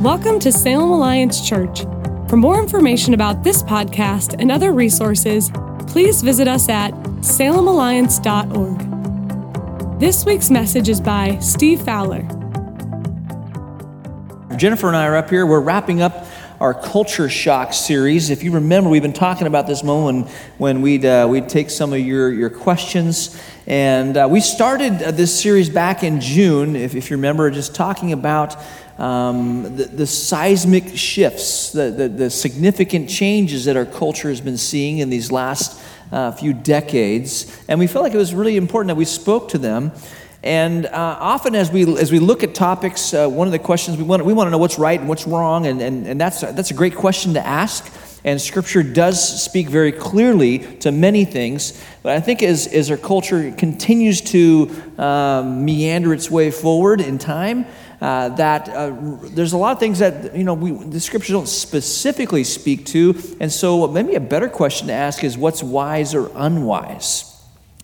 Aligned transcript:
Welcome 0.00 0.40
to 0.40 0.50
Salem 0.50 0.90
Alliance 0.92 1.46
Church. 1.46 1.82
For 2.30 2.38
more 2.38 2.58
information 2.58 3.12
about 3.12 3.44
this 3.44 3.62
podcast 3.62 4.34
and 4.38 4.50
other 4.50 4.72
resources, 4.72 5.50
please 5.88 6.22
visit 6.22 6.48
us 6.48 6.70
at 6.70 6.94
salemalliance.org. 7.20 10.00
This 10.00 10.24
week's 10.24 10.50
message 10.50 10.88
is 10.88 11.02
by 11.02 11.38
Steve 11.40 11.82
Fowler. 11.82 12.22
Jennifer 14.56 14.88
and 14.88 14.96
I 14.96 15.06
are 15.06 15.16
up 15.16 15.28
here. 15.28 15.44
We're 15.44 15.60
wrapping 15.60 16.00
up 16.00 16.26
our 16.60 16.72
culture 16.72 17.28
shock 17.28 17.74
series. 17.74 18.30
If 18.30 18.42
you 18.42 18.52
remember, 18.52 18.88
we've 18.88 19.02
been 19.02 19.12
talking 19.12 19.46
about 19.46 19.66
this 19.66 19.82
moment 19.82 20.30
when, 20.56 20.80
we'd, 20.82 21.04
uh, 21.04 21.26
we'd 21.28 21.50
take 21.50 21.68
some 21.68 21.92
of 21.92 22.00
your, 22.00 22.30
your 22.30 22.50
questions. 22.50 23.38
And 23.66 24.16
uh, 24.16 24.28
we 24.30 24.40
started 24.40 25.02
uh, 25.02 25.10
this 25.10 25.38
series 25.38 25.68
back 25.70 26.02
in 26.02 26.20
June, 26.20 26.76
if, 26.76 26.94
if 26.94 27.10
you 27.10 27.16
remember, 27.16 27.50
just 27.50 27.74
talking 27.74 28.12
about 28.12 28.56
um, 29.00 29.76
the, 29.76 29.84
the, 29.84 30.06
seismic 30.06 30.94
shifts, 30.94 31.72
the, 31.72 31.90
the, 31.90 32.06
the, 32.06 32.28
significant 32.28 33.08
changes 33.08 33.64
that 33.64 33.74
our 33.74 33.86
culture 33.86 34.28
has 34.28 34.42
been 34.42 34.58
seeing 34.58 34.98
in 34.98 35.08
these 35.08 35.32
last 35.32 35.82
uh, 36.12 36.32
few 36.32 36.52
decades. 36.52 37.58
And 37.66 37.80
we 37.80 37.86
felt 37.86 38.02
like 38.02 38.12
it 38.12 38.18
was 38.18 38.34
really 38.34 38.58
important 38.58 38.88
that 38.88 38.96
we 38.96 39.06
spoke 39.06 39.48
to 39.50 39.58
them. 39.58 39.92
And 40.42 40.84
uh, 40.84 41.16
often, 41.18 41.54
as 41.54 41.70
we, 41.70 41.82
as 41.98 42.12
we 42.12 42.18
look 42.18 42.42
at 42.42 42.54
topics, 42.54 43.14
uh, 43.14 43.26
one 43.26 43.48
of 43.48 43.52
the 43.52 43.58
questions 43.58 43.96
we 43.96 44.02
want, 44.02 44.22
we 44.22 44.34
want 44.34 44.48
to 44.48 44.50
know 44.50 44.58
what's 44.58 44.78
right 44.78 45.00
and 45.00 45.08
what's 45.08 45.26
wrong, 45.26 45.66
and, 45.66 45.80
and, 45.80 46.06
and 46.06 46.20
that's, 46.20 46.42
that's 46.42 46.70
a 46.70 46.74
great 46.74 46.94
question 46.94 47.34
to 47.34 47.46
ask. 47.46 47.90
And 48.22 48.38
Scripture 48.38 48.82
does 48.82 49.42
speak 49.42 49.68
very 49.68 49.92
clearly 49.92 50.58
to 50.80 50.92
many 50.92 51.24
things. 51.24 51.82
But 52.02 52.16
I 52.16 52.20
think 52.20 52.42
as, 52.42 52.66
as 52.66 52.90
our 52.90 52.98
culture 52.98 53.50
continues 53.52 54.20
to 54.22 54.70
um, 54.98 55.64
meander 55.64 56.12
its 56.12 56.30
way 56.30 56.50
forward 56.50 57.00
in 57.00 57.16
time, 57.16 57.64
uh, 58.00 58.30
that 58.30 58.68
uh, 58.68 58.96
there's 59.24 59.52
a 59.52 59.58
lot 59.58 59.72
of 59.72 59.78
things 59.78 59.98
that 59.98 60.34
you 60.34 60.44
know 60.44 60.54
we, 60.54 60.72
the 60.72 61.00
scriptures 61.00 61.32
don't 61.32 61.48
specifically 61.48 62.44
speak 62.44 62.86
to. 62.86 63.14
And 63.40 63.52
so 63.52 63.86
maybe 63.88 64.14
a 64.14 64.20
better 64.20 64.48
question 64.48 64.86
to 64.88 64.92
ask 64.94 65.22
is 65.22 65.36
what's 65.36 65.62
wise 65.62 66.14
or 66.14 66.30
unwise? 66.34 67.26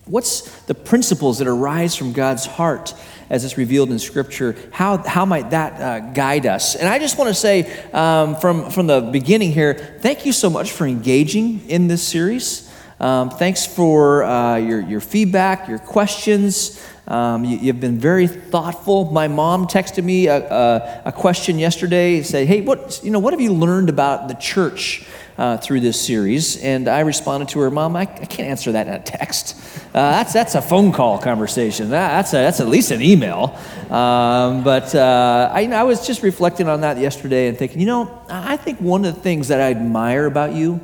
What's 0.07 0.41
the 0.63 0.73
principles 0.73 1.39
that 1.39 1.47
arise 1.47 1.95
from 1.95 2.13
god's 2.13 2.45
heart 2.45 2.93
as 3.29 3.43
it's 3.43 3.57
revealed 3.57 3.91
in 3.91 3.99
scripture? 3.99 4.55
How, 4.71 4.97
how 4.97 5.25
might 5.25 5.49
that 5.49 5.81
uh, 5.81 5.99
guide 6.13 6.45
us? 6.45 6.75
And 6.75 6.87
i 6.87 6.97
just 6.97 7.17
want 7.17 7.27
to 7.27 7.33
say 7.33 7.69
um, 7.91 8.37
from, 8.37 8.69
from 8.71 8.87
the 8.87 9.01
beginning 9.01 9.51
here 9.51 9.97
thank 9.99 10.25
you 10.25 10.31
so 10.31 10.49
much 10.49 10.71
for 10.71 10.87
engaging 10.87 11.67
in 11.69 11.87
this 11.87 12.01
series. 12.01 12.71
Um, 12.99 13.29
thanks 13.29 13.65
for 13.65 14.23
uh, 14.23 14.55
your, 14.55 14.79
your 14.79 15.01
feedback 15.01 15.67
your 15.67 15.79
questions 15.79 16.81
um, 17.07 17.45
you, 17.45 17.57
have 17.67 17.79
been 17.79 17.97
very 17.97 18.27
thoughtful. 18.27 19.05
My 19.05 19.29
mom 19.29 19.67
texted 19.67 20.03
me 20.03 20.27
a, 20.27 20.37
a, 20.37 21.01
a, 21.05 21.11
question 21.13 21.57
yesterday. 21.57 22.21
Said, 22.21 22.47
"Hey, 22.47 22.59
what 22.59 22.99
you 23.01 23.11
know? 23.11 23.19
What 23.19 23.31
have 23.31 23.39
you 23.39 23.53
learned 23.53 23.87
about 23.87 24.27
the 24.27 24.33
church 24.33 25.05
uh, 25.37 25.55
through 25.55 25.79
this 25.79 25.99
series?" 25.99 26.61
And 26.61 26.89
I 26.89 26.99
responded 27.01 27.47
to 27.49 27.59
her, 27.61 27.71
"Mom, 27.71 27.95
I, 27.95 28.01
I 28.01 28.25
can't 28.25 28.49
answer 28.49 28.73
that 28.73 28.87
in 28.87 28.93
a 28.93 28.99
text. 28.99 29.55
Uh, 29.93 30.11
that's 30.11 30.33
that's 30.33 30.55
a 30.55 30.61
phone 30.61 30.91
call 30.91 31.17
conversation. 31.17 31.89
that's 31.89 32.33
a, 32.33 32.37
that's 32.37 32.59
at 32.59 32.67
least 32.67 32.91
an 32.91 33.01
email." 33.01 33.57
Um, 33.89 34.65
but 34.65 34.93
uh, 34.93 35.49
I, 35.53 35.65
I 35.67 35.83
was 35.83 36.05
just 36.05 36.23
reflecting 36.23 36.67
on 36.67 36.81
that 36.81 36.97
yesterday 36.97 37.47
and 37.47 37.57
thinking, 37.57 37.79
you 37.79 37.87
know, 37.87 38.21
I 38.27 38.57
think 38.57 38.81
one 38.81 39.05
of 39.05 39.15
the 39.15 39.21
things 39.21 39.47
that 39.47 39.61
I 39.61 39.71
admire 39.71 40.25
about 40.25 40.53
you 40.53 40.81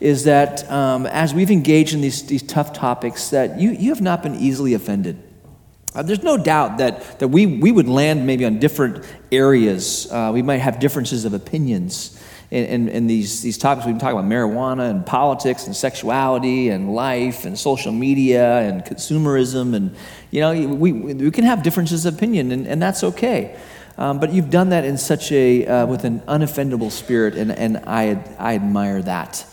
is 0.00 0.24
that 0.24 0.70
um, 0.70 1.04
as 1.04 1.34
we've 1.34 1.50
engaged 1.50 1.92
in 1.92 2.00
these, 2.00 2.22
these 2.22 2.42
tough 2.42 2.72
topics, 2.72 3.30
that 3.30 3.60
you, 3.60 3.72
you 3.72 3.90
have 3.90 4.00
not 4.00 4.22
been 4.22 4.36
easily 4.36 4.72
offended. 4.72 5.27
Uh, 5.94 6.02
there's 6.02 6.22
no 6.22 6.36
doubt 6.36 6.78
that, 6.78 7.18
that 7.18 7.28
we, 7.28 7.46
we 7.46 7.72
would 7.72 7.88
land 7.88 8.26
maybe 8.26 8.44
on 8.44 8.58
different 8.58 9.04
areas. 9.32 10.10
Uh, 10.10 10.30
we 10.32 10.42
might 10.42 10.58
have 10.58 10.78
differences 10.78 11.24
of 11.24 11.32
opinions 11.32 12.22
in, 12.50 12.64
in, 12.64 12.88
in, 12.88 13.06
these, 13.06 13.42
these 13.42 13.56
topics. 13.56 13.86
We've 13.86 13.94
been 13.94 14.00
talking 14.00 14.18
about 14.18 14.30
marijuana 14.30 14.90
and 14.90 15.04
politics 15.04 15.66
and 15.66 15.74
sexuality 15.74 16.68
and 16.68 16.94
life 16.94 17.44
and 17.44 17.58
social 17.58 17.92
media 17.92 18.60
and 18.60 18.84
consumerism. 18.84 19.74
And, 19.74 19.96
you 20.30 20.40
know, 20.40 20.52
we, 20.74 20.92
we 20.92 21.30
can 21.30 21.44
have 21.44 21.62
differences 21.62 22.04
of 22.06 22.14
opinion, 22.14 22.52
and, 22.52 22.66
and 22.66 22.82
that's 22.82 23.02
okay. 23.02 23.58
Um, 23.96 24.20
but 24.20 24.32
you've 24.32 24.50
done 24.50 24.68
that 24.68 24.84
in 24.84 24.96
such 24.96 25.32
a, 25.32 25.66
uh, 25.66 25.86
with 25.86 26.04
an 26.04 26.20
unoffendable 26.20 26.92
spirit, 26.92 27.34
and, 27.34 27.50
and 27.50 27.78
I, 27.78 28.24
I 28.38 28.54
admire 28.54 29.02
that. 29.02 29.44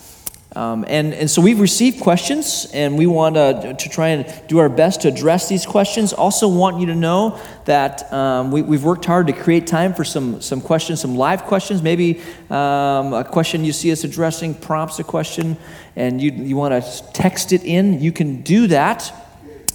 Um, 0.56 0.86
and, 0.88 1.14
and 1.14 1.30
so 1.30 1.42
we've 1.42 1.60
received 1.60 2.00
questions, 2.00 2.66
and 2.74 2.98
we 2.98 3.08
want 3.08 3.36
to, 3.36 3.76
to 3.78 3.90
try 3.90 4.10
and 4.10 4.48
do 4.48 4.60
our 4.60 4.70
best 4.70 5.02
to 5.02 5.10
address 5.10 5.50
these 5.50 5.66
questions. 5.66 6.14
Also, 6.14 6.48
want 6.48 6.80
you 6.80 6.86
to 6.86 6.96
know 6.96 7.38
that 7.66 8.12
um, 8.14 8.52
we, 8.52 8.62
have 8.62 8.86
worked 8.86 9.04
hard 9.04 9.28
to 9.28 9.34
create 9.34 9.68
time 9.68 9.94
for 9.94 10.06
some, 10.06 10.40
some 10.40 10.62
questions, 10.62 11.02
some 11.02 11.18
live 11.18 11.44
questions. 11.44 11.82
Maybe 11.82 12.22
um, 12.50 13.14
a 13.14 13.28
question 13.30 13.66
you 13.66 13.74
see 13.74 13.92
us 13.92 14.06
addressing 14.06 14.56
prompts 14.56 14.98
a 15.00 15.04
question, 15.04 15.58
and 15.98 16.22
you, 16.22 16.32
you 16.32 16.56
want 16.56 16.82
to 16.82 17.04
text 17.12 17.52
it 17.52 17.66
in. 17.66 18.00
You 18.00 18.14
can 18.14 18.42
do 18.42 18.68
that. 18.68 19.12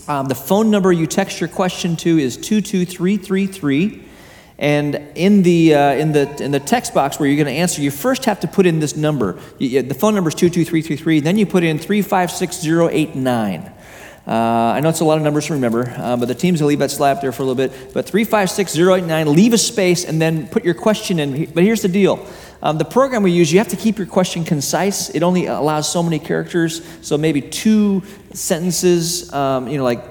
Um, 0.08 0.26
the 0.26 0.34
phone 0.34 0.70
number 0.70 0.90
you 0.92 1.06
text 1.06 1.40
your 1.40 1.48
question 1.48 1.94
to 1.96 2.18
is 2.18 2.38
22333. 2.38 4.06
And 4.60 4.94
in 5.14 5.42
the, 5.42 5.74
uh, 5.74 5.94
in, 5.94 6.12
the, 6.12 6.42
in 6.42 6.50
the 6.50 6.60
text 6.60 6.92
box 6.92 7.18
where 7.18 7.26
you're 7.26 7.42
going 7.42 7.52
to 7.52 7.60
answer, 7.60 7.80
you 7.80 7.90
first 7.90 8.26
have 8.26 8.40
to 8.40 8.46
put 8.46 8.66
in 8.66 8.78
this 8.78 8.94
number. 8.94 9.40
You, 9.58 9.80
the 9.80 9.94
phone 9.94 10.14
number 10.14 10.28
is 10.28 10.34
22333. 10.34 11.20
Then 11.20 11.38
you 11.38 11.46
put 11.46 11.64
in 11.64 11.78
356089. 11.78 13.72
Uh, 14.26 14.32
I 14.32 14.80
know 14.80 14.90
it's 14.90 15.00
a 15.00 15.04
lot 15.06 15.16
of 15.16 15.24
numbers 15.24 15.46
to 15.46 15.54
remember, 15.54 15.90
uh, 15.96 16.14
but 16.18 16.28
the 16.28 16.34
teams 16.34 16.60
will 16.60 16.68
leave 16.68 16.80
that 16.80 16.90
slap 16.90 17.22
there 17.22 17.32
for 17.32 17.42
a 17.42 17.46
little 17.46 17.56
bit. 17.56 17.94
But 17.94 18.06
356089, 18.06 19.34
leave 19.34 19.54
a 19.54 19.58
space 19.58 20.04
and 20.04 20.20
then 20.20 20.46
put 20.46 20.62
your 20.62 20.74
question 20.74 21.18
in. 21.18 21.46
But 21.46 21.64
here's 21.64 21.80
the 21.80 21.88
deal 21.88 22.24
um, 22.62 22.76
the 22.76 22.84
program 22.84 23.22
we 23.22 23.32
use, 23.32 23.50
you 23.50 23.58
have 23.58 23.68
to 23.68 23.76
keep 23.76 23.96
your 23.96 24.06
question 24.06 24.44
concise. 24.44 25.08
It 25.10 25.22
only 25.22 25.46
allows 25.46 25.90
so 25.90 26.02
many 26.02 26.18
characters, 26.18 26.86
so 27.00 27.16
maybe 27.16 27.40
two 27.40 28.02
sentences, 28.34 29.32
um, 29.32 29.68
you 29.68 29.78
know, 29.78 29.84
like 29.84 30.09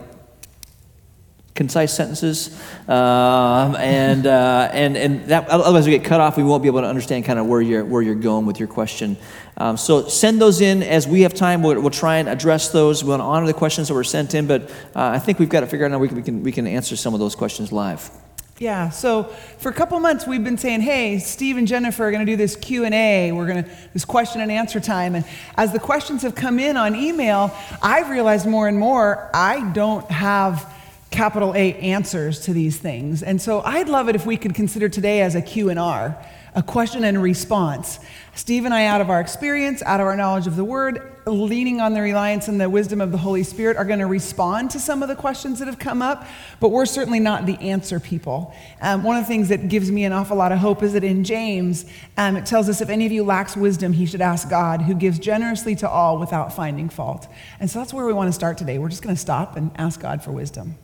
concise 1.59 1.93
sentences, 1.93 2.57
um, 2.87 3.75
and, 3.75 4.25
uh, 4.25 4.69
and, 4.71 4.95
and 4.95 5.25
that, 5.25 5.49
otherwise 5.49 5.85
we 5.85 5.91
get 5.91 6.05
cut 6.05 6.21
off. 6.21 6.37
We 6.37 6.43
won't 6.43 6.63
be 6.63 6.69
able 6.69 6.79
to 6.79 6.87
understand 6.87 7.25
kind 7.25 7.37
of 7.37 7.47
where 7.47 7.59
you're, 7.59 7.83
where 7.83 8.01
you're 8.01 8.15
going 8.15 8.45
with 8.45 8.59
your 8.59 8.69
question. 8.69 9.17
Um, 9.57 9.75
so 9.75 10.07
send 10.07 10.39
those 10.39 10.61
in 10.61 10.83
as 10.83 11.05
we 11.05 11.23
have 11.23 11.33
time. 11.33 11.61
We'll, 11.61 11.81
we'll, 11.81 11.89
try 11.89 12.19
and 12.19 12.29
address 12.29 12.69
those. 12.69 13.03
We 13.03 13.09
want 13.09 13.19
to 13.19 13.25
honor 13.25 13.45
the 13.45 13.53
questions 13.53 13.89
that 13.89 13.93
were 13.93 14.05
sent 14.05 14.35
in, 14.35 14.47
but 14.47 14.69
uh, 14.95 15.09
I 15.09 15.19
think 15.19 15.37
we've 15.37 15.49
got 15.49 15.59
to 15.59 15.67
figure 15.67 15.85
out 15.85 15.91
how 15.91 15.99
we 15.99 16.07
can, 16.07 16.15
we, 16.15 16.23
can, 16.23 16.43
we 16.43 16.51
can 16.53 16.65
answer 16.65 16.95
some 16.95 17.13
of 17.13 17.19
those 17.19 17.35
questions 17.35 17.73
live. 17.73 18.09
Yeah, 18.57 18.89
so 18.89 19.23
for 19.57 19.69
a 19.69 19.73
couple 19.73 19.99
months 19.99 20.25
we've 20.27 20.43
been 20.43 20.57
saying, 20.57 20.81
"Hey, 20.81 21.19
Steve 21.19 21.57
and 21.57 21.67
Jennifer 21.67 22.05
are 22.05 22.11
going 22.11 22.25
to 22.25 22.31
do 22.31 22.37
this 22.37 22.55
Q&A. 22.55 23.33
We're 23.33 23.47
going 23.47 23.63
to 23.63 23.69
this 23.93 24.05
question 24.05 24.39
and 24.41 24.51
answer 24.51 24.79
time." 24.79 25.15
And 25.15 25.25
as 25.55 25.73
the 25.73 25.79
questions 25.79 26.21
have 26.21 26.35
come 26.35 26.57
in 26.59 26.77
on 26.77 26.95
email, 26.95 27.53
I've 27.81 28.09
realized 28.09 28.45
more 28.45 28.67
and 28.69 28.77
more 28.77 29.29
I 29.33 29.69
don't 29.71 30.09
have 30.09 30.73
capital 31.11 31.55
A 31.55 31.73
answers 31.75 32.41
to 32.41 32.53
these 32.53 32.77
things. 32.77 33.23
And 33.23 33.41
so 33.41 33.61
I'd 33.61 33.89
love 33.89 34.09
it 34.09 34.15
if 34.15 34.25
we 34.25 34.37
could 34.37 34.53
consider 34.53 34.89
today 34.89 35.21
as 35.21 35.35
a 35.35 35.41
Q&R, 35.41 36.25
a 36.55 36.63
question 36.63 37.03
and 37.03 37.21
response. 37.21 37.99
Steve 38.35 38.65
and 38.65 38.73
I, 38.73 38.85
out 38.85 39.01
of 39.01 39.09
our 39.09 39.19
experience, 39.19 39.81
out 39.83 39.99
of 39.99 40.05
our 40.05 40.15
knowledge 40.15 40.45
of 40.45 40.55
the 40.55 40.63
word, 40.63 41.17
leaning 41.25 41.81
on 41.81 41.93
the 41.93 42.01
reliance 42.01 42.47
and 42.47 42.61
the 42.61 42.69
wisdom 42.69 43.01
of 43.01 43.11
the 43.11 43.17
Holy 43.17 43.43
Spirit, 43.43 43.75
are 43.75 43.85
going 43.85 43.99
to 43.99 44.07
respond 44.07 44.71
to 44.71 44.79
some 44.79 45.01
of 45.01 45.09
the 45.09 45.15
questions 45.15 45.59
that 45.59 45.65
have 45.65 45.79
come 45.79 46.01
up, 46.01 46.27
but 46.59 46.69
we're 46.69 46.85
certainly 46.85 47.19
not 47.19 47.45
the 47.45 47.57
answer 47.57 47.99
people. 47.99 48.53
Um, 48.81 49.03
one 49.03 49.17
of 49.17 49.23
the 49.23 49.27
things 49.27 49.49
that 49.49 49.67
gives 49.67 49.91
me 49.91 50.05
an 50.05 50.13
awful 50.13 50.37
lot 50.37 50.51
of 50.51 50.59
hope 50.59 50.83
is 50.83 50.93
that 50.93 51.03
in 51.03 51.23
James, 51.23 51.85
um, 52.17 52.37
it 52.37 52.45
tells 52.45 52.69
us 52.69 52.81
if 52.81 52.89
any 52.89 53.05
of 53.05 53.11
you 53.11 53.23
lacks 53.23 53.57
wisdom, 53.57 53.93
he 53.93 54.05
should 54.05 54.21
ask 54.21 54.49
God, 54.49 54.83
who 54.83 54.93
gives 54.93 55.19
generously 55.19 55.75
to 55.77 55.89
all 55.89 56.19
without 56.19 56.53
finding 56.53 56.87
fault. 56.89 57.27
And 57.59 57.69
so 57.69 57.79
that's 57.79 57.93
where 57.93 58.05
we 58.05 58.13
want 58.13 58.27
to 58.27 58.33
start 58.33 58.57
today. 58.57 58.77
We're 58.77 58.89
just 58.89 59.03
going 59.03 59.15
to 59.15 59.21
stop 59.21 59.55
and 59.55 59.71
ask 59.75 59.99
God 59.99 60.23
for 60.23 60.31
wisdom. 60.31 60.77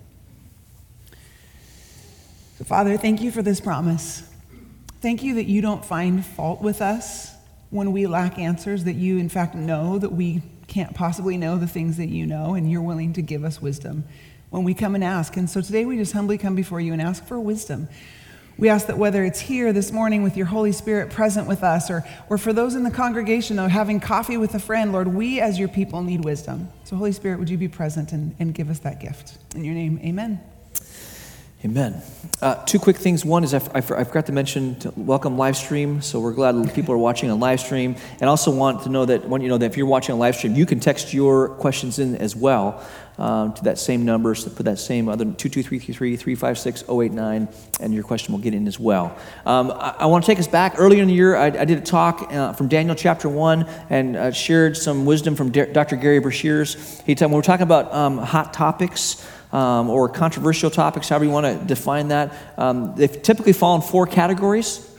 So, 2.58 2.64
Father, 2.64 2.96
thank 2.96 3.22
you 3.22 3.32
for 3.32 3.42
this 3.42 3.60
promise. 3.60 4.24
Thank 5.02 5.24
you 5.24 5.36
that 5.36 5.46
you 5.46 5.62
don't 5.62 5.84
find 5.84 6.26
fault 6.26 6.62
with 6.62 6.82
us 6.82 7.36
when 7.70 7.92
we 7.92 8.08
lack 8.08 8.40
answers, 8.40 8.86
that 8.86 8.94
you, 8.94 9.18
in 9.18 9.28
fact, 9.28 9.56
know 9.56 10.00
that 10.00 10.14
we 10.14 10.42
can't 10.68 10.96
possibly 10.96 11.36
know 11.36 11.58
the 11.58 11.68
things 11.68 11.98
that 11.98 12.08
you 12.08 12.26
know, 12.26 12.54
and 12.54 12.72
you're 12.72 12.82
willing 12.82 13.12
to 13.14 13.22
give 13.22 13.44
us 13.44 13.62
wisdom 13.62 14.06
when 14.52 14.64
we 14.64 14.74
come 14.74 14.96
and 14.96 15.04
ask. 15.04 15.36
And 15.36 15.50
so 15.50 15.60
today 15.60 15.84
we 15.84 15.98
just 15.98 16.14
humbly 16.14 16.38
come 16.38 16.56
before 16.56 16.80
you 16.80 16.94
and 16.94 17.02
ask 17.02 17.26
for 17.26 17.38
wisdom. 17.42 17.90
We 18.58 18.70
ask 18.70 18.88
that 18.88 18.98
whether 18.98 19.26
it's 19.26 19.42
here 19.42 19.74
this 19.74 19.92
morning 19.92 20.24
with 20.24 20.38
your 20.38 20.46
Holy 20.46 20.72
Spirit 20.72 21.10
present 21.10 21.50
with 21.50 21.62
us, 21.62 21.92
or, 21.92 22.06
or 22.30 22.38
for 22.38 22.54
those 22.54 22.74
in 22.74 22.84
the 22.84 22.92
congregation 22.92 23.60
or 23.60 23.68
having 23.68 24.00
coffee 24.00 24.38
with 24.38 24.56
a 24.56 24.60
friend, 24.60 24.94
Lord, 24.94 25.10
we 25.10 25.42
as 25.42 25.60
your 25.60 25.68
people 25.68 26.02
need 26.04 26.24
wisdom. 26.24 26.70
So, 26.86 26.96
Holy 26.96 27.12
Spirit, 27.12 27.38
would 27.40 27.50
you 27.50 27.58
be 27.58 27.68
present 27.68 28.14
and, 28.14 28.34
and 28.40 28.54
give 28.54 28.70
us 28.70 28.80
that 28.80 29.02
gift? 29.02 29.40
In 29.56 29.66
your 29.66 29.76
name, 29.76 30.00
amen. 30.02 30.40
Amen. 31.66 32.00
Uh, 32.44 32.64
two 32.66 32.78
quick 32.78 32.96
things. 32.96 33.26
One 33.26 33.44
is 33.44 33.56
I, 33.56 33.58
I 33.74 33.78
I 33.78 33.82
forgot 33.82 34.28
to 34.28 34.32
mention 34.32 34.76
to 34.82 34.94
welcome 34.96 35.36
live 35.36 35.58
stream. 35.58 36.00
So 36.04 36.20
we're 36.20 36.34
glad 36.34 36.72
people 36.76 36.94
are 36.94 36.98
watching 36.98 37.32
on 37.32 37.40
live 37.40 37.60
stream, 37.60 37.96
and 38.22 38.30
also 38.30 38.52
want 38.52 38.84
to 38.84 38.90
know 38.90 39.04
that 39.06 39.28
when 39.28 39.42
you 39.42 39.50
know 39.50 39.58
that 39.58 39.66
if 39.66 39.76
you're 39.76 39.88
watching 39.88 40.14
on 40.14 40.20
live 40.20 40.36
stream, 40.36 40.54
you 40.54 40.68
can 40.68 40.80
text 40.80 41.12
your 41.12 41.50
questions 41.50 41.98
in 41.98 42.18
as 42.18 42.36
well 42.36 42.86
um, 43.18 43.54
to 43.54 43.64
that 43.64 43.80
same 43.80 44.06
number. 44.06 44.36
So 44.36 44.52
put 44.52 44.66
that 44.66 44.78
same 44.78 45.10
other 45.10 45.26
two 45.26 45.50
two 45.50 45.64
three 45.64 45.80
three 45.80 46.16
three 46.16 46.36
five 46.36 46.60
six 46.60 46.82
zero 46.82 47.02
eight 47.02 47.14
nine, 47.14 47.48
and 47.80 47.96
your 47.96 48.04
question 48.04 48.32
will 48.32 48.42
get 48.42 48.54
in 48.54 48.68
as 48.68 48.80
well. 48.80 49.18
Um, 49.44 49.72
I, 49.72 49.96
I 50.00 50.06
want 50.06 50.24
to 50.24 50.28
take 50.28 50.38
us 50.38 50.48
back 50.48 50.76
earlier 50.78 51.02
in 51.02 51.08
the 51.08 51.16
year. 51.16 51.36
I, 51.36 51.50
did 51.50 51.80
a 51.80 51.82
talk 51.82 52.32
uh, 52.32 52.54
from 52.54 52.68
Daniel 52.68 52.96
chapter 52.96 53.28
one 53.28 53.68
and 53.90 54.16
uh, 54.16 54.32
shared 54.32 54.78
some 54.78 55.08
wisdom 55.08 55.36
from 55.36 55.50
D- 55.50 55.66
Dr. 55.74 55.96
Gary 55.96 56.22
Breshears. 56.22 57.02
He 57.08 57.16
told 57.16 57.32
when 57.32 57.38
we're 57.38 57.42
talking 57.42 57.64
about 57.64 57.92
um, 57.92 58.20
hot 58.20 58.54
topics 58.54 59.26
um, 59.56 59.90
or 59.90 60.10
controversial 60.10 60.70
topics, 60.70 61.08
however 61.08 61.24
you 61.24 61.32
want 61.32 61.46
to 61.46 61.66
define 61.66 62.10
that, 62.10 62.34
um, 62.58 62.94
they 62.96 63.08
typically 63.08 63.54
fall 63.54 63.76
in 63.76 63.82
four 63.82 64.06
categories 64.06 64.95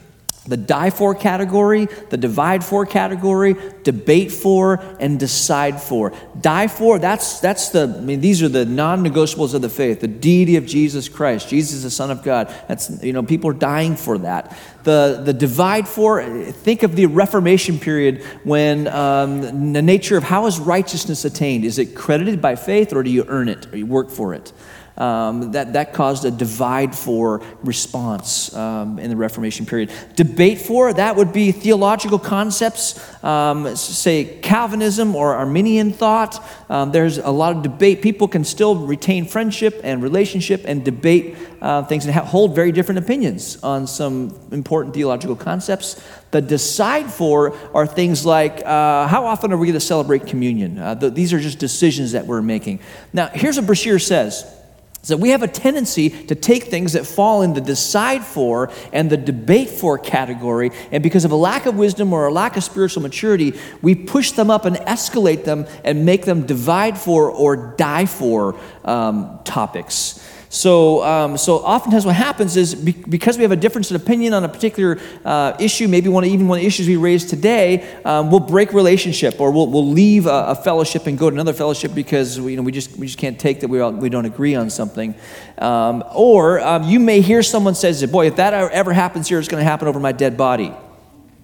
the 0.46 0.56
die 0.56 0.90
for 0.90 1.14
category, 1.14 1.86
the 2.10 2.16
divide 2.16 2.64
for 2.64 2.86
category, 2.86 3.56
debate 3.82 4.32
for, 4.32 4.82
and 5.00 5.18
decide 5.18 5.80
for. 5.80 6.12
Die 6.40 6.66
for, 6.68 6.98
that's, 6.98 7.40
that's 7.40 7.70
the, 7.70 7.94
I 7.96 8.00
mean, 8.00 8.20
these 8.20 8.42
are 8.42 8.48
the 8.48 8.64
non 8.64 9.04
negotiables 9.04 9.54
of 9.54 9.62
the 9.62 9.68
faith. 9.68 10.00
The 10.00 10.08
deity 10.08 10.56
of 10.56 10.66
Jesus 10.66 11.08
Christ. 11.08 11.48
Jesus 11.48 11.74
is 11.74 11.82
the 11.82 11.90
Son 11.90 12.10
of 12.10 12.22
God. 12.22 12.54
That's, 12.68 13.02
you 13.02 13.12
know, 13.12 13.22
people 13.22 13.50
are 13.50 13.54
dying 13.54 13.96
for 13.96 14.18
that. 14.18 14.56
The, 14.84 15.20
the 15.24 15.32
divide 15.32 15.88
for, 15.88 16.22
think 16.52 16.82
of 16.82 16.94
the 16.94 17.06
Reformation 17.06 17.78
period 17.78 18.22
when 18.44 18.86
um, 18.88 19.72
the 19.72 19.82
nature 19.82 20.16
of 20.16 20.22
how 20.22 20.46
is 20.46 20.60
righteousness 20.60 21.24
attained? 21.24 21.64
Is 21.64 21.78
it 21.78 21.96
credited 21.96 22.40
by 22.40 22.54
faith 22.54 22.92
or 22.92 23.02
do 23.02 23.10
you 23.10 23.24
earn 23.26 23.48
it 23.48 23.72
or 23.72 23.76
you 23.76 23.86
work 23.86 24.10
for 24.10 24.32
it? 24.32 24.52
Um, 24.98 25.52
that, 25.52 25.74
that 25.74 25.92
caused 25.92 26.24
a 26.24 26.30
divide 26.30 26.94
for 26.94 27.42
response 27.62 28.54
um, 28.54 28.98
in 28.98 29.10
the 29.10 29.16
Reformation 29.16 29.66
period. 29.66 29.92
Debate 30.14 30.58
for, 30.58 30.90
that 30.92 31.16
would 31.16 31.34
be 31.34 31.52
theological 31.52 32.18
concepts, 32.18 32.98
um, 33.22 33.76
say 33.76 34.38
Calvinism 34.40 35.14
or 35.14 35.34
Arminian 35.34 35.92
thought. 35.92 36.42
Um, 36.70 36.92
there's 36.92 37.18
a 37.18 37.30
lot 37.30 37.54
of 37.54 37.62
debate. 37.62 38.00
People 38.00 38.26
can 38.26 38.42
still 38.42 38.74
retain 38.74 39.26
friendship 39.26 39.80
and 39.84 40.02
relationship 40.02 40.62
and 40.64 40.82
debate 40.82 41.36
uh, 41.60 41.82
things 41.84 42.06
and 42.06 42.14
ha- 42.14 42.24
hold 42.24 42.54
very 42.54 42.72
different 42.72 42.98
opinions 42.98 43.62
on 43.62 43.86
some 43.86 44.34
important 44.50 44.94
theological 44.94 45.36
concepts. 45.36 46.02
The 46.30 46.40
decide 46.40 47.10
for 47.10 47.56
are 47.74 47.86
things 47.86 48.26
like 48.26 48.64
uh, 48.64 49.06
how 49.06 49.26
often 49.26 49.52
are 49.52 49.56
we 49.56 49.66
going 49.66 49.74
to 49.74 49.80
celebrate 49.80 50.26
communion? 50.26 50.78
Uh, 50.78 50.94
the, 50.94 51.10
these 51.10 51.32
are 51.32 51.40
just 51.40 51.58
decisions 51.58 52.12
that 52.12 52.26
we're 52.26 52.42
making. 52.42 52.80
Now, 53.12 53.28
here's 53.28 53.56
what 53.56 53.66
Breshear 53.66 54.00
says 54.02 54.44
is 55.06 55.10
that 55.10 55.18
we 55.18 55.28
have 55.28 55.44
a 55.44 55.46
tendency 55.46 56.10
to 56.10 56.34
take 56.34 56.64
things 56.64 56.94
that 56.94 57.06
fall 57.06 57.42
in 57.42 57.54
the 57.54 57.60
decide 57.60 58.24
for 58.24 58.72
and 58.92 59.08
the 59.08 59.16
debate 59.16 59.70
for 59.70 59.98
category, 59.98 60.72
and 60.90 61.00
because 61.00 61.24
of 61.24 61.30
a 61.30 61.36
lack 61.36 61.64
of 61.64 61.76
wisdom 61.76 62.12
or 62.12 62.26
a 62.26 62.32
lack 62.32 62.56
of 62.56 62.64
spiritual 62.64 63.04
maturity, 63.04 63.52
we 63.82 63.94
push 63.94 64.32
them 64.32 64.50
up 64.50 64.64
and 64.64 64.74
escalate 64.78 65.44
them 65.44 65.64
and 65.84 66.04
make 66.04 66.24
them 66.24 66.44
divide 66.44 66.98
for 66.98 67.30
or 67.30 67.54
die 67.76 68.06
for 68.06 68.58
um, 68.84 69.38
topics. 69.44 70.25
So, 70.48 71.02
um, 71.04 71.36
so 71.36 71.56
oftentimes 71.56 72.06
what 72.06 72.14
happens 72.14 72.56
is 72.56 72.74
be- 72.74 72.92
because 72.92 73.36
we 73.36 73.42
have 73.42 73.52
a 73.52 73.56
difference 73.56 73.90
in 73.90 73.96
opinion 73.96 74.32
on 74.32 74.44
a 74.44 74.48
particular 74.48 74.98
uh, 75.24 75.56
issue, 75.58 75.88
maybe 75.88 76.08
one 76.08 76.24
of, 76.24 76.30
even 76.30 76.48
one 76.48 76.58
of 76.58 76.62
the 76.62 76.66
issues 76.66 76.86
we 76.86 76.96
raised 76.96 77.28
today, 77.30 77.86
um, 78.04 78.30
we'll 78.30 78.40
break 78.40 78.72
relationship 78.72 79.40
or 79.40 79.50
we'll, 79.50 79.66
we'll 79.66 79.88
leave 79.88 80.26
a, 80.26 80.46
a, 80.48 80.54
fellowship 80.54 81.06
and 81.06 81.18
go 81.18 81.28
to 81.30 81.34
another 81.34 81.52
fellowship 81.52 81.94
because 81.94 82.40
we, 82.40 82.52
you 82.52 82.56
know, 82.56 82.62
we, 82.62 82.72
just, 82.72 82.96
we 82.96 83.06
just 83.06 83.18
can't 83.18 83.38
take 83.38 83.60
that 83.60 83.68
we, 83.68 83.80
all, 83.80 83.92
we 83.92 84.08
don't 84.08 84.24
agree 84.24 84.54
on 84.54 84.70
something. 84.70 85.14
Um, 85.58 86.04
or 86.14 86.60
um, 86.60 86.84
you 86.84 87.00
may 87.00 87.20
hear 87.20 87.42
someone 87.42 87.74
says, 87.74 88.04
boy, 88.06 88.26
if 88.26 88.36
that 88.36 88.54
ever 88.54 88.92
happens 88.92 89.28
here, 89.28 89.38
it's 89.38 89.48
going 89.48 89.60
to 89.60 89.68
happen 89.68 89.88
over 89.88 90.00
my 90.00 90.12
dead 90.12 90.36
body. 90.36 90.72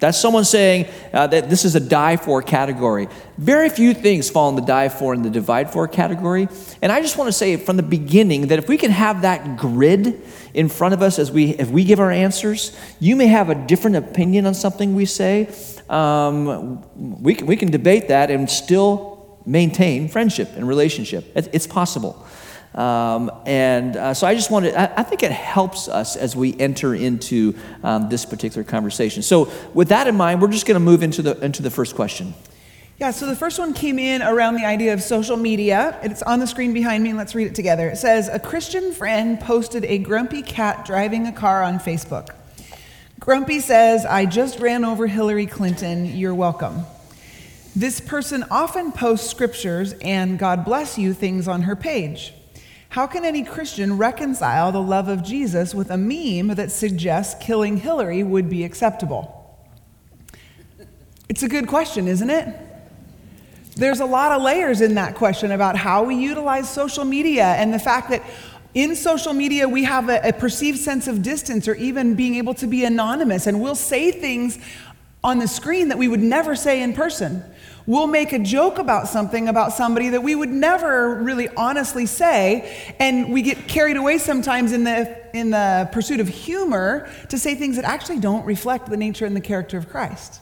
That's 0.03 0.19
someone 0.19 0.45
saying 0.45 0.89
uh, 1.13 1.29
that 1.29 1.49
this 1.49 1.65
is 1.65 1.77
a 1.77 1.81
die 1.81 2.17
for 2.17 2.43
category. 2.43 3.07
Very 3.39 3.69
few 3.69 3.95
things 3.95 4.29
fall 4.29 4.49
in 4.49 4.57
the 4.57 4.63
die 4.63 4.89
for 4.89 5.15
and 5.15 5.25
the 5.25 5.31
divide 5.31 5.73
for 5.73 5.87
category. 5.87 6.49
And 6.83 6.91
I 6.91 7.01
just 7.01 7.17
want 7.17 7.29
to 7.29 7.33
say 7.33 7.57
from 7.57 7.77
the 7.77 7.85
beginning 7.85 8.49
that 8.49 8.59
if 8.59 8.67
we 8.67 8.77
can 8.77 8.91
have 8.91 9.23
that 9.23 9.57
grid 9.57 10.21
in 10.55 10.69
front 10.69 10.93
of 10.93 11.03
us 11.03 11.21
as 11.21 11.31
we, 11.31 11.51
if 11.51 11.71
we 11.71 11.85
give 11.85 12.01
our 12.01 12.11
answers, 12.11 12.77
you 12.99 13.15
may 13.15 13.29
have 13.29 13.49
a 13.49 13.55
different 13.55 13.95
opinion 13.95 14.45
on 14.45 14.55
something 14.55 14.97
we 14.97 15.05
say. 15.05 15.49
Um, 15.89 16.83
we, 17.23 17.37
can, 17.37 17.47
we 17.47 17.57
can 17.57 17.71
debate 17.71 18.09
that 18.09 18.29
and 18.29 18.51
still 18.51 19.41
maintain 19.47 20.09
friendship 20.09 20.49
and 20.57 20.67
relationship. 20.67 21.31
It's 21.37 21.69
possible. 21.69 22.27
Um, 22.75 23.31
and 23.45 23.97
uh, 23.97 24.15
so 24.15 24.27
I 24.27 24.35
just 24.35 24.51
wanted, 24.51 24.75
I, 24.75 24.91
I, 24.97 25.03
think 25.03 25.23
it 25.23 25.31
helps 25.31 25.89
us 25.89 26.17
as 26.17 26.35
we 26.35 26.59
enter 26.59 26.95
into 26.95 27.55
um, 27.83 28.09
this 28.09 28.25
particular 28.25 28.65
conversation. 28.65 29.23
So, 29.23 29.53
with 29.75 29.89
that 29.89 30.07
in 30.07 30.17
mind, 30.17 30.41
we're 30.41 30.49
just 30.49 30.65
going 30.65 30.77
to 30.77 30.81
move 30.81 31.03
into 31.03 31.21
the, 31.21 31.39
into 31.45 31.61
the 31.61 31.71
first 31.71 31.95
question. 31.95 32.33
Yeah, 32.99 33.11
so 33.11 33.27
the 33.27 33.37
first 33.37 33.59
one 33.59 33.75
came 33.75 33.99
in 33.99 34.23
around 34.23 34.55
the 34.55 34.65
idea 34.65 34.95
of 34.95 35.03
social 35.03 35.37
media. 35.37 35.99
It's 36.03 36.23
on 36.23 36.39
the 36.39 36.47
screen 36.47 36.73
behind 36.73 37.03
me, 37.05 37.11
and 37.11 37.19
let's 37.19 37.35
read 37.35 37.47
it 37.47 37.55
together. 37.55 37.89
It 37.89 37.97
says 37.97 38.29
A 38.29 38.39
Christian 38.39 38.93
friend 38.93 39.39
posted 39.39 39.85
a 39.85 39.99
grumpy 39.99 40.41
cat 40.41 40.87
driving 40.87 41.27
a 41.27 41.33
car 41.33 41.63
on 41.63 41.79
Facebook. 41.79 42.31
Grumpy 43.21 43.61
says, 43.61 44.07
I 44.07 44.25
just 44.25 44.61
ran 44.61 44.85
over 44.85 45.07
Hillary 45.07 45.47
Clinton. 45.47 46.07
You're 46.07 46.35
welcome. 46.35 46.87
This 47.77 48.01
person 48.01 48.45
often 48.51 48.93
posts 48.93 49.31
scriptures 49.31 49.93
and 50.03 50.39
God 50.39 50.65
bless 50.65 50.99
you 50.99 51.15
things 51.15 51.47
on 51.47 51.63
her 51.63 51.77
page. 51.77 52.35
How 52.93 53.07
can 53.07 53.25
any 53.25 53.43
Christian 53.43 53.97
reconcile 53.97 54.71
the 54.71 54.83
love 54.83 55.09
of 55.09 55.23
Jesus 55.23 55.75
with 55.75 55.91
a 55.91 55.97
meme 55.97 56.55
that 56.57 56.71
suggests 56.71 57.43
killing 57.43 57.79
Hillary 57.79 58.23
would 58.23 58.51
be 58.51 58.65
acceptable? 58.65 59.57
It's 61.27 61.43
a 61.43 61.49
good 61.49 61.69
question, 61.69 62.07
isn't 62.07 62.29
it? 62.29 62.55
There's 63.77 64.01
a 64.01 64.05
lot 64.05 64.33
of 64.33 64.43
layers 64.43 64.83
in 64.83 64.97
that 64.97 65.15
question 65.15 65.53
about 65.53 65.75
how 65.75 66.05
we 66.05 66.17
utilize 66.17 66.69
social 66.69 67.07
media 67.07 67.45
and 67.45 67.73
the 67.73 67.79
fact 67.79 68.11
that 68.11 68.23
in 68.75 68.95
social 68.95 69.33
media 69.33 69.67
we 69.67 69.85
have 69.85 70.11
a, 70.11 70.29
a 70.29 70.33
perceived 70.35 70.79
sense 70.79 71.09
of 71.09 71.23
distance 71.23 71.67
or 71.69 71.75
even 71.77 72.15
being 72.15 72.35
able 72.35 72.53
to 72.53 72.67
be 72.67 72.85
anonymous, 72.85 73.47
and 73.47 73.63
we'll 73.63 73.75
say 73.75 74.11
things 74.11 74.59
on 75.25 75.39
the 75.39 75.49
screen 75.49 75.89
that 75.89 75.97
we 75.97 76.09
would 76.09 76.21
never 76.21 76.55
say 76.55 76.83
in 76.83 76.93
person. 76.93 77.43
We'll 77.85 78.07
make 78.07 78.33
a 78.33 78.39
joke 78.39 78.79
about 78.79 79.09
something 79.09 79.49
about 79.49 79.73
somebody 79.73 80.11
that 80.11 80.23
we 80.23 80.35
would 80.35 80.51
never 80.51 81.17
really 81.17 81.49
honestly 81.57 82.07
say, 82.07 82.95
and 83.01 83.33
we 83.33 83.43
get 83.43 83.67
carried 83.67 83.97
away 83.97 84.19
sometimes 84.19 84.71
in 84.73 84.85
the, 84.85 85.19
in 85.37 85.51
the 85.51 85.89
pursuit 85.91 86.21
of 86.21 86.29
humor 86.29 87.11
to 87.29 87.39
say 87.39 87.57
things 87.57 87.77
that 87.77 87.85
actually 87.85 88.21
don't 88.21 88.45
reflect 88.45 88.89
the 88.89 88.97
nature 88.97 89.27
and 89.27 89.35
the 89.35 89.41
character 89.41 89.77
of 89.79 89.89
Christ. 89.89 90.41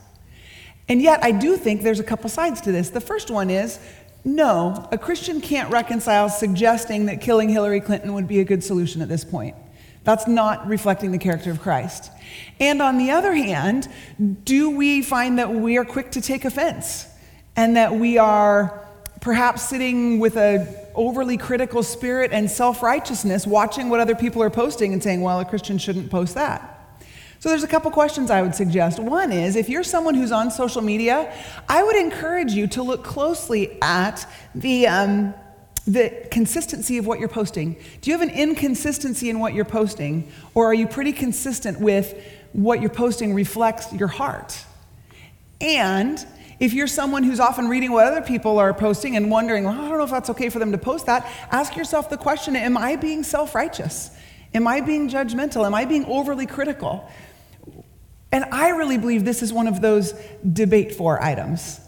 And 0.87 1.00
yet, 1.00 1.25
I 1.25 1.31
do 1.31 1.56
think 1.56 1.82
there's 1.82 2.00
a 2.00 2.04
couple 2.04 2.28
sides 2.28 2.60
to 2.62 2.72
this. 2.72 2.90
The 2.90 3.00
first 3.00 3.31
one 3.31 3.48
is 3.48 3.78
no, 4.22 4.86
a 4.93 4.98
Christian 4.98 5.40
can't 5.40 5.70
reconcile 5.70 6.28
suggesting 6.28 7.06
that 7.06 7.22
killing 7.22 7.48
Hillary 7.48 7.81
Clinton 7.81 8.12
would 8.12 8.28
be 8.28 8.40
a 8.40 8.44
good 8.44 8.62
solution 8.62 9.00
at 9.00 9.08
this 9.08 9.25
point. 9.25 9.56
That's 10.04 10.26
not 10.26 10.66
reflecting 10.66 11.10
the 11.10 11.19
character 11.19 11.50
of 11.50 11.60
Christ. 11.60 12.10
And 12.58 12.82
on 12.82 12.98
the 12.98 13.12
other 13.12 13.34
hand, 13.34 13.88
do 14.44 14.70
we 14.70 15.00
find 15.00 15.38
that 15.38 15.50
we 15.55 15.79
are 15.79 15.84
quick 15.86 16.10
to 16.12 16.20
take 16.20 16.44
offense? 16.44 17.06
And 17.60 17.76
that 17.76 17.94
we 17.94 18.17
are 18.17 18.82
perhaps 19.20 19.69
sitting 19.69 20.19
with 20.19 20.38
a 20.38 20.67
overly 20.94 21.36
critical 21.36 21.82
spirit 21.82 22.32
and 22.32 22.50
self-righteousness 22.50 23.46
watching 23.46 23.90
what 23.90 24.00
other 24.00 24.14
people 24.14 24.43
are 24.43 24.48
posting 24.48 24.94
and 24.94 25.02
saying 25.02 25.20
well 25.20 25.40
a 25.40 25.44
christian 25.44 25.76
shouldn't 25.76 26.10
post 26.10 26.34
that 26.34 26.96
so 27.38 27.50
there's 27.50 27.62
a 27.62 27.69
couple 27.69 27.90
questions 27.90 28.31
i 28.31 28.40
would 28.40 28.55
suggest 28.55 28.98
one 28.98 29.31
is 29.31 29.56
if 29.56 29.69
you're 29.69 29.84
someone 29.84 30.14
who's 30.14 30.32
on 30.32 30.50
social 30.50 30.81
media 30.81 31.31
i 31.69 31.82
would 31.82 31.96
encourage 31.96 32.52
you 32.52 32.67
to 32.67 32.82
look 32.82 33.05
closely 33.05 33.76
at 33.82 34.26
the 34.55 34.86
um, 34.86 35.34
the 35.86 36.29
consistency 36.31 36.98
of 36.98 37.06
what 37.06 37.19
you're 37.19 37.29
posting. 37.29 37.74
Do 38.00 38.10
you 38.10 38.19
have 38.19 38.29
an 38.29 38.34
inconsistency 38.34 39.31
in 39.31 39.40
what 39.40 39.55
you're 39.55 39.64
posting, 39.64 40.31
or 40.55 40.67
are 40.67 40.74
you 40.74 40.86
pretty 40.86 41.10
consistent 41.10 41.81
with 41.81 42.22
what 42.52 42.81
you're 42.81 42.90
posting 42.90 43.34
reflects 43.34 43.90
your 43.93 44.06
heart? 44.06 44.62
And 45.60 46.24
if 46.60 46.74
you're 46.74 46.86
someone 46.86 47.24
who's 47.24 47.40
often 47.40 47.69
reading 47.69 47.90
what 47.90 48.06
other 48.06 48.20
people 48.20 48.58
are 48.58 48.74
posting 48.74 49.17
and 49.17 49.31
wondering, 49.31 49.64
well, 49.64 49.74
I 49.74 49.88
don't 49.88 49.96
know 49.96 50.05
if 50.05 50.10
that's 50.10 50.29
okay 50.31 50.50
for 50.50 50.58
them 50.58 50.72
to 50.72 50.79
post 50.79 51.06
that, 51.06 51.26
ask 51.50 51.74
yourself 51.74 52.10
the 52.10 52.19
question 52.19 52.55
Am 52.55 52.76
I 52.76 52.96
being 52.96 53.24
self 53.24 53.55
righteous? 53.55 54.10
Am 54.52 54.69
I 54.69 54.81
being 54.81 55.08
judgmental? 55.08 55.64
Am 55.64 55.74
I 55.74 55.86
being 55.86 56.05
overly 56.05 56.46
critical? 56.46 57.08
And 58.32 58.44
I 58.52 58.70
really 58.70 58.98
believe 58.98 59.24
this 59.24 59.43
is 59.43 59.52
one 59.52 59.67
of 59.67 59.81
those 59.81 60.12
debate 60.52 60.94
for 60.94 61.22
items. 61.22 61.81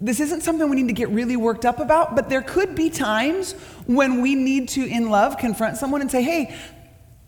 This 0.00 0.20
isn't 0.20 0.42
something 0.42 0.68
we 0.68 0.76
need 0.76 0.88
to 0.88 0.94
get 0.94 1.08
really 1.10 1.36
worked 1.36 1.64
up 1.64 1.78
about, 1.78 2.16
but 2.16 2.28
there 2.28 2.42
could 2.42 2.74
be 2.74 2.90
times 2.90 3.52
when 3.86 4.22
we 4.22 4.34
need 4.34 4.70
to, 4.70 4.84
in 4.84 5.10
love, 5.10 5.38
confront 5.38 5.76
someone 5.76 6.00
and 6.00 6.10
say, 6.10 6.22
hey, 6.22 6.54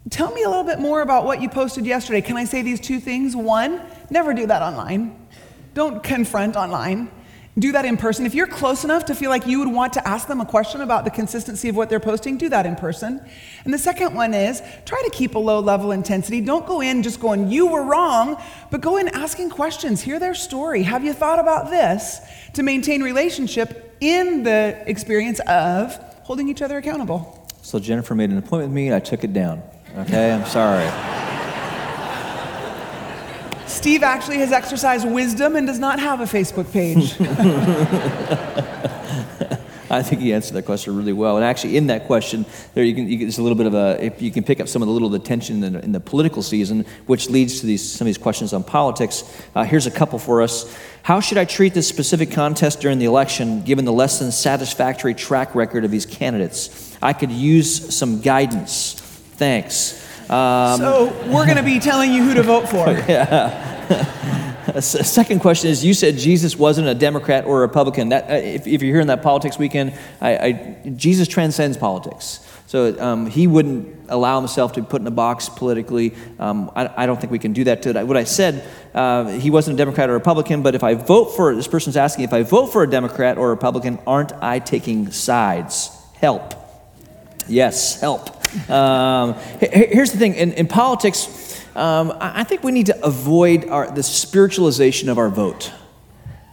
tell 0.09 0.31
me 0.33 0.43
a 0.43 0.49
little 0.49 0.65
bit 0.65 0.79
more 0.79 1.01
about 1.01 1.25
what 1.25 1.41
you 1.41 1.49
posted 1.49 1.87
yesterday. 1.87 2.21
Can 2.21 2.37
I 2.37 2.45
say 2.45 2.63
these 2.63 2.81
two 2.81 3.01
things? 3.01 3.37
One, 3.37 3.81
never 4.11 4.35
do 4.35 4.47
that 4.47 4.63
online. 4.63 5.29
Don't 5.81 6.03
confront 6.03 6.57
online. 6.57 7.11
Do 7.59 7.73
that 7.73 7.87
in 7.87 7.97
person. 7.97 8.27
If 8.27 8.35
you're 8.35 8.47
close 8.47 8.85
enough 8.85 9.07
to 9.07 9.15
feel 9.15 9.31
like 9.31 9.47
you 9.47 9.61
would 9.61 9.73
want 9.73 9.95
to 9.95 10.07
ask 10.07 10.29
them 10.29 10.43
a 10.43 10.45
question 10.45 10.83
about 10.83 11.07
the 11.07 11.11
consistency 11.11 11.71
of 11.71 11.75
what 11.75 11.89
they're 11.89 11.99
posting, 11.99 12.37
do 12.37 12.51
that 12.51 12.67
in 12.67 12.77
person. 12.77 13.19
And 13.65 13.73
the 13.73 13.79
second 13.79 14.15
one 14.15 14.35
is 14.35 14.61
try 14.85 15.01
to 15.03 15.11
keep 15.11 15.37
a 15.37 15.39
low 15.39 15.59
level 15.61 15.91
intensity. 15.93 16.43
Don't 16.43 16.67
go 16.67 16.83
in 16.83 17.03
just 17.03 17.19
going, 17.19 17.49
you 17.49 17.67
were 17.67 17.83
wrong, 17.83 18.37
but 18.71 18.83
go 18.83 18.99
in 18.99 19.09
asking 19.09 19.49
questions. 19.49 20.03
Hear 20.03 20.19
their 20.19 20.35
story. 20.35 20.83
Have 20.83 21.03
you 21.03 21.15
thought 21.15 21.39
about 21.39 21.71
this? 21.71 22.21
To 22.57 22.63
maintain 22.63 23.03
relationship 23.03 23.97
in 24.03 24.43
the 24.43 24.85
experience 24.85 25.41
of 25.47 25.97
holding 26.25 26.51
each 26.51 26.61
other 26.61 26.77
accountable. 26.77 27.49
So 27.63 27.79
Jennifer 27.79 28.15
made 28.15 28.29
an 28.29 28.37
appointment 28.37 28.69
with 28.69 28.77
me, 28.77 28.89
and 28.89 28.97
I 28.97 29.01
took 29.01 29.25
it 29.25 29.33
down. 29.33 29.63
Okay, 29.97 30.31
I'm 30.31 30.45
sorry. 30.45 31.30
Steve 33.81 34.03
actually 34.03 34.37
has 34.37 34.53
exercised 34.53 35.09
wisdom 35.09 35.57
and 35.57 35.67
does 35.67 35.79
not 35.79 35.99
have 35.99 36.21
a 36.21 36.25
Facebook 36.25 36.71
page. 36.71 37.19
I 39.91 40.03
think 40.03 40.21
he 40.21 40.35
answered 40.35 40.53
that 40.53 40.67
question 40.67 40.99
really 40.99 41.15
well. 41.15 41.37
And 41.37 41.45
actually, 41.47 41.79
in 41.79 41.87
that 41.87 42.05
question, 42.05 42.45
there 42.75 42.85
you 42.85 42.95
can 42.95 43.09
you 43.09 43.17
get 43.17 43.39
a 43.39 43.43
little 43.43 43.57
bit 43.57 43.67
of 43.67 43.73
a 43.73 43.97
if 44.05 44.21
you 44.21 44.31
can 44.31 44.45
pick 44.45 44.61
up 44.61 44.69
some 44.69 44.83
of 44.83 44.87
the 44.87 44.93
little 44.93 45.07
of 45.07 45.13
the 45.13 45.19
tension 45.19 45.65
in 45.65 45.73
the, 45.73 45.83
in 45.83 45.93
the 45.93 45.99
political 45.99 46.43
season, 46.43 46.85
which 47.07 47.31
leads 47.31 47.61
to 47.61 47.67
these 47.67 47.91
some 47.91 48.05
of 48.05 48.11
these 48.11 48.19
questions 48.19 48.53
on 48.53 48.63
politics. 48.63 49.25
Uh, 49.55 49.65
here's 49.65 49.87
a 49.87 49.91
couple 49.91 50.19
for 50.19 50.43
us. 50.43 50.77
How 51.03 51.21
should 51.21 51.39
I 51.39 51.47
treat 51.47 51.73
this 51.73 51.89
specific 51.89 52.33
contest 52.33 52.83
during 52.83 52.99
the 52.99 53.07
election, 53.07 53.63
given 53.63 53.87
the 53.87 53.95
less 53.95 54.19
than 54.19 54.31
satisfactory 54.31 55.15
track 55.15 55.55
record 55.55 55.87
of 55.87 55.91
these 55.91 56.05
candidates? 56.05 56.99
I 57.01 57.15
could 57.15 57.31
use 57.31 57.97
some 57.97 58.21
guidance. 58.21 58.93
Thanks. 59.37 60.07
Um, 60.31 60.79
so 60.79 61.07
we're 61.27 61.45
going 61.45 61.57
to 61.57 61.63
be 61.65 61.81
telling 61.81 62.13
you 62.13 62.23
who 62.23 62.35
to 62.35 62.45
vote 62.45 62.69
for. 62.69 62.87
yeah. 63.09 63.67
second 64.81 65.41
question 65.41 65.69
is 65.69 65.85
you 65.85 65.93
said 65.93 66.17
jesus 66.17 66.57
wasn't 66.57 66.87
a 66.87 66.95
democrat 66.95 67.45
or 67.45 67.59
a 67.59 67.61
republican. 67.63 68.11
That, 68.11 68.31
uh, 68.31 68.35
if, 68.35 68.67
if, 68.67 68.83
you're 68.83 68.93
hearing 68.93 69.09
that 69.09 69.23
politics 69.23 69.59
weekend 69.59 69.99
I, 70.21 70.37
I, 70.37 70.93
jesus 70.95 71.27
transcends 71.27 71.77
politics. 71.77 72.47
So 72.69 72.97
um, 73.01 73.27
he 73.27 73.49
wouldn't 73.49 74.09
allow 74.09 74.39
himself 74.39 74.75
to 74.75 74.83
be 74.83 74.87
put 74.87 75.01
in 75.01 75.07
a 75.09 75.11
box 75.11 75.49
politically. 75.49 76.15
Um, 76.39 76.71
I, 76.77 77.03
I, 77.03 77.07
don't 77.07 77.21
think 77.21 77.33
we 77.33 77.41
can 77.41 77.53
do 77.53 77.65
that 77.65 77.83
to 77.83 78.05
what 78.05 78.17
i 78.17 78.23
said 78.23 78.69
uh, 78.95 79.31
he 79.31 79.51
wasn't 79.51 79.75
a 79.75 79.79
democrat 79.79 80.09
or 80.09 80.13
republican 80.13 80.63
but 80.63 80.77
if 80.77 80.85
i 80.85 80.95
vote 80.95 81.35
for 81.35 81.57
this 81.57 81.67
person's 81.67 81.97
asking 81.97 82.25
if 82.25 82.33
i 82.33 82.43
vote 82.43 82.67
for 82.67 82.85
a 82.85 82.89
democrat 82.89 83.37
or 83.37 83.49
a 83.49 83.51
republican 83.51 83.99
aren't 84.07 84.33
i 84.35 84.61
taking 84.61 85.11
sides? 85.11 85.91
Help. 86.21 86.55
Yes 87.49 88.01
help 88.01 88.40
um, 88.69 89.35
here's 89.61 90.13
the 90.13 90.19
thing 90.19 90.35
in, 90.35 90.53
in 90.53 90.67
politics, 90.67 91.65
um, 91.77 92.13
I 92.21 92.45
think 92.45 92.63
we 92.65 92.73
need 92.73 92.87
to 92.87 93.05
avoid 93.05 93.69
our, 93.69 93.91
the 93.91 94.03
spiritualization 94.03 95.09
of 95.09 95.19
our 95.19 95.29
vote. 95.29 95.73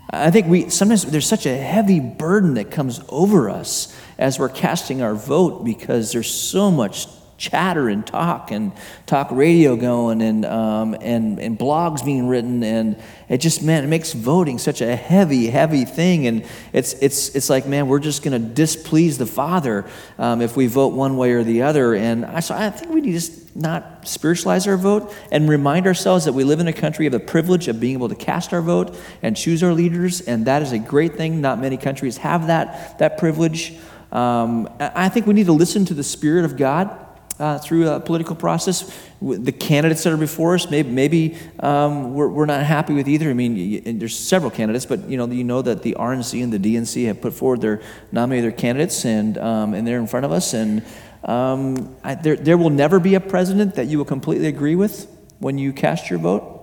I 0.10 0.32
think 0.32 0.48
we 0.48 0.70
sometimes 0.70 1.04
there's 1.04 1.28
such 1.28 1.46
a 1.46 1.58
heavy 1.58 2.00
burden 2.00 2.54
that 2.54 2.72
comes 2.72 3.02
over 3.10 3.50
us 3.50 3.96
as 4.18 4.40
we're 4.40 4.50
casting 4.50 5.02
our 5.02 5.14
vote 5.14 5.66
because 5.66 6.14
there's 6.14 6.34
so 6.34 6.72
much 6.72 7.08
chatter 7.38 7.88
and 7.88 8.06
talk 8.06 8.52
and 8.52 8.72
talk 9.06 9.30
radio 9.32 9.76
going 9.76 10.22
and, 10.22 10.46
um, 10.46 10.96
and, 11.02 11.40
and 11.40 11.58
blogs 11.58 12.04
being 12.04 12.28
written. 12.28 12.64
And 12.64 13.02
it 13.30 13.38
just 13.38 13.62
man 13.62 13.84
it 13.84 13.88
makes 13.88 14.14
voting 14.14 14.58
such 14.58 14.82
a 14.82 14.96
heavy 14.96 15.48
heavy 15.48 15.86
thing. 15.86 16.28
And 16.28 16.46
it's, 16.74 16.94
it's, 16.94 17.30
it's 17.36 17.50
like 17.50 17.68
man 17.68 17.88
we're 17.88 18.00
just 18.00 18.24
going 18.24 18.42
to 18.42 18.48
displease 18.54 19.18
the 19.18 19.26
father 19.26 19.86
um, 20.18 20.42
if 20.42 20.58
we 20.58 20.68
vote 20.68 20.94
one 20.94 21.18
way 21.18 21.32
or 21.32 21.44
the 21.44 21.62
other. 21.62 21.94
And 21.94 22.26
I, 22.26 22.40
so 22.40 22.56
I 22.56 22.70
think 22.72 22.92
we 22.92 23.02
need 23.02 23.14
to 23.14 23.20
just 23.20 23.56
not 23.56 24.08
spiritualize 24.08 24.68
our 24.68 24.78
vote 24.78 25.14
and 25.32 25.50
remind 25.50 25.88
ourselves 25.88 26.26
that 26.26 26.34
we 26.34 26.44
live 26.44 26.60
in 26.60 26.68
a 26.68 26.74
country 26.74 27.08
of 27.08 27.12
the 27.12 27.20
privilege 27.20 27.68
of 27.68 27.80
being 27.80 27.94
able 27.94 28.10
to 28.10 28.16
cast 28.16 28.54
our 28.54 28.62
vote 28.62 28.96
and 29.22 29.36
choose 29.36 29.64
our 29.64 29.74
leaders. 29.74 30.22
And 30.22 30.46
that 30.46 30.62
is 30.62 30.72
a 30.72 30.80
great 30.80 31.16
thing. 31.16 31.42
Not 31.42 31.60
many 31.60 31.78
countries 31.78 32.18
have 32.18 32.48
that, 32.48 33.00
that 33.00 33.18
privilege. 33.18 33.76
Um, 34.12 34.70
I 34.80 35.10
think 35.10 35.26
we 35.26 35.34
need 35.34 35.48
to 35.48 35.54
listen 35.54 35.86
to 35.86 35.94
the 35.94 36.04
Spirit 36.04 36.46
of 36.46 36.56
God 36.56 37.07
uh, 37.40 37.60
through 37.60 37.90
a 37.90 38.00
political 38.00 38.36
process. 38.36 38.92
The 39.22 39.52
candidates 39.52 40.04
that 40.04 40.14
are 40.14 40.18
before 40.18 40.56
us, 40.56 40.70
maybe, 40.70 40.90
maybe 40.90 41.38
um, 41.60 42.14
we're, 42.14 42.28
we're 42.28 42.46
not 42.46 42.64
happy 42.64 42.94
with 42.94 43.08
either. 43.08 43.30
I 43.30 43.34
mean, 43.34 44.00
there's 44.00 44.18
several 44.18 44.52
candidates, 44.52 44.86
but 44.86 45.10
you 45.10 45.18
know, 45.18 45.26
you 45.28 45.44
know 45.44 45.62
that 45.62 45.82
the 45.84 45.96
RNC 46.00 46.44
and 46.44 46.54
the 46.54 46.60
DNC 46.60 47.08
have 47.08 47.22
put 47.22 47.34
forward 47.34 47.62
their 47.62 47.82
nominated 48.12 48.52
their 48.52 48.58
candidates, 48.58 49.06
and 49.06 49.38
um, 49.38 49.74
and 49.74 49.88
they're 49.88 50.00
in 50.00 50.08
front 50.08 50.26
of 50.26 50.32
us. 50.32 50.54
And 50.54 50.84
um, 51.24 51.96
I, 52.04 52.16
there, 52.16 52.36
there 52.36 52.58
will 52.58 52.70
never 52.70 53.00
be 53.00 53.16
a 53.16 53.20
president 53.20 53.76
that 53.76 53.88
you 53.88 53.98
will 53.98 54.06
completely 54.06 54.48
agree 54.48 54.76
with 54.76 55.08
when 55.40 55.58
you 55.58 55.74
cast 55.74 56.10
your 56.10 56.20
vote. 56.20 56.57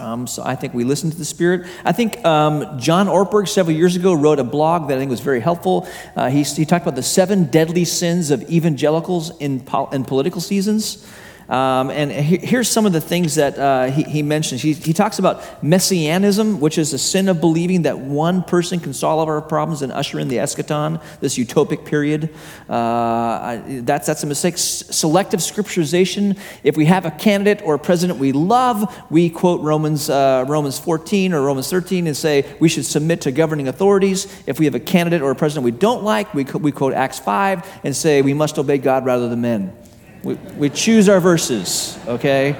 Um, 0.00 0.26
so 0.26 0.42
I 0.44 0.56
think 0.56 0.72
we 0.72 0.84
listen 0.84 1.10
to 1.10 1.16
the 1.16 1.24
Spirit. 1.24 1.68
I 1.84 1.92
think 1.92 2.24
um, 2.24 2.78
John 2.78 3.06
Ortberg 3.06 3.48
several 3.48 3.76
years 3.76 3.96
ago 3.96 4.14
wrote 4.14 4.38
a 4.38 4.44
blog 4.44 4.88
that 4.88 4.96
I 4.96 4.98
think 4.98 5.10
was 5.10 5.20
very 5.20 5.40
helpful. 5.40 5.86
Uh, 6.16 6.30
he, 6.30 6.42
he 6.42 6.64
talked 6.64 6.84
about 6.84 6.96
the 6.96 7.02
seven 7.02 7.44
deadly 7.44 7.84
sins 7.84 8.30
of 8.30 8.50
evangelicals 8.50 9.36
in, 9.38 9.60
pol- 9.60 9.90
in 9.90 10.04
political 10.04 10.40
seasons. 10.40 11.06
Um, 11.50 11.90
and 11.90 12.12
he, 12.12 12.36
here's 12.36 12.68
some 12.68 12.86
of 12.86 12.92
the 12.92 13.00
things 13.00 13.34
that 13.34 13.58
uh, 13.58 13.86
he, 13.90 14.04
he, 14.04 14.22
mentions. 14.22 14.62
He, 14.62 14.72
he, 14.72 14.92
talks 14.92 15.18
about 15.18 15.42
messianism, 15.64 16.60
which 16.60 16.78
is 16.78 16.92
the 16.92 16.98
sin 16.98 17.28
of 17.28 17.40
believing 17.40 17.82
that 17.82 17.98
one 17.98 18.44
person 18.44 18.78
can 18.78 18.92
solve 18.92 19.28
our 19.28 19.42
problems 19.42 19.82
and 19.82 19.90
usher 19.90 20.20
in 20.20 20.28
the 20.28 20.36
eschaton, 20.36 21.02
this 21.18 21.36
utopic 21.36 21.84
period. 21.84 22.32
Uh, 22.68 23.60
that's, 23.80 24.06
that's 24.06 24.22
a 24.22 24.28
mistake. 24.28 24.58
Selective 24.58 25.40
scripturization. 25.40 26.38
If 26.62 26.76
we 26.76 26.84
have 26.84 27.04
a 27.04 27.10
candidate 27.10 27.66
or 27.66 27.74
a 27.74 27.80
president 27.80 28.20
we 28.20 28.30
love, 28.30 28.96
we 29.10 29.28
quote 29.28 29.60
Romans, 29.60 30.08
uh, 30.08 30.44
Romans 30.46 30.78
14 30.78 31.32
or 31.32 31.42
Romans 31.42 31.68
13 31.68 32.06
and 32.06 32.16
say 32.16 32.48
we 32.60 32.68
should 32.68 32.84
submit 32.84 33.22
to 33.22 33.32
governing 33.32 33.66
authorities. 33.66 34.32
If 34.46 34.60
we 34.60 34.66
have 34.66 34.76
a 34.76 34.80
candidate 34.80 35.20
or 35.20 35.32
a 35.32 35.36
president 35.36 35.64
we 35.64 35.72
don't 35.72 36.04
like, 36.04 36.32
we, 36.32 36.44
we 36.44 36.70
quote 36.70 36.94
Acts 36.94 37.18
5 37.18 37.80
and 37.82 37.96
say 37.96 38.22
we 38.22 38.34
must 38.34 38.56
obey 38.56 38.78
God 38.78 39.04
rather 39.04 39.28
than 39.28 39.40
men. 39.40 39.76
We, 40.22 40.34
we 40.34 40.68
choose 40.70 41.08
our 41.08 41.20
verses, 41.20 41.98
okay? 42.06 42.56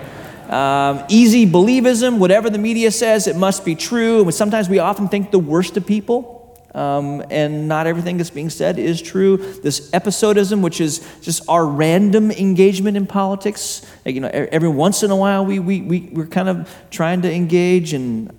Um, 0.49 1.05
easy 1.09 1.47
believism, 1.47 2.19
whatever 2.19 2.50
the 2.50 2.59
media 2.59 2.90
says, 2.90 3.26
it 3.26 3.37
must 3.37 3.64
be 3.64 3.75
true. 3.75 4.23
And 4.23 4.35
sometimes 4.35 4.69
we 4.69 4.79
often 4.79 5.09
think 5.09 5.31
the 5.31 5.38
worst 5.38 5.76
of 5.76 5.87
people. 5.87 6.38
Um, 6.73 7.25
and 7.31 7.67
not 7.67 7.88
everything 7.88 8.17
that's 8.17 8.31
being 8.31 8.49
said 8.49 8.79
is 8.79 9.02
true. 9.02 9.37
This 9.37 9.90
episodism, 9.90 10.61
which 10.61 10.81
is 10.81 11.05
just 11.21 11.43
our 11.49 11.67
random 11.67 12.31
engagement 12.31 12.97
in 12.97 13.07
politics, 13.07 13.85
you 14.05 14.21
know, 14.21 14.29
every 14.33 14.69
once 14.69 15.02
in 15.02 15.11
a 15.11 15.17
while 15.17 15.45
we, 15.45 15.59
we, 15.59 15.81
we, 15.81 16.00
we're 16.12 16.26
kind 16.26 16.49
of 16.49 16.73
trying 16.93 17.23
to 17.23 17.33
engage, 17.33 17.93
and 17.93 18.31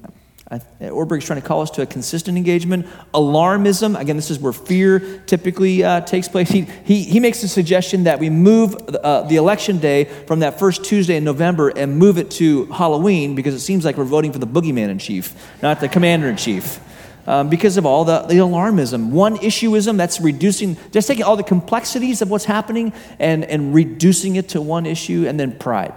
Ortberg's 0.51 1.25
trying 1.25 1.41
to 1.41 1.47
call 1.47 1.61
us 1.61 1.71
to 1.71 1.81
a 1.81 1.85
consistent 1.85 2.37
engagement. 2.37 2.85
Alarmism, 3.13 3.97
again, 3.97 4.17
this 4.17 4.29
is 4.29 4.37
where 4.39 4.51
fear 4.51 5.19
typically 5.25 5.83
uh, 5.83 6.01
takes 6.01 6.27
place. 6.27 6.49
He, 6.49 6.61
he, 6.83 7.03
he 7.03 7.19
makes 7.19 7.41
a 7.43 7.47
suggestion 7.47 8.03
that 8.03 8.19
we 8.19 8.29
move 8.29 8.75
uh, 8.75 9.21
the 9.23 9.37
election 9.37 9.79
day 9.79 10.05
from 10.05 10.41
that 10.41 10.59
first 10.59 10.83
Tuesday 10.83 11.15
in 11.15 11.23
November 11.23 11.69
and 11.69 11.97
move 11.97 12.17
it 12.17 12.29
to 12.31 12.65
Halloween 12.65 13.33
because 13.33 13.53
it 13.53 13.61
seems 13.61 13.85
like 13.85 13.97
we're 13.97 14.03
voting 14.03 14.33
for 14.33 14.39
the 14.39 14.47
boogeyman 14.47 14.89
in 14.89 14.99
chief, 14.99 15.33
not 15.61 15.79
the 15.79 15.87
commander 15.87 16.27
in 16.27 16.35
chief. 16.35 16.79
Um, 17.27 17.49
because 17.49 17.77
of 17.77 17.85
all 17.85 18.03
the, 18.03 18.21
the 18.21 18.35
alarmism. 18.35 19.11
One 19.11 19.37
issueism, 19.37 19.95
that's 19.95 20.19
reducing, 20.19 20.75
just 20.91 21.07
taking 21.07 21.23
all 21.23 21.37
the 21.37 21.43
complexities 21.43 22.23
of 22.23 22.31
what's 22.31 22.45
happening 22.45 22.93
and, 23.19 23.45
and 23.45 23.75
reducing 23.75 24.37
it 24.37 24.49
to 24.49 24.61
one 24.61 24.87
issue, 24.87 25.25
and 25.27 25.39
then 25.39 25.55
pride. 25.57 25.93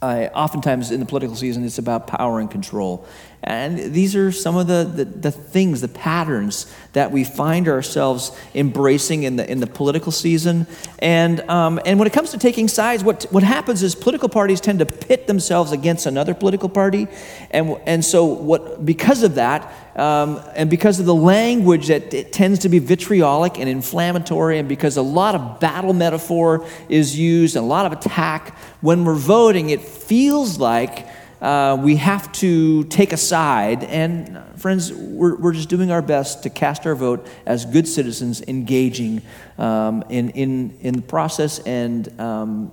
Uh, 0.00 0.28
oftentimes 0.32 0.92
in 0.92 1.00
the 1.00 1.06
political 1.06 1.34
season, 1.34 1.64
it's 1.64 1.78
about 1.78 2.06
power 2.06 2.38
and 2.38 2.50
control. 2.50 3.04
And 3.42 3.94
these 3.94 4.16
are 4.16 4.32
some 4.32 4.56
of 4.56 4.66
the, 4.66 4.84
the, 4.84 5.04
the, 5.04 5.30
things, 5.30 5.80
the 5.80 5.88
patterns 5.88 6.72
that 6.92 7.12
we 7.12 7.22
find 7.22 7.68
ourselves 7.68 8.36
embracing 8.54 9.22
in 9.22 9.36
the, 9.36 9.48
in 9.48 9.60
the 9.60 9.66
political 9.66 10.10
season. 10.10 10.66
And, 10.98 11.40
um, 11.48 11.80
and 11.86 11.98
when 11.98 12.08
it 12.08 12.12
comes 12.12 12.32
to 12.32 12.38
taking 12.38 12.66
sides, 12.66 13.04
what, 13.04 13.26
what 13.30 13.44
happens 13.44 13.82
is 13.84 13.94
political 13.94 14.28
parties 14.28 14.60
tend 14.60 14.80
to 14.80 14.86
pit 14.86 15.28
themselves 15.28 15.70
against 15.70 16.06
another 16.06 16.34
political 16.34 16.68
party. 16.68 17.06
And, 17.52 17.80
and 17.86 18.04
so, 18.04 18.24
what, 18.24 18.84
because 18.84 19.22
of 19.22 19.36
that, 19.36 19.72
um, 19.94 20.40
and 20.54 20.68
because 20.68 20.98
of 20.98 21.06
the 21.06 21.14
language 21.14 21.88
that 21.88 22.12
it 22.12 22.32
tends 22.32 22.60
to 22.60 22.68
be 22.68 22.80
vitriolic 22.80 23.58
and 23.58 23.68
inflammatory, 23.68 24.58
and 24.58 24.68
because 24.68 24.96
a 24.96 25.02
lot 25.02 25.34
of 25.34 25.60
battle 25.60 25.92
metaphor 25.92 26.66
is 26.88 27.18
used 27.18 27.56
and 27.56 27.64
a 27.64 27.68
lot 27.68 27.86
of 27.86 27.92
attack, 27.92 28.56
when 28.80 29.04
we're 29.04 29.14
voting, 29.14 29.70
it 29.70 29.80
feels 29.80 30.58
like 30.58 31.06
uh, 31.40 31.78
we 31.80 31.96
have 31.96 32.30
to 32.32 32.84
take 32.84 33.12
a 33.12 33.16
side. 33.16 33.84
And, 33.84 34.42
friends, 34.56 34.92
we're, 34.92 35.36
we're 35.36 35.52
just 35.52 35.68
doing 35.68 35.90
our 35.90 36.02
best 36.02 36.42
to 36.42 36.50
cast 36.50 36.86
our 36.86 36.94
vote 36.94 37.26
as 37.46 37.64
good 37.64 37.86
citizens, 37.86 38.42
engaging 38.42 39.22
um, 39.56 40.02
in, 40.08 40.30
in, 40.30 40.76
in 40.80 40.94
the 40.94 41.02
process 41.02 41.58
and, 41.60 42.20
um, 42.20 42.72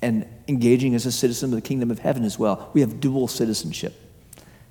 and 0.00 0.26
engaging 0.46 0.94
as 0.94 1.06
a 1.06 1.12
citizen 1.12 1.50
of 1.50 1.56
the 1.56 1.62
kingdom 1.62 1.90
of 1.90 1.98
heaven 1.98 2.24
as 2.24 2.38
well. 2.38 2.70
We 2.72 2.80
have 2.82 3.00
dual 3.00 3.28
citizenship. 3.28 3.94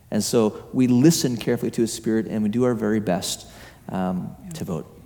And 0.09 0.23
so 0.23 0.65
we 0.71 0.87
listen 0.87 1.35
carefully 1.35 1.71
to 1.71 1.81
His 1.81 1.93
Spirit 1.93 2.27
and 2.27 2.43
we 2.43 2.49
do 2.49 2.63
our 2.63 2.73
very 2.73 3.01
best 3.01 3.47
um, 3.89 4.35
to 4.53 4.63
vote. 4.63 4.96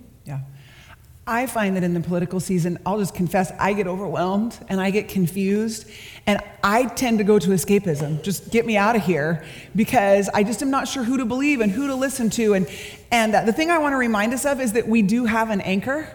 I 1.26 1.46
find 1.46 1.76
that 1.76 1.84
in 1.84 1.94
the 1.94 2.00
political 2.00 2.40
season, 2.40 2.80
I'll 2.84 2.98
just 2.98 3.14
confess, 3.14 3.52
I 3.56 3.74
get 3.74 3.86
overwhelmed 3.86 4.58
and 4.68 4.80
I 4.80 4.90
get 4.90 5.06
confused. 5.06 5.88
And 6.26 6.40
I 6.64 6.86
tend 6.86 7.18
to 7.18 7.24
go 7.24 7.38
to 7.38 7.50
escapism. 7.50 8.22
Just 8.24 8.50
get 8.50 8.66
me 8.66 8.76
out 8.76 8.96
of 8.96 9.04
here 9.04 9.44
because 9.76 10.28
I 10.34 10.42
just 10.42 10.62
am 10.62 10.70
not 10.70 10.88
sure 10.88 11.04
who 11.04 11.18
to 11.18 11.24
believe 11.24 11.60
and 11.60 11.70
who 11.70 11.86
to 11.86 11.94
listen 11.94 12.28
to. 12.30 12.54
And, 12.54 12.68
and 13.12 13.34
the 13.46 13.52
thing 13.52 13.70
I 13.70 13.78
want 13.78 13.92
to 13.92 13.98
remind 13.98 14.34
us 14.34 14.44
of 14.44 14.60
is 14.60 14.72
that 14.72 14.88
we 14.88 15.02
do 15.02 15.24
have 15.24 15.50
an 15.50 15.60
anchor. 15.60 16.08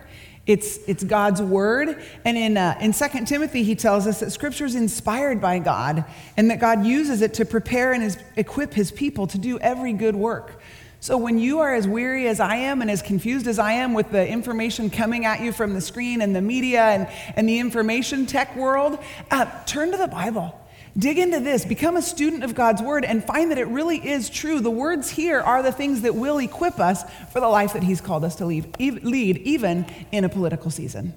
It's, 0.46 0.78
it's 0.88 1.06
God's 1.06 1.42
word. 1.42 2.02
And 2.26 2.38
in, 2.38 2.58
uh, 2.58 2.78
in 2.82 2.92
2 2.92 3.26
Timothy, 3.26 3.64
he 3.64 3.76
tells 3.76 4.08
us 4.08 4.20
that 4.20 4.32
scripture 4.32 4.66
is 4.66 4.76
inspired 4.76 5.40
by 5.40 5.60
God 5.60 6.04
and 6.36 6.52
that 6.52 6.60
God 6.60 6.86
uses 6.86 7.22
it 7.22 7.34
to 7.36 7.46
prepare 7.46 7.94
and 7.94 8.04
his, 8.04 8.18
equip 8.36 8.74
his 8.74 8.92
people 8.92 9.26
to 9.28 9.38
do 9.38 9.58
every 9.60 9.94
good 9.94 10.18
work. 10.18 10.60
So, 11.00 11.16
when 11.18 11.38
you 11.38 11.60
are 11.60 11.76
as 11.76 11.88
weary 11.88 12.28
as 12.28 12.40
I 12.40 12.56
am 12.56 12.82
and 12.82 12.90
as 12.90 13.04
confused 13.04 13.46
as 13.48 13.60
I 13.60 13.74
am 13.74 13.94
with 13.94 14.12
the 14.12 14.28
information 14.28 14.90
coming 14.90 15.26
at 15.26 15.42
you 15.42 15.52
from 15.52 15.76
the 15.76 15.82
screen 15.82 16.22
and 16.22 16.36
the 16.36 16.42
media 16.42 16.82
and, 16.82 17.08
and 17.36 17.48
the 17.48 17.60
information 17.60 18.26
tech 18.26 18.56
world, 18.56 18.98
uh, 19.30 19.46
turn 19.66 19.92
to 19.92 19.98
the 19.98 20.08
Bible. 20.08 20.60
Dig 20.98 21.20
into 21.20 21.40
this, 21.40 21.64
become 21.64 21.96
a 21.96 22.02
student 22.02 22.44
of 22.44 22.56
God's 22.56 22.82
word, 22.82 23.06
and 23.06 23.24
find 23.24 23.52
that 23.52 23.60
it 23.60 23.68
really 23.68 23.98
is 23.98 24.32
true. 24.32 24.60
The 24.60 24.72
words 24.72 25.12
here 25.12 25.40
are 25.40 25.62
the 25.62 25.72
things 25.72 26.02
that 26.02 26.16
will 26.16 26.40
equip 26.40 26.80
us 26.80 27.04
for 27.32 27.40
the 27.40 27.48
life 27.48 27.74
that 27.74 27.84
He's 27.84 28.02
called 28.02 28.26
us 28.26 28.36
to 28.38 28.46
lead, 28.46 28.76
lead 28.80 29.38
even 29.38 29.86
in 30.12 30.24
a 30.24 30.30
political 30.30 30.72
season. 30.72 31.14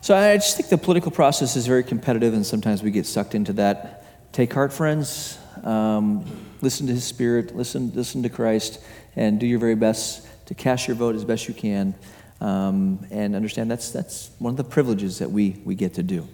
So, 0.00 0.14
I 0.14 0.36
just 0.36 0.56
think 0.56 0.68
the 0.68 0.78
political 0.78 1.10
process 1.10 1.56
is 1.56 1.66
very 1.66 1.82
competitive, 1.82 2.32
and 2.32 2.46
sometimes 2.46 2.80
we 2.80 2.92
get 2.92 3.06
sucked 3.06 3.34
into 3.34 3.52
that. 3.54 4.32
Take 4.32 4.52
heart, 4.52 4.72
friends. 4.72 5.38
Um, 5.62 6.24
listen 6.60 6.86
to 6.86 6.92
his 6.92 7.04
spirit, 7.04 7.56
listen, 7.56 7.92
listen 7.94 8.22
to 8.22 8.28
Christ, 8.28 8.80
and 9.16 9.38
do 9.38 9.46
your 9.46 9.58
very 9.58 9.74
best 9.74 10.26
to 10.46 10.54
cast 10.54 10.88
your 10.88 10.96
vote 10.96 11.14
as 11.14 11.24
best 11.24 11.48
you 11.48 11.54
can. 11.54 11.94
Um, 12.40 13.06
and 13.10 13.36
understand 13.36 13.70
that's, 13.70 13.90
that's 13.90 14.30
one 14.38 14.52
of 14.52 14.56
the 14.56 14.64
privileges 14.64 15.20
that 15.20 15.30
we, 15.30 15.60
we 15.64 15.74
get 15.74 15.94
to 15.94 16.02
do. 16.02 16.26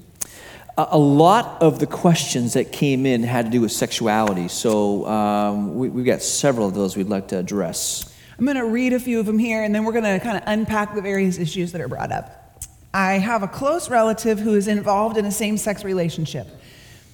A, 0.79 0.97
lot 0.97 1.61
of 1.61 1.81
the 1.81 1.87
questions 1.87 2.53
that 2.53 2.71
came 2.71 3.05
in 3.05 3.25
had 3.25 3.47
to 3.47 3.51
do 3.51 3.61
with 3.61 3.73
sexuality, 3.73 4.47
so 4.47 5.05
um, 5.07 5.75
we, 5.75 5.89
we've 5.89 6.07
got 6.07 6.23
several 6.23 6.69
of 6.69 6.75
those 6.75 6.97
we'd 6.97 7.09
like 7.09 7.29
to 7.29 7.39
address. 7.39 8.15
I'm 8.39 8.45
going 8.45 8.57
to 8.57 8.65
read 8.65 8.93
a 8.93 9.01
few 9.01 9.19
of 9.19 9.27
them 9.27 9.41
here, 9.41 9.65
and 9.65 9.75
then 9.75 9.85
we're 9.85 9.93
going 9.93 10.05
to 10.05 10.25
kind 10.25 10.37
of 10.39 10.45
unpack 10.47 10.95
the 10.95 11.03
various 11.03 11.37
issues 11.37 11.73
that 11.73 11.81
are 11.81 11.89
brought 11.89 12.13
up. 12.13 12.65
I 12.95 13.15
have 13.15 13.43
a 13.43 13.49
close 13.49 13.91
relative 13.91 14.39
who 14.39 14.55
is 14.55 14.69
involved 14.69 15.17
in 15.17 15.25
a 15.25 15.33
same 15.33 15.59
sex 15.59 15.83
relationship. 15.83 16.47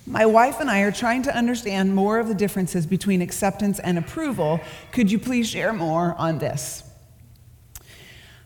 My 0.07 0.27
wife 0.27 0.61
and 0.61 0.71
I 0.71 0.81
are 0.81 0.93
trying 0.93 1.23
to 1.23 1.35
understand 1.35 1.95
more 1.95 2.19
of 2.19 2.29
the 2.29 2.35
differences 2.35 2.87
between 2.87 3.23
acceptance 3.23 3.79
and 3.79 3.99
approval. 3.99 4.61
Could 4.93 5.11
you 5.11 5.19
please 5.19 5.49
share 5.49 5.73
more 5.73 6.15
on 6.19 6.39
this? 6.39 6.83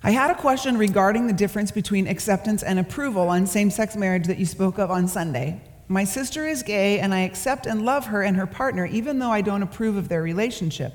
I 0.04 0.12
had 0.12 0.30
a 0.30 0.36
question 0.36 0.78
regarding 0.78 1.26
the 1.26 1.32
difference 1.32 1.72
between 1.72 2.06
acceptance 2.06 2.62
and 2.62 2.78
approval 2.78 3.28
on 3.28 3.48
same 3.48 3.70
sex 3.70 3.96
marriage 3.96 4.28
that 4.28 4.38
you 4.38 4.46
spoke 4.46 4.78
of 4.78 4.92
on 4.92 5.08
Sunday. 5.08 5.60
My 5.88 6.04
sister 6.04 6.46
is 6.46 6.62
gay, 6.62 7.00
and 7.00 7.12
I 7.12 7.20
accept 7.20 7.66
and 7.66 7.84
love 7.84 8.06
her 8.06 8.22
and 8.22 8.36
her 8.36 8.46
partner, 8.46 8.86
even 8.86 9.18
though 9.18 9.32
I 9.32 9.40
don't 9.40 9.62
approve 9.62 9.96
of 9.96 10.08
their 10.08 10.22
relationship. 10.22 10.92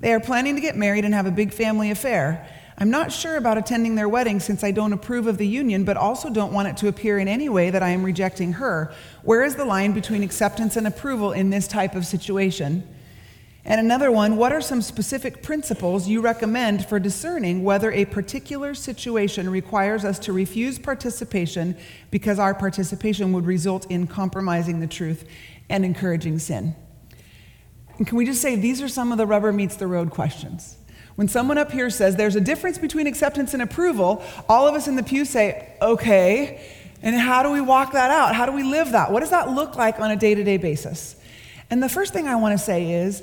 They 0.00 0.14
are 0.14 0.20
planning 0.20 0.54
to 0.54 0.62
get 0.62 0.76
married 0.76 1.04
and 1.04 1.12
have 1.12 1.26
a 1.26 1.30
big 1.30 1.52
family 1.52 1.90
affair. 1.90 2.48
I'm 2.76 2.90
not 2.90 3.12
sure 3.12 3.36
about 3.36 3.56
attending 3.56 3.94
their 3.94 4.08
wedding 4.08 4.40
since 4.40 4.64
I 4.64 4.72
don't 4.72 4.92
approve 4.92 5.28
of 5.28 5.38
the 5.38 5.46
union, 5.46 5.84
but 5.84 5.96
also 5.96 6.28
don't 6.28 6.52
want 6.52 6.68
it 6.68 6.76
to 6.78 6.88
appear 6.88 7.18
in 7.18 7.28
any 7.28 7.48
way 7.48 7.70
that 7.70 7.84
I 7.84 7.90
am 7.90 8.02
rejecting 8.02 8.54
her. 8.54 8.92
Where 9.22 9.44
is 9.44 9.54
the 9.54 9.64
line 9.64 9.92
between 9.92 10.24
acceptance 10.24 10.76
and 10.76 10.86
approval 10.86 11.32
in 11.32 11.50
this 11.50 11.68
type 11.68 11.94
of 11.94 12.04
situation? 12.04 12.86
And 13.64 13.80
another 13.80 14.10
one, 14.10 14.36
what 14.36 14.52
are 14.52 14.60
some 14.60 14.82
specific 14.82 15.42
principles 15.42 16.06
you 16.06 16.20
recommend 16.20 16.84
for 16.84 16.98
discerning 16.98 17.62
whether 17.62 17.90
a 17.92 18.04
particular 18.04 18.74
situation 18.74 19.48
requires 19.48 20.04
us 20.04 20.18
to 20.20 20.32
refuse 20.32 20.78
participation 20.78 21.76
because 22.10 22.38
our 22.38 22.54
participation 22.54 23.32
would 23.32 23.46
result 23.46 23.90
in 23.90 24.06
compromising 24.06 24.80
the 24.80 24.86
truth 24.86 25.26
and 25.70 25.84
encouraging 25.84 26.40
sin? 26.40 26.74
And 27.96 28.06
can 28.06 28.18
we 28.18 28.26
just 28.26 28.42
say 28.42 28.56
these 28.56 28.82
are 28.82 28.88
some 28.88 29.12
of 29.12 29.18
the 29.18 29.26
rubber 29.26 29.52
meets 29.52 29.76
the 29.76 29.86
road 29.86 30.10
questions? 30.10 30.76
When 31.16 31.28
someone 31.28 31.58
up 31.58 31.70
here 31.70 31.90
says 31.90 32.16
there's 32.16 32.36
a 32.36 32.40
difference 32.40 32.78
between 32.78 33.06
acceptance 33.06 33.54
and 33.54 33.62
approval, 33.62 34.24
all 34.48 34.66
of 34.66 34.74
us 34.74 34.88
in 34.88 34.96
the 34.96 35.02
pew 35.02 35.24
say, 35.24 35.72
okay, 35.80 36.66
and 37.02 37.14
how 37.14 37.42
do 37.42 37.50
we 37.50 37.60
walk 37.60 37.92
that 37.92 38.10
out? 38.10 38.34
How 38.34 38.46
do 38.46 38.52
we 38.52 38.62
live 38.62 38.92
that? 38.92 39.12
What 39.12 39.20
does 39.20 39.30
that 39.30 39.50
look 39.50 39.76
like 39.76 40.00
on 40.00 40.10
a 40.10 40.16
day 40.16 40.34
to 40.34 40.42
day 40.42 40.56
basis? 40.56 41.16
And 41.70 41.82
the 41.82 41.88
first 41.88 42.12
thing 42.12 42.26
I 42.26 42.36
want 42.36 42.58
to 42.58 42.64
say 42.64 42.92
is 42.92 43.22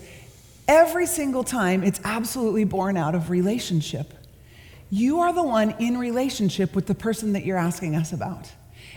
every 0.68 1.06
single 1.06 1.44
time 1.44 1.84
it's 1.84 2.00
absolutely 2.04 2.64
born 2.64 2.96
out 2.96 3.16
of 3.16 3.30
relationship. 3.30 4.14
You 4.90 5.22
are 5.22 5.34
the 5.34 5.44
one 5.44 5.72
in 5.80 5.98
relationship 5.98 6.76
with 6.76 6.86
the 6.86 6.96
person 6.96 7.34
that 7.34 7.46
you're 7.46 7.58
asking 7.58 7.96
us 7.96 8.14
about. 8.14 8.52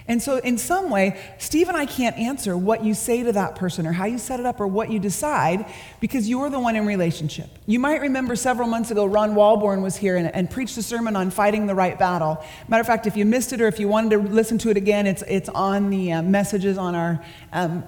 And 0.07 0.23
so, 0.23 0.37
in 0.37 0.59
some 0.59 0.91
way, 0.91 1.19
Steve 1.39 1.69
and 1.69 1.77
I 1.77 1.87
can't 1.87 2.17
answer 2.19 2.59
what 2.59 2.85
you 2.85 2.93
say 2.93 3.23
to 3.23 3.33
that 3.33 3.57
person 3.57 3.87
or 3.87 3.93
how 3.93 4.05
you 4.05 4.19
set 4.19 4.39
it 4.39 4.45
up 4.45 4.61
or 4.61 4.67
what 4.67 4.91
you 4.91 4.99
decide 4.99 5.65
because 5.99 6.29
you're 6.29 6.51
the 6.51 6.61
one 6.61 6.77
in 6.77 6.87
relationship. 6.87 7.49
You 7.65 7.79
might 7.79 8.03
remember 8.03 8.37
several 8.37 8.69
months 8.69 8.91
ago, 8.91 9.07
Ron 9.07 9.35
Walborn 9.35 9.81
was 9.83 9.97
here 9.97 10.17
and, 10.17 10.35
and 10.35 10.51
preached 10.51 10.77
a 10.77 10.83
sermon 10.83 11.17
on 11.17 11.31
fighting 11.31 11.67
the 11.67 11.75
right 11.75 11.99
battle. 11.99 12.45
Matter 12.69 12.83
of 12.83 12.87
fact, 12.87 13.07
if 13.07 13.17
you 13.17 13.25
missed 13.25 13.55
it 13.55 13.63
or 13.63 13.67
if 13.67 13.81
you 13.81 13.89
wanted 13.89 14.11
to 14.11 14.19
listen 14.19 14.59
to 14.59 14.71
it 14.71 14.77
again, 14.77 15.07
it's, 15.07 15.23
it's 15.23 15.49
on 15.49 15.89
the 15.89 16.13
uh, 16.13 16.23
messages 16.23 16.77
on 16.77 16.95
our, 16.95 17.25
um, 17.53 17.83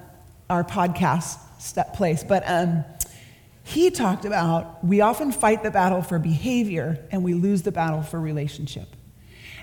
our 0.49 0.65
podcast 0.65 1.39
place. 1.93 2.25
But 2.25 2.45
um, 2.47 2.83
he 3.63 3.91
talked 3.91 4.25
about 4.25 4.83
we 4.83 5.03
often 5.03 5.33
fight 5.33 5.63
the 5.63 5.71
battle 5.71 6.01
for 6.01 6.19
behavior 6.19 7.05
and 7.11 7.23
we 7.23 7.35
lose 7.35 7.63
the 7.63 7.73
battle 7.73 8.01
for 8.01 8.19
relationship. 8.19 8.89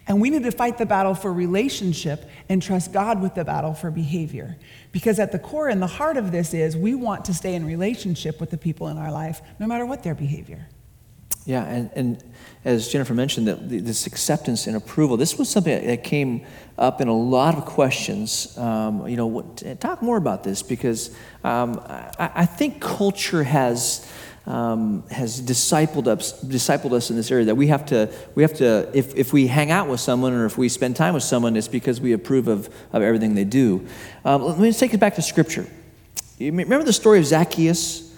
And 0.08 0.20
we 0.20 0.30
need 0.30 0.44
to 0.44 0.52
fight 0.52 0.78
the 0.78 0.86
battle 0.86 1.16
for 1.16 1.32
relationship 1.32 2.30
and 2.50 2.62
trust 2.62 2.92
God 2.92 3.22
with 3.22 3.36
the 3.36 3.46
battle 3.46 3.74
for 3.74 3.90
behavior. 3.90 4.58
Because 4.92 5.18
at 5.18 5.32
the 5.32 5.40
core 5.40 5.70
and 5.70 5.82
the 5.82 5.88
heart 5.88 6.18
of 6.18 6.32
this 6.32 6.54
is 6.54 6.76
we 6.76 6.94
want 6.94 7.26
to 7.26 7.34
stay 7.34 7.56
in 7.56 7.66
relationship 7.66 8.40
with 8.40 8.50
the 8.50 8.58
people 8.58 8.90
in 8.90 8.98
our 8.98 9.12
life, 9.12 9.42
no 9.60 9.68
matter 9.68 9.86
what 9.86 10.04
their 10.04 10.16
behavior. 10.16 10.68
Yeah, 11.46 11.66
and, 11.66 11.90
and 11.94 12.24
as 12.64 12.88
Jennifer 12.88 13.14
mentioned, 13.14 13.48
that 13.48 13.68
this 13.68 14.08
acceptance 14.08 14.66
and 14.68 14.78
approval, 14.78 15.18
this 15.18 15.38
was 15.38 15.50
something 15.50 15.86
that 15.86 16.04
came 16.04 16.46
up 16.78 17.02
in 17.02 17.10
a 17.10 17.14
lot 17.14 17.58
of 17.58 17.66
questions. 17.66 18.58
Um, 18.58 19.08
you 19.08 19.18
know, 19.18 19.28
what, 19.28 19.80
talk 19.82 20.02
more 20.02 20.16
about 20.16 20.44
this 20.44 20.64
because 20.64 21.14
um, 21.44 21.82
I, 21.86 22.32
I 22.36 22.46
think 22.46 22.80
culture 22.82 23.44
has 23.44 24.10
um, 24.46 25.08
has 25.10 25.42
discipled 25.42 26.08
us, 26.08 26.44
discipled 26.44 26.92
us 26.92 27.10
in 27.10 27.16
this 27.16 27.32
area 27.32 27.46
that 27.46 27.56
we 27.56 27.68
have 27.68 27.86
to, 27.88 28.14
we 28.36 28.44
have 28.44 28.54
to 28.56 28.90
if, 28.94 29.16
if 29.16 29.32
we 29.32 29.48
hang 29.48 29.72
out 29.72 29.88
with 29.88 30.00
someone 30.00 30.34
or 30.34 30.46
if 30.46 30.58
we 30.58 30.68
spend 30.70 30.96
time 30.96 31.14
with 31.14 31.24
someone, 31.24 31.56
it's 31.56 31.68
because 31.68 32.02
we 32.02 32.12
approve 32.14 32.48
of, 32.48 32.68
of 32.92 33.02
everything 33.02 33.36
they 33.36 33.46
do. 33.46 33.88
Um, 34.26 34.44
let 34.44 34.60
me 34.60 34.72
take 34.74 34.94
it 34.94 35.00
back 35.00 35.16
to 35.16 35.22
Scripture. 35.22 35.68
You 36.38 36.52
remember 36.52 36.84
the 36.84 36.94
story 36.94 37.20
of 37.20 37.26
Zacchaeus? 37.26 38.12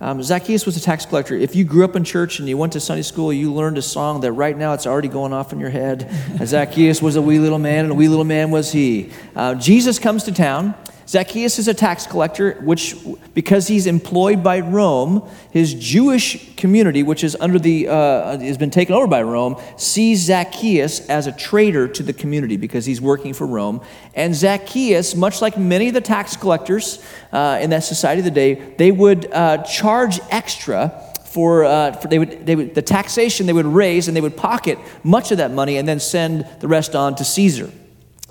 Um, 0.00 0.20
Zacchaeus 0.20 0.66
was 0.66 0.76
a 0.76 0.80
tax 0.80 1.06
collector. 1.06 1.36
If 1.36 1.54
you 1.54 1.64
grew 1.64 1.84
up 1.84 1.94
in 1.94 2.02
church 2.02 2.40
and 2.40 2.48
you 2.48 2.56
went 2.56 2.72
to 2.72 2.80
Sunday 2.80 3.02
school, 3.02 3.32
you 3.32 3.52
learned 3.52 3.78
a 3.78 3.82
song 3.82 4.20
that 4.22 4.32
right 4.32 4.56
now 4.56 4.72
it's 4.72 4.86
already 4.86 5.06
going 5.06 5.32
off 5.32 5.52
in 5.52 5.60
your 5.60 5.70
head. 5.70 6.10
Zacchaeus 6.44 7.00
was 7.00 7.14
a 7.14 7.22
wee 7.22 7.38
little 7.38 7.60
man, 7.60 7.84
and 7.84 7.92
a 7.92 7.94
wee 7.94 8.08
little 8.08 8.24
man 8.24 8.50
was 8.50 8.72
he. 8.72 9.10
Uh, 9.36 9.54
Jesus 9.54 10.00
comes 10.00 10.24
to 10.24 10.32
town. 10.32 10.74
Zacchaeus 11.12 11.58
is 11.58 11.68
a 11.68 11.74
tax 11.74 12.06
collector, 12.06 12.54
which, 12.62 12.96
because 13.34 13.68
he's 13.68 13.86
employed 13.86 14.42
by 14.42 14.60
Rome, 14.60 15.28
his 15.50 15.74
Jewish 15.74 16.56
community, 16.56 17.02
which 17.02 17.22
is 17.22 17.36
under 17.38 17.58
the, 17.58 17.86
uh, 17.88 18.38
has 18.38 18.56
been 18.56 18.70
taken 18.70 18.94
over 18.94 19.06
by 19.06 19.20
Rome, 19.20 19.60
sees 19.76 20.20
Zacchaeus 20.20 21.06
as 21.10 21.26
a 21.26 21.32
traitor 21.32 21.86
to 21.86 22.02
the 22.02 22.14
community 22.14 22.56
because 22.56 22.86
he's 22.86 22.98
working 22.98 23.34
for 23.34 23.46
Rome. 23.46 23.82
And 24.14 24.34
Zacchaeus, 24.34 25.14
much 25.14 25.42
like 25.42 25.58
many 25.58 25.88
of 25.88 25.92
the 25.92 26.00
tax 26.00 26.34
collectors 26.34 27.04
uh, 27.30 27.58
in 27.60 27.68
that 27.68 27.84
society 27.84 28.20
of 28.20 28.24
the 28.24 28.30
day, 28.30 28.54
they 28.78 28.90
would 28.90 29.30
uh, 29.32 29.58
charge 29.64 30.18
extra 30.30 30.98
for, 31.26 31.64
uh, 31.64 31.92
for, 31.92 32.08
they 32.08 32.18
would, 32.18 32.46
they 32.46 32.56
would, 32.56 32.74
the 32.74 32.80
taxation 32.80 33.44
they 33.44 33.52
would 33.52 33.66
raise 33.66 34.08
and 34.08 34.16
they 34.16 34.22
would 34.22 34.38
pocket 34.38 34.78
much 35.04 35.30
of 35.30 35.36
that 35.36 35.50
money 35.50 35.76
and 35.76 35.86
then 35.86 36.00
send 36.00 36.46
the 36.60 36.68
rest 36.68 36.96
on 36.96 37.14
to 37.16 37.24
Caesar. 37.24 37.70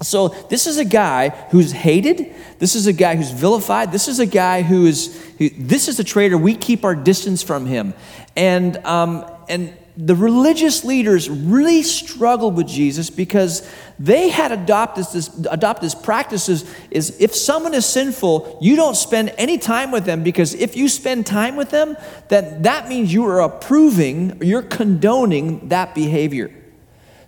So, 0.04 0.30
this 0.30 0.66
is 0.66 0.78
a 0.78 0.86
guy 0.86 1.30
who's 1.52 1.72
hated. 1.72 2.34
This 2.58 2.76
is 2.76 2.88
a 2.88 2.94
guy 2.94 3.16
who's 3.16 3.32
vilified. 3.32 3.92
This 3.92 4.08
is 4.08 4.20
a 4.20 4.26
guy 4.26 4.64
who 4.64 4.86
is, 4.86 5.16
who, 5.38 5.50
this 5.50 5.88
is 5.88 6.00
a 6.00 6.04
traitor. 6.04 6.38
We 6.38 6.56
keep 6.56 6.84
our 6.84 6.96
distance 6.96 7.44
from 7.44 7.68
him. 7.68 7.94
And, 8.36 8.78
um, 8.86 9.30
and 9.48 9.78
the 9.98 10.16
religious 10.16 10.84
leaders 10.84 11.30
really 11.30 11.84
struggled 11.84 12.56
with 12.56 12.68
Jesus 12.68 13.10
because 13.10 13.70
they 14.00 14.30
had 14.30 14.52
adopted 14.52 15.06
this, 15.14 15.28
adopted 15.46 15.84
this 15.84 15.96
practices 15.96 16.66
is 16.90 17.20
if 17.20 17.36
someone 17.36 17.74
is 17.74 17.86
sinful, 17.86 18.58
you 18.62 18.76
don't 18.76 18.96
spend 18.96 19.34
any 19.38 19.58
time 19.58 19.92
with 19.92 20.06
them 20.06 20.24
because 20.24 20.54
if 20.56 20.76
you 20.76 20.88
spend 20.90 21.26
time 21.26 21.56
with 21.56 21.70
them, 21.70 21.98
then 22.30 22.64
that 22.64 22.88
means 22.88 23.14
you 23.14 23.26
are 23.28 23.42
approving, 23.42 24.42
you're 24.42 24.64
condoning 24.64 25.68
that 25.70 25.94
behavior. 25.94 26.52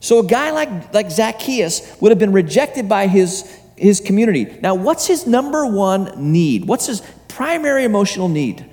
So 0.04 0.20
a 0.20 0.24
guy 0.24 0.52
like, 0.52 0.94
like 0.94 1.10
Zacchaeus 1.10 1.96
would 2.02 2.12
have 2.12 2.20
been 2.20 2.34
rejected 2.34 2.90
by 2.90 3.08
his, 3.08 3.50
his 3.78 4.02
community. 4.02 4.58
Now, 4.62 4.76
what's 4.76 5.08
his 5.08 5.26
number 5.26 5.66
one 5.66 6.34
need? 6.34 6.66
What's 6.68 6.88
his 6.88 7.02
primary 7.30 7.86
emotional 7.86 8.28
need? 8.28 8.66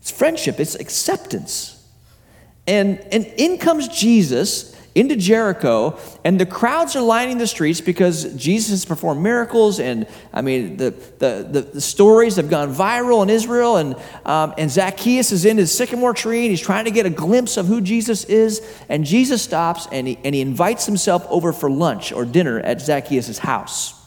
It's 0.00 0.12
friendship, 0.12 0.60
it's 0.60 0.76
acceptance. 0.76 1.84
And, 2.68 3.00
and 3.10 3.24
in 3.36 3.58
comes 3.58 3.88
Jesus 3.88 4.73
into 4.94 5.16
Jericho, 5.16 5.98
and 6.22 6.38
the 6.38 6.46
crowds 6.46 6.94
are 6.94 7.02
lining 7.02 7.38
the 7.38 7.48
streets 7.48 7.80
because 7.80 8.32
Jesus 8.34 8.70
has 8.70 8.84
performed 8.84 9.22
miracles, 9.22 9.80
and 9.80 10.06
I 10.32 10.40
mean, 10.40 10.76
the, 10.76 10.90
the, 11.18 11.48
the, 11.50 11.60
the 11.62 11.80
stories 11.80 12.36
have 12.36 12.48
gone 12.48 12.72
viral 12.72 13.22
in 13.22 13.28
Israel, 13.28 13.76
and, 13.76 13.96
um, 14.24 14.54
and 14.56 14.70
Zacchaeus 14.70 15.32
is 15.32 15.44
in 15.44 15.58
his 15.58 15.76
sycamore 15.76 16.14
tree, 16.14 16.42
and 16.42 16.50
he's 16.50 16.60
trying 16.60 16.84
to 16.84 16.92
get 16.92 17.06
a 17.06 17.10
glimpse 17.10 17.56
of 17.56 17.66
who 17.66 17.80
Jesus 17.80 18.24
is, 18.24 18.62
and 18.88 19.04
Jesus 19.04 19.42
stops, 19.42 19.88
and 19.90 20.06
he, 20.06 20.18
and 20.22 20.32
he 20.32 20.40
invites 20.40 20.86
himself 20.86 21.26
over 21.28 21.52
for 21.52 21.68
lunch 21.68 22.12
or 22.12 22.24
dinner 22.24 22.60
at 22.60 22.80
Zacchaeus' 22.80 23.38
house. 23.38 24.00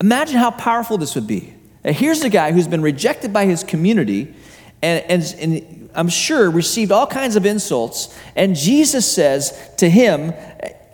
Imagine 0.00 0.38
how 0.38 0.52
powerful 0.52 0.96
this 0.96 1.14
would 1.14 1.26
be. 1.26 1.52
Now, 1.84 1.92
here's 1.92 2.22
a 2.22 2.30
guy 2.30 2.52
who's 2.52 2.66
been 2.66 2.82
rejected 2.82 3.30
by 3.30 3.44
his 3.44 3.62
community, 3.62 4.34
and, 4.80 5.04
and, 5.10 5.36
and 5.38 5.83
I'm 5.94 6.08
sure, 6.08 6.50
received 6.50 6.92
all 6.92 7.06
kinds 7.06 7.36
of 7.36 7.46
insults. 7.46 8.16
And 8.36 8.56
Jesus 8.56 9.10
says 9.10 9.58
to 9.78 9.88
him, 9.88 10.32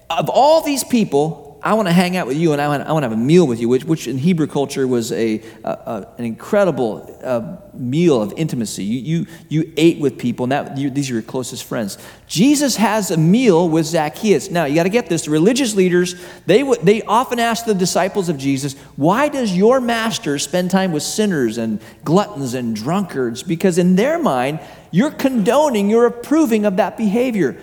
Of 0.08 0.28
all 0.28 0.60
these 0.60 0.84
people, 0.84 1.50
I 1.62 1.74
want 1.74 1.88
to 1.88 1.92
hang 1.92 2.16
out 2.16 2.26
with 2.26 2.38
you 2.38 2.52
and 2.52 2.60
I 2.60 2.68
want, 2.68 2.82
I 2.84 2.92
want 2.92 3.02
to 3.02 3.08
have 3.08 3.18
a 3.18 3.20
meal 3.20 3.46
with 3.46 3.60
you, 3.60 3.68
which, 3.68 3.84
which 3.84 4.06
in 4.06 4.16
Hebrew 4.16 4.46
culture 4.46 4.86
was 4.86 5.12
a, 5.12 5.42
a, 5.62 5.68
a 5.68 6.08
an 6.18 6.24
incredible 6.24 7.18
uh, 7.22 7.56
meal 7.74 8.22
of 8.22 8.32
intimacy. 8.36 8.84
You, 8.84 9.00
you, 9.00 9.26
you 9.48 9.72
ate 9.76 10.00
with 10.00 10.18
people, 10.18 10.44
and 10.44 10.52
that, 10.52 10.78
you, 10.78 10.88
these 10.90 11.10
are 11.10 11.14
your 11.14 11.22
closest 11.22 11.64
friends. 11.64 11.98
Jesus 12.26 12.76
has 12.76 13.10
a 13.10 13.16
meal 13.16 13.68
with 13.68 13.86
Zacchaeus. 13.86 14.50
Now, 14.50 14.64
you 14.64 14.74
got 14.74 14.84
to 14.84 14.88
get 14.88 15.08
this. 15.08 15.24
The 15.26 15.30
religious 15.30 15.74
leaders, 15.74 16.14
they, 16.46 16.62
they 16.82 17.02
often 17.02 17.38
ask 17.38 17.66
the 17.66 17.74
disciples 17.74 18.28
of 18.28 18.38
Jesus, 18.38 18.74
Why 18.96 19.28
does 19.28 19.54
your 19.54 19.80
master 19.80 20.38
spend 20.38 20.70
time 20.70 20.92
with 20.92 21.02
sinners 21.02 21.58
and 21.58 21.80
gluttons 22.04 22.54
and 22.54 22.74
drunkards? 22.74 23.42
Because 23.42 23.76
in 23.76 23.96
their 23.96 24.18
mind, 24.18 24.60
you're 24.90 25.10
condoning, 25.10 25.90
you're 25.90 26.06
approving 26.06 26.64
of 26.64 26.76
that 26.76 26.96
behavior. 26.96 27.60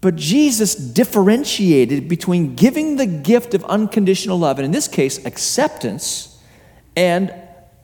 But 0.00 0.16
Jesus 0.16 0.74
differentiated 0.74 2.08
between 2.08 2.54
giving 2.54 2.96
the 2.96 3.06
gift 3.06 3.54
of 3.54 3.64
unconditional 3.64 4.38
love, 4.38 4.58
and 4.58 4.66
in 4.66 4.72
this 4.72 4.88
case, 4.88 5.24
acceptance, 5.24 6.40
and 6.94 7.34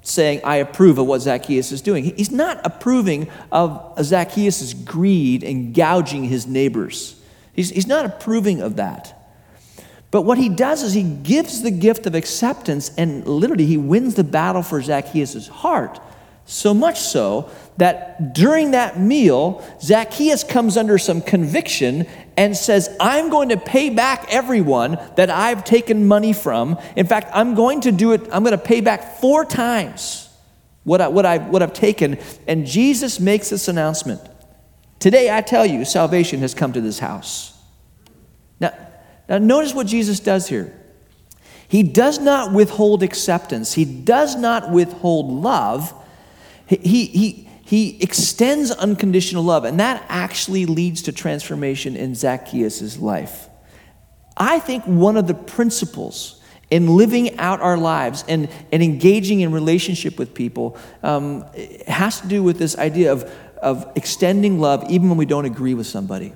saying, 0.03 0.41
I 0.45 0.57
approve 0.57 0.99
of 0.99 1.07
what 1.07 1.21
Zacchaeus 1.21 1.73
is 1.73 1.81
doing. 1.81 2.05
He's 2.05 2.31
not 2.31 2.61
approving 2.65 3.31
of 3.51 3.95
Zacchaeus' 4.03 4.75
greed 4.75 5.45
and 5.45 5.75
gouging 5.75 6.25
his 6.25 6.47
neighbors. 6.47 7.21
He's, 7.53 7.71
he's 7.71 7.87
not 7.87 8.05
approving 8.05 8.61
of 8.61 8.77
that. 8.77 9.19
But 10.11 10.23
what 10.23 10.39
he 10.39 10.49
does 10.49 10.83
is 10.83 10.93
he 10.93 11.03
gives 11.03 11.63
the 11.63 11.71
gift 11.71 12.07
of 12.07 12.15
acceptance, 12.15 12.91
and 12.99 13.27
literally 13.27 13.65
he 13.65 13.79
wins 13.79 14.15
the 14.15 14.25
battle 14.25 14.63
for 14.63 14.83
Zacchaeus' 14.83 15.49
heart. 15.49 16.01
So 16.45 16.75
much 16.75 17.01
so 17.01 17.51
that 17.79 18.35
during 18.35 18.73
that 18.73 19.01
meal, 19.01 19.65
Zacchaeus 19.81 20.45
comes 20.45 20.77
under 20.77 20.99
some 20.99 21.21
conviction 21.21 22.07
and 22.37 22.57
says, 22.57 22.95
I'm 23.01 23.31
going 23.31 23.49
to 23.51 23.57
pay 23.57 23.91
back 23.91 24.27
everyone 24.29 24.99
that 25.17 25.31
I've 25.31 25.65
taken 25.65 26.07
money 26.07 26.33
from. 26.33 26.79
In 26.97 27.07
fact, 27.07 27.31
I'm 27.33 27.55
going 27.55 27.83
to 27.83 27.93
do 27.93 28.13
it, 28.13 28.23
I'm 28.33 28.43
going 28.43 28.57
to 28.57 28.65
pay 28.65 28.81
back 28.81 29.21
four 29.21 29.45
times 29.45 30.29
what, 30.85 31.01
I, 31.01 31.09
what, 31.09 31.27
I, 31.27 31.39
what 31.39 31.63
I've 31.63 31.73
taken. 31.73 32.19
And 32.47 32.67
Jesus 32.67 33.21
makes 33.21 33.51
this 33.51 33.69
announcement 33.69 34.21
Today, 35.03 35.37
I 35.37 35.41
tell 35.41 35.67
you, 35.67 35.85
salvation 35.85 36.39
has 36.43 36.55
come 36.55 36.73
to 36.75 36.81
this 36.81 37.01
house. 37.01 37.59
Now, 38.61 38.73
now 39.29 39.39
notice 39.39 39.75
what 39.75 39.89
Jesus 39.89 40.21
does 40.21 40.47
here. 40.47 40.79
He 41.67 41.83
does 41.83 42.21
not 42.21 42.53
withhold 42.53 43.03
acceptance, 43.03 43.73
he 43.73 43.85
does 43.85 44.37
not 44.37 44.71
withhold 44.71 45.29
love. 45.29 45.93
He, 46.67 47.07
he, 47.07 47.49
he 47.73 47.97
extends 48.03 48.71
unconditional 48.71 49.43
love, 49.43 49.65
and 49.65 49.81
that 49.81 50.05
actually 50.11 50.67
leads 50.67 51.01
to 51.01 51.11
transformation 51.11 51.97
in 51.97 52.15
Zacchaeus' 52.15 52.99
life. 52.99 53.49
I 54.37 54.59
think 54.59 54.85
one 54.85 55.17
of 55.17 55.27
the 55.27 55.33
principles 55.33 56.43
in 56.69 56.99
living 56.99 57.39
out 57.39 57.63
our 57.63 57.79
lives 57.79 58.27
and, 58.29 58.51
and 58.71 58.83
engaging 58.83 59.41
in 59.41 59.53
relationship 59.53 60.19
with 60.19 60.35
people 60.35 60.77
um, 61.03 61.47
has 61.87 62.21
to 62.21 62.29
do 62.29 62.43
with 62.43 62.59
this 62.59 62.77
idea 62.77 63.11
of, 63.11 63.23
of 63.63 63.91
extending 63.97 64.61
love 64.61 64.85
even 64.91 65.09
when 65.09 65.17
we 65.17 65.25
don't 65.25 65.47
agree 65.47 65.73
with 65.73 65.87
somebody. 65.87 66.35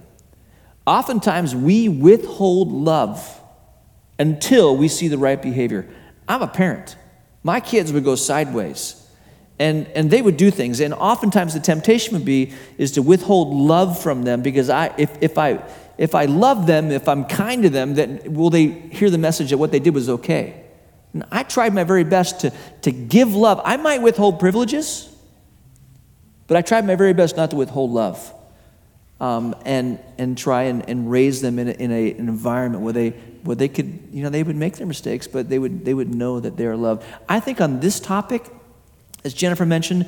Oftentimes, 0.87 1.55
we 1.55 1.87
withhold 1.91 2.73
love 2.73 3.43
until 4.19 4.75
we 4.75 4.89
see 4.89 5.09
the 5.09 5.19
right 5.19 5.43
behavior. 5.43 5.87
I'm 6.27 6.41
a 6.41 6.49
parent. 6.49 6.97
My 7.43 7.61
kids 7.61 7.93
would 7.93 8.05
go 8.05 8.15
sideways 8.15 9.06
and, 9.59 9.87
and 9.89 10.11
they 10.11 10.21
would 10.21 10.37
do 10.37 10.51
things. 10.51 10.81
And 10.81 10.93
oftentimes 10.93 11.55
the 11.55 11.61
temptation 11.61 12.15
would 12.15 12.25
be 12.25 12.53
is 12.79 12.93
to 12.93 13.03
withhold 13.03 13.55
love 13.55 14.01
from 14.01 14.23
them 14.23 14.43
because 14.43 14.69
I, 14.69 14.95
if, 14.99 15.11
if, 15.23 15.39
I, 15.39 15.63
if 15.97 16.15
I 16.15 16.27
love 16.27 16.67
them 16.67 16.91
if 16.91 17.09
i'm 17.09 17.25
kind 17.25 17.63
to 17.63 17.71
them 17.71 17.95
then 17.95 18.21
will 18.35 18.51
they 18.51 18.67
hear 18.67 19.09
the 19.11 19.19
message 19.19 19.51
that 19.51 19.59
what 19.59 19.73
they 19.73 19.81
did 19.81 19.95
was 19.95 20.09
okay? 20.09 20.63
And 21.13 21.25
i 21.31 21.43
tried 21.43 21.73
my 21.73 21.85
very 21.85 22.05
best 22.05 22.41
to, 22.41 22.53
to 22.83 22.93
give 22.93 23.35
love. 23.35 23.61
I 23.65 23.77
might 23.77 24.03
withhold 24.03 24.39
privileges 24.39 25.13
but 26.47 26.57
i 26.57 26.63
tried 26.63 26.87
my 26.87 26.95
very 26.95 27.15
best 27.15 27.37
not 27.37 27.51
to 27.51 27.57
withhold 27.57 27.91
love 27.91 28.33
um, 29.19 29.55
and, 29.65 29.99
and 30.19 30.37
try 30.37 30.65
and, 30.65 30.87
and 30.91 31.11
raise 31.11 31.41
them 31.41 31.59
in, 31.59 31.69
a, 31.69 31.73
in 31.73 31.91
a, 31.91 32.13
an 32.13 32.29
environment 32.29 32.85
where 32.85 32.93
they, 32.93 33.11
where 33.45 33.57
they 33.57 33.69
could 33.69 33.99
you 34.13 34.23
know 34.23 34.29
they 34.29 34.43
would 34.43 34.57
make 34.57 34.77
their 34.77 34.87
mistakes 34.87 35.27
but 35.27 35.49
they 35.49 35.59
would, 35.59 35.87
they 35.87 35.95
would 35.95 36.15
know 36.15 36.41
that 36.41 36.59
they're 36.59 36.77
loved. 36.77 37.03
I 37.27 37.41
think 37.41 37.63
on 37.63 37.81
this 37.81 37.99
topic 37.99 38.51
as 39.27 39.35
Jennifer 39.35 39.67
mentioned, 39.67 40.07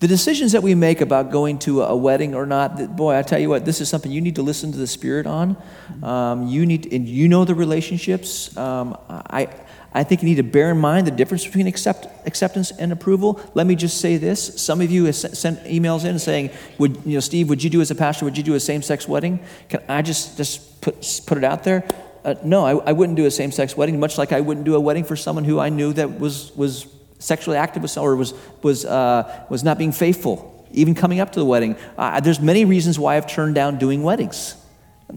the 0.00 0.08
decisions 0.08 0.50
that 0.50 0.64
we 0.64 0.74
make 0.74 1.00
about 1.00 1.30
going 1.30 1.60
to 1.60 1.82
a 1.82 1.94
wedding 1.94 2.34
or 2.34 2.44
not, 2.44 2.96
boy, 2.96 3.16
I 3.16 3.22
tell 3.22 3.38
you 3.38 3.48
what, 3.48 3.64
this 3.64 3.80
is 3.80 3.88
something 3.88 4.10
you 4.10 4.20
need 4.20 4.34
to 4.34 4.42
listen 4.42 4.72
to 4.72 4.78
the 4.78 4.88
Spirit 4.88 5.28
on. 5.28 5.56
Um, 6.02 6.48
you 6.48 6.66
need, 6.66 6.92
and 6.92 7.08
you 7.08 7.28
know 7.28 7.44
the 7.44 7.54
relationships. 7.54 8.56
Um, 8.56 8.98
I, 9.08 9.48
I 9.92 10.02
think 10.02 10.22
you 10.22 10.28
need 10.28 10.38
to 10.38 10.42
bear 10.42 10.72
in 10.72 10.78
mind 10.78 11.06
the 11.06 11.12
difference 11.12 11.46
between 11.46 11.68
accept, 11.68 12.08
acceptance 12.26 12.72
and 12.72 12.90
approval. 12.90 13.40
Let 13.54 13.68
me 13.68 13.76
just 13.76 14.00
say 14.00 14.16
this: 14.16 14.60
some 14.60 14.80
of 14.80 14.90
you 14.90 15.04
have 15.04 15.14
sent 15.14 15.62
emails 15.66 16.04
in 16.04 16.18
saying, 16.18 16.50
"Would 16.78 17.02
you 17.04 17.14
know, 17.14 17.20
Steve? 17.20 17.48
Would 17.48 17.62
you 17.62 17.70
do 17.70 17.80
as 17.80 17.92
a 17.92 17.94
pastor? 17.94 18.24
Would 18.24 18.36
you 18.36 18.42
do 18.42 18.54
a 18.54 18.60
same-sex 18.60 19.06
wedding?" 19.06 19.38
Can 19.68 19.82
I 19.88 20.02
just 20.02 20.36
just 20.36 20.80
put 20.80 21.22
put 21.26 21.38
it 21.38 21.44
out 21.44 21.62
there? 21.62 21.84
Uh, 22.24 22.34
no, 22.42 22.64
I, 22.64 22.90
I 22.90 22.92
wouldn't 22.92 23.16
do 23.16 23.26
a 23.26 23.30
same-sex 23.30 23.76
wedding. 23.76 24.00
Much 24.00 24.18
like 24.18 24.32
I 24.32 24.40
wouldn't 24.40 24.66
do 24.66 24.74
a 24.74 24.80
wedding 24.80 25.04
for 25.04 25.14
someone 25.14 25.44
who 25.44 25.60
I 25.60 25.68
knew 25.68 25.92
that 25.92 26.18
was 26.18 26.50
was 26.56 26.86
sexually 27.22 27.56
active 27.56 27.82
with 27.82 27.90
someone 27.90 28.12
or 28.12 28.16
was, 28.16 28.34
was, 28.62 28.84
uh, 28.84 29.46
was 29.48 29.62
not 29.62 29.78
being 29.78 29.92
faithful, 29.92 30.66
even 30.72 30.94
coming 30.94 31.20
up 31.20 31.32
to 31.32 31.40
the 31.40 31.46
wedding. 31.46 31.76
Uh, 31.96 32.20
there's 32.20 32.40
many 32.40 32.64
reasons 32.64 32.98
why 32.98 33.16
I've 33.16 33.26
turned 33.26 33.54
down 33.54 33.78
doing 33.78 34.02
weddings. 34.02 34.56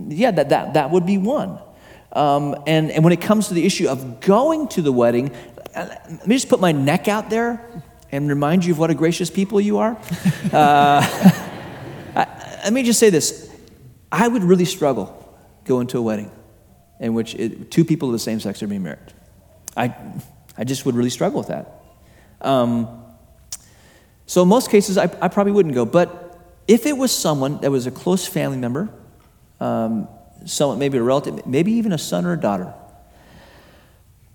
Yeah, 0.08 0.32
that, 0.32 0.50
that, 0.50 0.74
that 0.74 0.92
would 0.92 1.06
be 1.06 1.18
one. 1.18 1.60
Um, 2.12 2.56
and, 2.66 2.92
and 2.92 3.04
when 3.04 3.14
it 3.14 3.22
comes 3.22 3.50
to 3.50 3.54
the 3.54 3.66
issue 3.66 3.88
of 3.88 4.22
going 4.22 4.68
to 4.70 4.82
the 4.82 4.92
wedding, 4.92 5.34
uh, 5.76 5.88
let 6.10 6.28
me 6.28 6.36
just 6.36 6.50
put 6.50 6.60
my 6.62 6.72
neck 6.72 7.08
out 7.08 7.30
there 7.30 7.66
and 8.12 8.30
remind 8.30 8.64
you 8.64 8.74
of 8.74 8.80
what 8.80 8.90
a 8.90 8.94
gracious 8.94 9.30
people 9.30 9.60
you 9.60 9.78
are. 9.80 9.98
Uh, 10.54 11.02
I, 12.16 12.60
let 12.64 12.74
me 12.74 12.84
just 12.84 13.00
say 13.00 13.10
this 13.10 13.52
I 14.12 14.28
would 14.28 14.44
really 14.44 14.66
struggle 14.66 15.22
going 15.66 15.88
to 15.88 15.98
a 15.98 16.02
wedding 16.02 16.32
in 17.00 17.14
which 17.14 17.36
it, 17.36 17.72
two 17.72 17.84
people 17.84 18.08
of 18.08 18.14
the 18.14 18.20
same 18.20 18.40
sex 18.40 18.64
are 18.64 18.68
being 18.68 18.84
married. 18.84 19.14
I, 19.76 19.94
I 20.58 20.64
just 20.64 20.86
would 20.86 20.96
really 20.96 21.10
struggle 21.10 21.40
with 21.40 21.50
that. 21.50 21.75
Um, 22.46 23.04
so 24.28 24.44
in 24.44 24.48
most 24.48 24.70
cases, 24.70 24.98
I, 24.98 25.04
I, 25.04 25.28
probably 25.28 25.52
wouldn't 25.52 25.76
go. 25.76 25.86
But 25.86 26.40
if 26.68 26.86
it 26.86 26.98
was 26.98 27.12
someone 27.12 27.60
that 27.62 27.72
was 27.72 27.88
a 27.88 27.92
close 27.92 28.26
family 28.26 28.58
member, 28.58 28.90
um, 29.60 30.08
someone 30.46 30.80
maybe 30.80 30.98
a 30.98 31.04
relative, 31.04 31.46
maybe 31.46 31.74
even 31.74 31.92
a 31.92 31.98
son 31.98 32.26
or 32.26 32.34
a 32.34 32.40
daughter, 32.40 32.74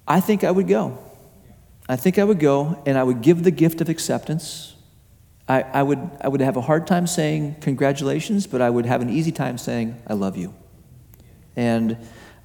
I 0.07 0.21
think 0.21 0.45
I 0.45 0.51
would 0.51 0.69
go. 0.69 0.99
I 1.89 1.97
think 1.97 2.19
I 2.19 2.25
would 2.25 2.41
go 2.41 2.83
and 2.87 2.99
I 2.99 3.03
would 3.03 3.23
give 3.23 3.43
the 3.43 3.51
gift 3.51 3.81
of 3.81 3.89
acceptance. 3.89 4.75
I, 5.49 5.63
I, 5.63 5.83
would, 5.83 5.99
I 6.21 6.29
would 6.29 6.41
have 6.41 6.57
a 6.57 6.61
hard 6.61 6.87
time 6.87 7.07
saying 7.07 7.57
congratulations, 7.61 8.47
but 8.47 8.61
I 8.61 8.71
would 8.71 8.87
have 8.87 9.03
an 9.03 9.11
easy 9.11 9.33
time 9.33 9.59
saying 9.59 10.01
I 10.07 10.15
love 10.15 10.37
you. 10.37 10.55
And 11.57 11.97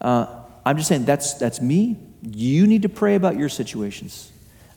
uh, 0.02 0.44
I'm 0.66 0.78
just 0.78 0.90
saying 0.90 1.06
that's, 1.06 1.36
that's 1.36 1.62
me. 1.62 1.98
You 2.24 2.66
need 2.66 2.82
to 2.82 2.90
pray 2.90 3.14
about 3.14 3.38
your 3.38 3.50
situations. 3.50 4.32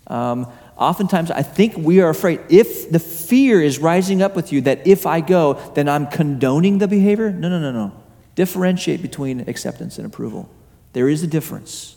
Um, 0.06 0.50
oftentimes 0.78 1.30
I 1.30 1.42
think 1.42 1.76
we 1.76 2.00
are 2.00 2.08
afraid 2.08 2.40
if 2.48 2.90
the 2.90 2.98
fear 2.98 3.60
is 3.60 3.78
rising 3.78 4.22
up 4.22 4.36
with 4.36 4.52
you 4.52 4.60
that 4.62 4.86
if 4.86 5.06
I 5.06 5.20
go, 5.20 5.54
then 5.74 5.88
I'm 5.88 6.06
condoning 6.06 6.78
the 6.78 6.88
behavior. 6.88 7.30
No, 7.30 7.48
no, 7.48 7.58
no, 7.58 7.72
no. 7.72 7.92
Differentiate 8.34 9.02
between 9.02 9.40
acceptance 9.48 9.98
and 9.98 10.06
approval. 10.06 10.48
There 10.92 11.08
is 11.08 11.22
a 11.22 11.26
difference. 11.26 11.96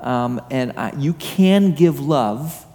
Um, 0.00 0.40
and 0.50 0.72
I, 0.76 0.92
you 0.96 1.12
can 1.14 1.74
give 1.74 2.00
love 2.00 2.66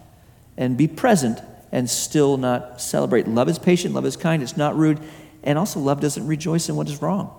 and 0.58 0.78
be 0.78 0.88
present 0.88 1.40
and 1.72 1.90
still 1.90 2.38
not 2.38 2.82
celebrate. 2.82 3.28
Love 3.28 3.50
is 3.50 3.60
patient, 3.60 3.94
love 3.94 4.06
is 4.06 4.16
kind, 4.16 4.44
it's 4.44 4.58
not 4.58 4.76
rude, 4.76 5.00
and 5.44 5.58
also 5.58 5.80
love 5.80 6.00
doesn't 6.00 6.28
rejoice 6.28 6.70
in 6.70 6.76
what 6.76 6.88
is 6.88 7.02
wrong. 7.02 7.34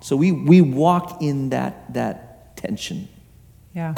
So 0.00 0.16
we, 0.16 0.32
we 0.32 0.60
walk 0.60 1.22
in 1.22 1.50
that, 1.50 1.94
that 1.94 2.56
tension. 2.56 3.08
Yeah. 3.74 3.94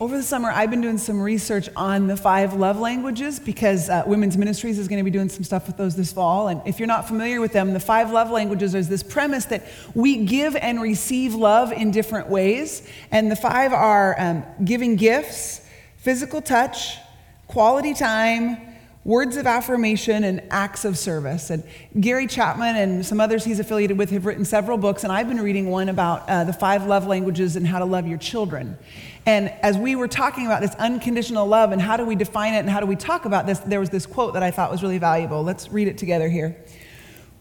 Over 0.00 0.16
the 0.16 0.24
summer, 0.24 0.50
I've 0.50 0.70
been 0.70 0.80
doing 0.80 0.98
some 0.98 1.20
research 1.20 1.68
on 1.76 2.08
the 2.08 2.16
five 2.16 2.54
love 2.54 2.80
languages 2.80 3.38
because 3.38 3.88
uh, 3.88 4.02
Women's 4.04 4.36
Ministries 4.36 4.76
is 4.76 4.88
going 4.88 4.98
to 4.98 5.04
be 5.04 5.10
doing 5.12 5.28
some 5.28 5.44
stuff 5.44 5.68
with 5.68 5.76
those 5.76 5.94
this 5.94 6.12
fall. 6.12 6.48
And 6.48 6.60
if 6.66 6.80
you're 6.80 6.88
not 6.88 7.06
familiar 7.06 7.40
with 7.40 7.52
them, 7.52 7.72
the 7.72 7.78
five 7.78 8.10
love 8.10 8.28
languages 8.28 8.74
is 8.74 8.88
this 8.88 9.04
premise 9.04 9.44
that 9.46 9.64
we 9.94 10.24
give 10.24 10.56
and 10.56 10.82
receive 10.82 11.36
love 11.36 11.70
in 11.70 11.92
different 11.92 12.28
ways. 12.28 12.88
And 13.12 13.30
the 13.30 13.36
five 13.36 13.72
are 13.72 14.16
um, 14.18 14.44
giving 14.64 14.96
gifts, 14.96 15.60
physical 15.98 16.42
touch, 16.42 16.98
quality 17.46 17.94
time, 17.94 18.73
words 19.04 19.36
of 19.36 19.46
affirmation 19.46 20.24
and 20.24 20.42
acts 20.50 20.84
of 20.84 20.96
service. 20.96 21.50
And 21.50 21.62
Gary 22.00 22.26
Chapman 22.26 22.76
and 22.76 23.04
some 23.04 23.20
others 23.20 23.44
he's 23.44 23.60
affiliated 23.60 23.98
with 23.98 24.10
have 24.10 24.24
written 24.24 24.44
several 24.44 24.78
books, 24.78 25.04
and 25.04 25.12
I've 25.12 25.28
been 25.28 25.40
reading 25.40 25.70
one 25.70 25.90
about 25.90 26.28
uh, 26.28 26.44
the 26.44 26.52
five 26.52 26.86
love 26.86 27.06
languages 27.06 27.56
and 27.56 27.66
how 27.66 27.78
to 27.78 27.84
love 27.84 28.06
your 28.06 28.18
children. 28.18 28.78
And 29.26 29.50
as 29.62 29.76
we 29.76 29.94
were 29.96 30.08
talking 30.08 30.46
about 30.46 30.60
this 30.60 30.74
unconditional 30.76 31.46
love 31.46 31.72
and 31.72 31.80
how 31.80 31.96
do 31.96 32.04
we 32.04 32.14
define 32.14 32.54
it 32.54 32.58
and 32.58 32.70
how 32.70 32.80
do 32.80 32.86
we 32.86 32.96
talk 32.96 33.24
about 33.24 33.46
this, 33.46 33.58
there 33.60 33.80
was 33.80 33.90
this 33.90 34.06
quote 34.06 34.34
that 34.34 34.42
I 34.42 34.50
thought 34.50 34.70
was 34.70 34.82
really 34.82 34.98
valuable. 34.98 35.42
Let's 35.42 35.70
read 35.70 35.88
it 35.88 35.98
together 35.98 36.28
here. 36.28 36.56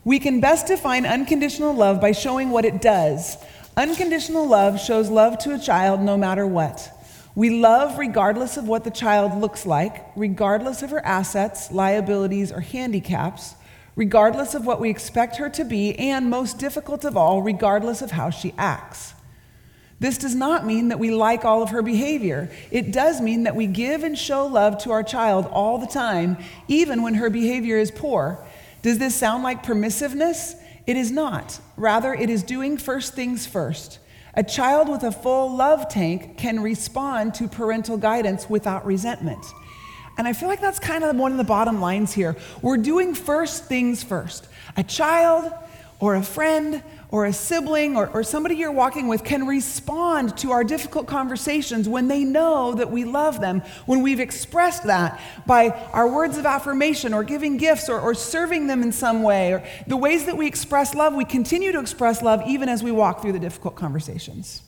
We 0.06 0.20
can 0.20 0.42
best 0.42 0.68
define 0.68 1.06
unconditional 1.06 1.74
love 1.74 2.02
by 2.02 2.12
showing 2.12 2.52
what 2.52 2.66
it 2.66 2.82
does. 2.82 3.38
Unconditional 3.76 4.48
love 4.48 4.80
shows 4.80 5.10
love 5.10 5.38
to 5.40 5.54
a 5.54 5.60
child 5.60 6.02
no 6.02 6.18
matter 6.18 6.46
what. 6.46 6.90
We 7.36 7.50
love 7.50 7.98
regardless 7.98 8.58
of 8.58 8.68
what 8.68 8.84
the 8.84 8.92
child 8.92 9.40
looks 9.40 9.66
like, 9.66 10.06
regardless 10.16 10.84
of 10.84 10.92
her 10.92 11.04
assets, 11.04 11.72
liabilities, 11.72 12.52
or 12.52 12.62
handicaps, 12.62 13.56
regardless 13.96 14.54
of 14.54 14.66
what 14.66 14.80
we 14.80 14.90
expect 14.90 15.38
her 15.38 15.50
to 15.50 15.64
be, 15.64 15.98
and 15.98 16.30
most 16.30 16.60
difficult 16.60 17.04
of 17.04 17.18
all, 17.18 17.42
regardless 17.42 18.02
of 18.02 18.12
how 18.12 18.30
she 18.30 18.54
acts. 18.58 19.14
This 20.00 20.18
does 20.18 20.36
not 20.36 20.66
mean 20.66 20.90
that 20.90 21.00
we 21.00 21.12
like 21.12 21.46
all 21.46 21.64
of 21.64 21.70
her 21.70 21.82
behavior. 21.82 22.52
It 22.70 22.92
does 22.92 23.22
mean 23.22 23.44
that 23.44 23.56
we 23.56 23.68
give 23.68 24.04
and 24.04 24.18
show 24.18 24.46
love 24.46 24.78
to 24.80 24.92
our 24.92 25.04
child 25.04 25.48
all 25.48 25.78
the 25.78 25.88
time, 25.88 26.38
even 26.68 27.02
when 27.02 27.16
her 27.16 27.30
behavior 27.30 27.78
is 27.78 27.90
poor. 27.90 28.44
Does 28.82 29.00
this 29.00 29.16
sound 29.16 29.44
like 29.44 29.64
permissiveness? 29.64 30.56
It 30.86 30.98
is 30.98 31.10
not. 31.10 31.60
Rather, 31.78 32.14
it 32.14 32.30
is 32.30 32.44
doing 32.44 32.78
first 32.78 33.14
things 33.14 33.48
first. 33.48 34.00
A 34.36 34.44
child 34.44 34.90
with 34.90 35.04
a 35.04 35.12
full 35.12 35.56
love 35.56 35.90
tank 35.90 36.38
can 36.38 36.62
respond 36.62 37.36
to 37.36 37.48
parental 37.48 37.98
guidance 37.98 38.50
without 38.50 38.86
resentment. 38.86 39.46
And 40.18 40.28
I 40.28 40.34
feel 40.34 40.50
like 40.50 40.62
that's 40.62 40.80
kind 40.80 41.04
of 41.04 41.16
one 41.16 41.32
of 41.32 41.38
the 41.38 41.44
bottom 41.44 41.80
lines 41.80 42.14
here. 42.14 42.36
We're 42.62 42.78
doing 42.78 43.14
first 43.14 43.66
things 43.66 44.04
first. 44.04 44.48
A 44.76 44.84
child 44.84 45.52
or 46.00 46.16
a 46.16 46.24
friend 46.24 46.84
or 47.14 47.28
a 47.28 47.32
sibling 47.32 47.96
or, 47.96 48.08
or 48.08 48.24
somebody 48.24 48.56
you're 48.56 48.72
walking 48.72 49.08
with 49.08 49.24
can 49.24 49.46
respond 49.46 50.36
to 50.36 50.50
our 50.50 50.64
difficult 50.64 51.06
conversations 51.06 51.88
when 51.88 52.08
they 52.08 52.24
know 52.24 52.74
that 52.74 52.90
we 52.90 53.04
love 53.04 53.40
them, 53.40 53.62
when 53.86 54.02
we've 54.02 54.20
expressed 54.20 54.86
that 54.86 55.22
by 55.46 55.70
our 55.94 56.12
words 56.12 56.40
of 56.40 56.48
affirmation 56.48 57.14
or 57.14 57.24
giving 57.24 57.56
gifts 57.56 57.88
or, 57.88 58.00
or 58.00 58.16
serving 58.16 58.66
them 58.66 58.82
in 58.82 58.92
some 58.92 59.22
way, 59.22 59.54
or 59.54 59.64
the 59.86 59.96
ways 59.96 60.26
that 60.26 60.36
we 60.36 60.48
express 60.48 60.96
love, 60.96 61.14
we 61.14 61.24
continue 61.24 61.72
to 61.72 61.80
express 61.80 62.24
love 62.24 62.42
even 62.48 62.68
as 62.68 62.82
we 62.82 62.92
walk 62.92 63.22
through 63.22 63.34
the 63.34 63.40
difficult 63.40 63.76
conversations. 63.76 64.64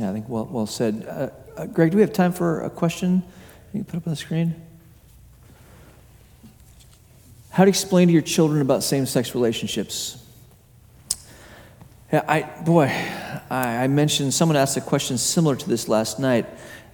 Yeah, 0.00 0.08
I 0.08 0.14
think 0.14 0.30
well, 0.30 0.46
well 0.46 0.66
said. 0.66 1.04
Uh, 1.06 1.28
uh, 1.60 1.66
Greg, 1.66 1.90
do 1.90 1.98
we 1.98 2.00
have 2.00 2.14
time 2.14 2.32
for 2.32 2.62
a 2.62 2.70
question? 2.70 3.22
Can 3.70 3.80
you 3.80 3.84
put 3.84 3.98
up 3.98 4.06
on 4.06 4.14
the 4.14 4.16
screen? 4.16 4.54
How 7.50 7.66
to 7.66 7.68
explain 7.68 8.08
to 8.08 8.14
your 8.14 8.22
children 8.22 8.62
about 8.62 8.82
same 8.82 9.04
sex 9.04 9.34
relationships? 9.34 10.21
Yeah, 12.12 12.24
I, 12.28 12.42
boy, 12.62 12.92
I, 13.48 13.84
I 13.84 13.86
mentioned, 13.86 14.34
someone 14.34 14.54
asked 14.54 14.76
a 14.76 14.82
question 14.82 15.16
similar 15.16 15.56
to 15.56 15.66
this 15.66 15.88
last 15.88 16.20
night. 16.20 16.44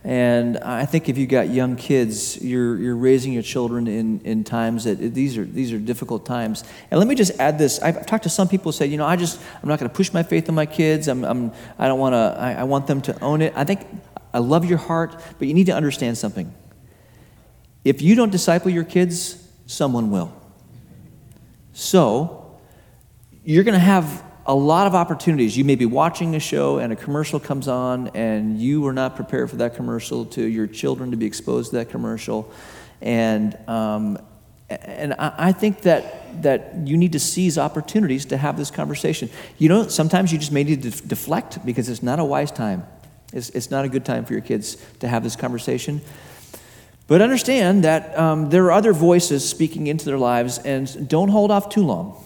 And 0.05 0.59
I 0.59 0.87
think 0.87 1.09
if 1.09 1.19
you 1.19 1.27
got 1.27 1.49
young 1.49 1.75
kids, 1.75 2.41
you're, 2.41 2.77
you're 2.79 2.95
raising 2.95 3.33
your 3.33 3.43
children 3.43 3.89
in, 3.89 4.21
in 4.21 4.45
times 4.45 4.85
that 4.85 4.95
these 5.15 5.37
are, 5.37 5.45
these 5.45 5.73
are 5.73 5.79
difficult 5.81 6.25
times. 6.25 6.63
And 6.93 7.01
let 7.01 7.09
me 7.09 7.17
just 7.17 7.37
add 7.41 7.59
this. 7.59 7.81
I've 7.81 8.07
talked 8.07 8.23
to 8.23 8.29
some 8.29 8.47
people 8.47 8.71
who 8.71 8.79
say, 8.79 8.87
you 8.87 8.97
know, 8.97 9.07
I 9.07 9.17
just, 9.17 9.41
I'm 9.61 9.69
not 9.69 9.81
going 9.81 9.91
to 9.91 9.97
push 9.97 10.13
my 10.13 10.23
faith 10.23 10.49
on 10.49 10.55
my 10.55 10.67
kids. 10.67 11.09
I'm, 11.09 11.25
I'm, 11.25 11.51
I 11.81 11.89
don't 11.89 11.99
want 11.99 12.13
to, 12.13 12.37
I, 12.39 12.53
I 12.53 12.63
want 12.63 12.87
them 12.87 13.01
to 13.03 13.21
own 13.21 13.43
it. 13.43 13.53
I 13.57 13.65
think 13.65 13.89
I 14.33 14.39
love 14.39 14.65
your 14.65 14.79
heart, 14.79 15.21
but 15.41 15.49
you 15.49 15.55
need 15.55 15.67
to 15.67 15.75
understand 15.75 16.17
something. 16.17 16.55
If 17.85 18.03
you 18.03 18.15
don't 18.15 18.31
disciple 18.31 18.71
your 18.71 18.85
kids, 18.85 19.45
someone 19.67 20.13
will. 20.13 20.33
So, 21.73 22.57
you're 23.45 23.65
going 23.65 23.75
to 23.75 23.81
have 23.81 24.28
a 24.49 24.55
lot 24.55 24.87
of 24.87 24.95
opportunities. 24.95 25.59
You 25.59 25.65
may 25.65 25.75
be 25.75 25.85
watching 25.85 26.35
a 26.35 26.41
show 26.41 26.79
and 26.79 26.91
a 26.91 26.97
commercial 26.97 27.39
comes 27.39 27.69
on, 27.69 28.09
and 28.09 28.59
you 28.59 28.81
were 28.81 28.95
not 28.95 29.15
prepared 29.15 29.51
for 29.51 29.57
that 29.57 29.77
commercial, 29.77 30.25
to 30.25 30.43
your 30.43 30.67
children 30.67 31.11
to 31.11 31.19
be 31.19 31.27
exposed 31.27 31.71
to 31.71 31.77
that 31.77 31.91
commercial. 31.91 32.51
And, 33.03 33.57
um, 33.69 34.19
and 34.71 35.13
I, 35.19 35.53
think 35.53 35.83
that, 35.83 36.43
that 36.43 36.75
you 36.87 36.97
need 36.97 37.13
to 37.13 37.21
seize 37.21 37.59
opportunities 37.59 38.25
to 38.27 38.39
have 38.39 38.57
this 38.57 38.71
conversation. 38.71 39.29
You 39.59 39.69
know, 39.69 39.87
sometimes 39.87 40.33
you 40.33 40.39
just 40.39 40.53
may 40.53 40.65
need 40.65 40.83
to 40.83 40.91
deflect 40.91 41.65
because 41.67 41.91
it's 41.91 42.03
not 42.03 42.19
a 42.19 42.25
wise 42.25 42.51
time. 42.51 42.87
It's, 43.35 43.51
it's 43.51 43.71
not 43.71 43.85
a 43.85 43.89
good 43.89 44.07
time 44.07 44.25
for 44.25 44.33
your 44.33 44.43
kids 44.43 44.77
to 45.01 45.09
have 45.09 45.23
this 45.23 45.37
conversation. 45.37 46.01
But 47.07 47.21
understand 47.21 47.85
that 47.85 48.19
um, 48.19 48.49
there 48.49 48.65
are 48.65 48.73
other 48.73 48.95
voices 48.95 49.47
speaking 49.47 49.89
into 49.89 50.07
their 50.07 50.19
lives, 50.19 50.57
and 50.59 51.07
don't 51.07 51.29
hold 51.29 51.51
off 51.51 51.69
too 51.69 51.85
long. 51.85 52.25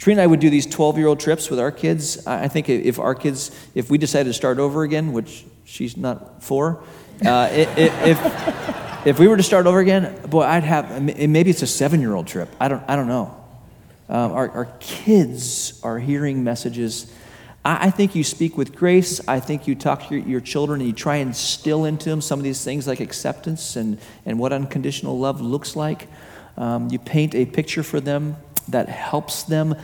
Trina 0.00 0.22
and 0.22 0.24
I 0.24 0.26
would 0.26 0.40
do 0.40 0.48
these 0.48 0.64
12 0.64 0.96
year 0.96 1.06
old 1.06 1.20
trips 1.20 1.50
with 1.50 1.60
our 1.60 1.70
kids. 1.70 2.26
I 2.26 2.48
think 2.48 2.70
if 2.70 2.98
our 2.98 3.14
kids, 3.14 3.50
if 3.74 3.90
we 3.90 3.98
decided 3.98 4.30
to 4.30 4.34
start 4.34 4.58
over 4.58 4.82
again, 4.82 5.12
which 5.12 5.44
she's 5.64 5.94
not 5.94 6.42
for, 6.42 6.82
uh, 7.24 7.48
if, 7.52 9.06
if 9.06 9.18
we 9.18 9.28
were 9.28 9.36
to 9.36 9.42
start 9.42 9.66
over 9.66 9.78
again, 9.78 10.18
boy, 10.26 10.42
I'd 10.42 10.64
have, 10.64 11.02
maybe 11.02 11.50
it's 11.50 11.60
a 11.60 11.66
seven 11.66 12.00
year 12.00 12.14
old 12.14 12.26
trip. 12.26 12.48
I 12.58 12.68
don't, 12.68 12.82
I 12.88 12.96
don't 12.96 13.08
know. 13.08 13.36
Um, 14.08 14.32
our, 14.32 14.48
our 14.50 14.64
kids 14.80 15.78
are 15.82 15.98
hearing 15.98 16.42
messages. 16.42 17.12
I, 17.62 17.88
I, 17.88 17.90
think 17.90 18.14
you 18.14 18.24
speak 18.24 18.56
with 18.56 18.74
grace. 18.74 19.20
I 19.28 19.38
think 19.38 19.68
you 19.68 19.74
talk 19.74 20.08
to 20.08 20.16
your, 20.16 20.26
your, 20.26 20.40
children 20.40 20.80
and 20.80 20.88
you 20.88 20.94
try 20.94 21.16
and 21.16 21.28
instill 21.28 21.84
into 21.84 22.08
them 22.08 22.22
some 22.22 22.40
of 22.40 22.42
these 22.42 22.64
things 22.64 22.86
like 22.86 23.00
acceptance 23.00 23.76
and, 23.76 23.98
and 24.24 24.38
what 24.38 24.52
unconditional 24.52 25.18
love 25.18 25.42
looks 25.42 25.76
like. 25.76 26.08
Um, 26.56 26.88
you 26.90 26.98
paint 26.98 27.34
a 27.34 27.44
picture 27.46 27.82
for 27.82 28.00
them 28.00 28.36
that 28.70 28.88
helps 28.88 29.44
them 29.44 29.76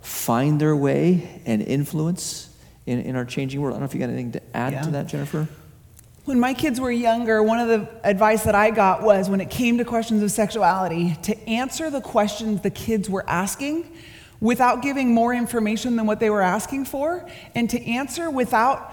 find 0.00 0.60
their 0.60 0.76
way 0.76 1.42
and 1.46 1.62
influence 1.62 2.48
in, 2.86 3.00
in 3.00 3.16
our 3.16 3.24
changing 3.24 3.60
world. 3.60 3.74
I 3.74 3.78
don't 3.78 3.82
know 3.82 3.86
if 3.86 3.94
you 3.94 4.00
got 4.00 4.10
anything 4.10 4.32
to 4.32 4.42
add 4.56 4.72
yeah. 4.72 4.82
to 4.82 4.90
that, 4.92 5.06
Jennifer. 5.06 5.48
When 6.24 6.38
my 6.38 6.54
kids 6.54 6.80
were 6.80 6.90
younger, 6.90 7.42
one 7.42 7.58
of 7.58 7.68
the 7.68 7.88
advice 8.04 8.44
that 8.44 8.54
I 8.54 8.70
got 8.70 9.02
was 9.02 9.28
when 9.28 9.40
it 9.40 9.50
came 9.50 9.78
to 9.78 9.84
questions 9.84 10.22
of 10.22 10.30
sexuality, 10.30 11.16
to 11.22 11.48
answer 11.48 11.90
the 11.90 12.00
questions 12.00 12.60
the 12.60 12.70
kids 12.70 13.10
were 13.10 13.24
asking 13.28 13.90
without 14.40 14.82
giving 14.82 15.14
more 15.14 15.34
information 15.34 15.96
than 15.96 16.06
what 16.06 16.20
they 16.20 16.30
were 16.30 16.42
asking 16.42 16.84
for, 16.84 17.28
and 17.54 17.70
to 17.70 17.80
answer 17.84 18.30
without 18.30 18.92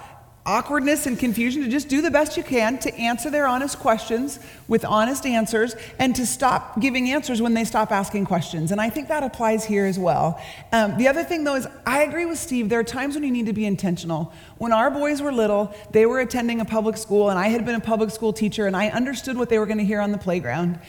awkwardness 0.50 1.06
and 1.06 1.20
confusion, 1.20 1.62
to 1.62 1.70
just 1.70 1.88
do 1.88 2.02
the 2.02 2.10
best 2.10 2.36
you 2.36 2.42
can 2.42 2.80
to 2.80 2.94
answer 2.96 3.30
their 3.30 3.46
honest 3.46 3.78
questions 3.78 4.40
with 4.68 4.84
honest 4.84 5.24
answers 5.28 5.76
and 6.00 6.16
to 6.16 6.26
stop 6.26 6.80
giving 6.82 7.12
answers 7.12 7.40
when 7.40 7.54
they 7.54 7.64
stop 7.64 7.92
asking 7.92 8.26
questions. 8.26 8.72
And 8.72 8.82
I 8.82 8.90
think 8.90 9.10
that 9.10 9.22
applies 9.22 9.64
here 9.64 9.86
as 9.86 10.00
well. 10.00 10.42
Um, 10.72 10.98
the 10.98 11.08
other 11.08 11.24
thing, 11.24 11.44
though, 11.44 11.56
is 11.56 11.68
I 11.86 12.02
agree 12.02 12.26
with 12.26 12.40
Steve. 12.40 12.68
There 12.68 12.80
are 12.80 12.84
times 12.84 13.14
when 13.14 13.24
you 13.24 13.32
need 13.32 13.46
to 13.46 13.54
be 13.54 13.66
intentional. 13.66 14.34
When 14.58 14.74
our 14.74 14.90
boys 14.90 15.22
were 15.22 15.32
little, 15.32 15.72
they 15.92 16.08
were 16.08 16.20
attending 16.20 16.62
a 16.62 16.66
public 16.66 16.98
school, 16.98 17.30
and 17.30 17.38
I 17.38 17.50
had 17.50 17.64
been 17.64 17.76
a 17.76 17.80
public 17.80 18.10
school 18.10 18.34
teacher, 18.34 18.66
and 18.66 18.76
I 18.76 18.90
understood 18.90 19.38
what 19.38 19.50
they 19.50 19.60
were 19.60 19.68
going 19.68 19.78
to 19.78 19.86
hear 19.86 20.02
on 20.02 20.12
the 20.12 20.18
playground. 20.18 20.80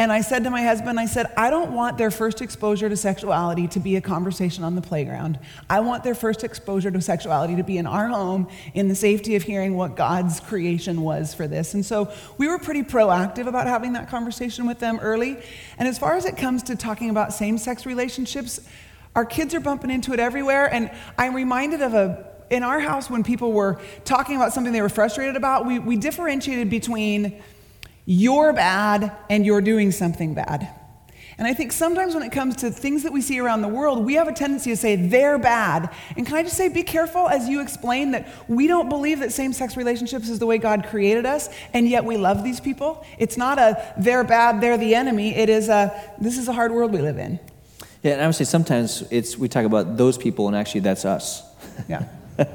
And 0.00 0.10
I 0.10 0.22
said 0.22 0.44
to 0.44 0.50
my 0.50 0.62
husband, 0.62 0.98
I 0.98 1.04
said, 1.04 1.30
I 1.36 1.50
don't 1.50 1.72
want 1.72 1.98
their 1.98 2.10
first 2.10 2.40
exposure 2.40 2.88
to 2.88 2.96
sexuality 2.96 3.68
to 3.68 3.78
be 3.78 3.96
a 3.96 4.00
conversation 4.00 4.64
on 4.64 4.74
the 4.74 4.80
playground. 4.80 5.38
I 5.68 5.80
want 5.80 6.04
their 6.04 6.14
first 6.14 6.42
exposure 6.42 6.90
to 6.90 7.02
sexuality 7.02 7.54
to 7.56 7.62
be 7.62 7.76
in 7.76 7.86
our 7.86 8.08
home 8.08 8.48
in 8.72 8.88
the 8.88 8.94
safety 8.94 9.36
of 9.36 9.42
hearing 9.42 9.76
what 9.76 9.96
God's 9.96 10.40
creation 10.40 11.02
was 11.02 11.34
for 11.34 11.46
this. 11.46 11.74
And 11.74 11.84
so 11.84 12.10
we 12.38 12.48
were 12.48 12.58
pretty 12.58 12.82
proactive 12.82 13.46
about 13.46 13.66
having 13.66 13.92
that 13.92 14.08
conversation 14.08 14.66
with 14.66 14.78
them 14.78 14.98
early. 15.00 15.36
And 15.76 15.86
as 15.86 15.98
far 15.98 16.16
as 16.16 16.24
it 16.24 16.34
comes 16.34 16.62
to 16.62 16.76
talking 16.76 17.10
about 17.10 17.34
same 17.34 17.58
sex 17.58 17.84
relationships, 17.84 18.58
our 19.14 19.26
kids 19.26 19.52
are 19.52 19.60
bumping 19.60 19.90
into 19.90 20.14
it 20.14 20.18
everywhere. 20.18 20.72
And 20.72 20.90
I'm 21.18 21.34
reminded 21.34 21.82
of 21.82 21.92
a 21.92 22.26
in 22.48 22.62
our 22.62 22.80
house 22.80 23.10
when 23.10 23.22
people 23.22 23.52
were 23.52 23.78
talking 24.06 24.36
about 24.36 24.54
something 24.54 24.72
they 24.72 24.80
were 24.80 24.88
frustrated 24.88 25.36
about, 25.36 25.66
we, 25.66 25.78
we 25.78 25.98
differentiated 25.98 26.70
between 26.70 27.42
you're 28.04 28.52
bad 28.52 29.12
and 29.28 29.44
you're 29.44 29.60
doing 29.60 29.92
something 29.92 30.34
bad. 30.34 30.68
And 31.40 31.48
I 31.48 31.54
think 31.54 31.72
sometimes 31.72 32.12
when 32.12 32.22
it 32.22 32.32
comes 32.32 32.56
to 32.56 32.70
things 32.70 33.02
that 33.04 33.14
we 33.14 33.22
see 33.22 33.40
around 33.40 33.62
the 33.62 33.68
world, 33.68 34.04
we 34.04 34.12
have 34.14 34.28
a 34.28 34.32
tendency 34.32 34.72
to 34.72 34.76
say 34.76 34.94
they're 34.94 35.38
bad. 35.38 35.88
And 36.14 36.26
can 36.26 36.36
I 36.36 36.42
just 36.42 36.54
say, 36.54 36.68
be 36.68 36.82
careful 36.82 37.30
as 37.30 37.48
you 37.48 37.62
explain 37.62 38.10
that 38.10 38.28
we 38.46 38.66
don't 38.66 38.90
believe 38.90 39.20
that 39.20 39.32
same 39.32 39.54
sex 39.54 39.74
relationships 39.74 40.28
is 40.28 40.38
the 40.38 40.44
way 40.44 40.58
God 40.58 40.84
created 40.90 41.24
us, 41.24 41.48
and 41.72 41.88
yet 41.88 42.04
we 42.04 42.18
love 42.18 42.44
these 42.44 42.60
people. 42.60 43.06
It's 43.18 43.38
not 43.38 43.58
a 43.58 43.94
they're 43.96 44.22
bad, 44.22 44.60
they're 44.60 44.76
the 44.76 44.94
enemy. 44.94 45.34
It 45.34 45.48
is 45.48 45.70
a 45.70 45.98
this 46.20 46.36
is 46.36 46.46
a 46.46 46.52
hard 46.52 46.72
world 46.72 46.92
we 46.92 47.00
live 47.00 47.16
in. 47.16 47.40
Yeah, 48.02 48.12
and 48.12 48.22
I 48.22 48.26
would 48.26 48.36
say 48.36 48.44
sometimes 48.44 49.02
it's 49.10 49.38
we 49.38 49.48
talk 49.48 49.64
about 49.64 49.96
those 49.96 50.18
people, 50.18 50.46
and 50.46 50.54
actually 50.54 50.80
that's 50.80 51.06
us. 51.06 51.42
Yeah. 51.88 52.04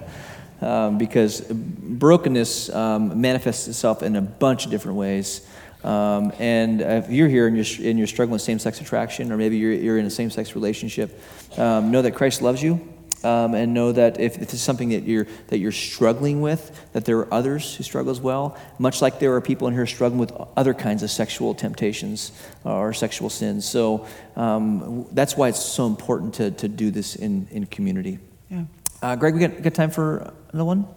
um, 0.61 0.97
because 0.97 1.41
brokenness 1.41 2.69
um, 2.69 3.21
manifests 3.21 3.67
itself 3.67 4.03
in 4.03 4.15
a 4.15 4.21
bunch 4.21 4.65
of 4.65 4.71
different 4.71 4.97
ways. 4.97 5.47
Um, 5.83 6.31
and 6.39 6.81
if 6.81 7.09
you're 7.11 7.27
here 7.27 7.47
and 7.47 7.55
you're, 7.55 7.87
and 7.87 7.99
you're 7.99 8.07
struggling 8.07 8.33
with 8.33 8.41
same 8.41 8.57
sex 8.57 8.81
attraction, 8.81 9.31
or 9.31 9.37
maybe 9.37 9.57
you're, 9.57 9.73
you're 9.73 9.97
in 9.99 10.05
a 10.05 10.09
same 10.09 10.31
sex 10.31 10.55
relationship, 10.55 11.21
um, 11.57 11.91
know 11.91 12.01
that 12.01 12.15
Christ 12.15 12.41
loves 12.41 12.63
you. 12.63 12.79
Um, 13.23 13.55
and 13.55 13.73
know 13.73 13.91
that 13.91 14.19
if, 14.19 14.35
if 14.35 14.53
it's 14.53 14.61
something 14.61 14.89
that 14.89 15.03
you're, 15.03 15.25
that 15.47 15.57
you're 15.57 15.71
struggling 15.71 16.41
with, 16.41 16.87
that 16.93 17.05
there 17.05 17.17
are 17.17 17.33
others 17.33 17.73
who 17.75 17.81
struggle 17.81 18.11
as 18.11 18.19
well, 18.19 18.55
much 18.77 19.01
like 19.01 19.17
there 19.17 19.33
are 19.33 19.41
people 19.41 19.67
in 19.67 19.73
here 19.73 19.87
struggling 19.87 20.19
with 20.19 20.31
other 20.55 20.75
kinds 20.75 21.01
of 21.01 21.09
sexual 21.09 21.55
temptations 21.55 22.31
or 22.63 22.93
sexual 22.93 23.31
sins. 23.31 23.67
So 23.67 24.05
um, 24.35 25.07
that's 25.11 25.35
why 25.35 25.47
it's 25.49 25.63
so 25.63 25.87
important 25.87 26.35
to, 26.35 26.51
to 26.51 26.67
do 26.67 26.91
this 26.91 27.15
in, 27.15 27.47
in 27.49 27.65
community. 27.65 28.19
Yeah. 28.51 28.65
Uh, 29.05 29.15
Greg, 29.15 29.35
we 29.35 29.39
got, 29.39 29.61
got 29.61 29.75
time 29.75 29.91
for 29.91 30.33
another 30.51 30.65
one? 30.65 30.87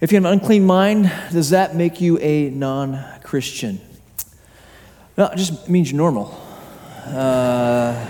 If 0.00 0.10
you 0.10 0.16
have 0.16 0.24
an 0.24 0.32
unclean 0.32 0.66
mind, 0.66 1.12
does 1.30 1.50
that 1.50 1.76
make 1.76 2.00
you 2.00 2.18
a 2.18 2.50
non 2.50 3.00
Christian? 3.22 3.80
No, 5.16 5.26
it 5.26 5.36
just 5.36 5.68
means 5.68 5.92
you're 5.92 5.96
normal. 5.96 6.36
Uh, 7.06 8.04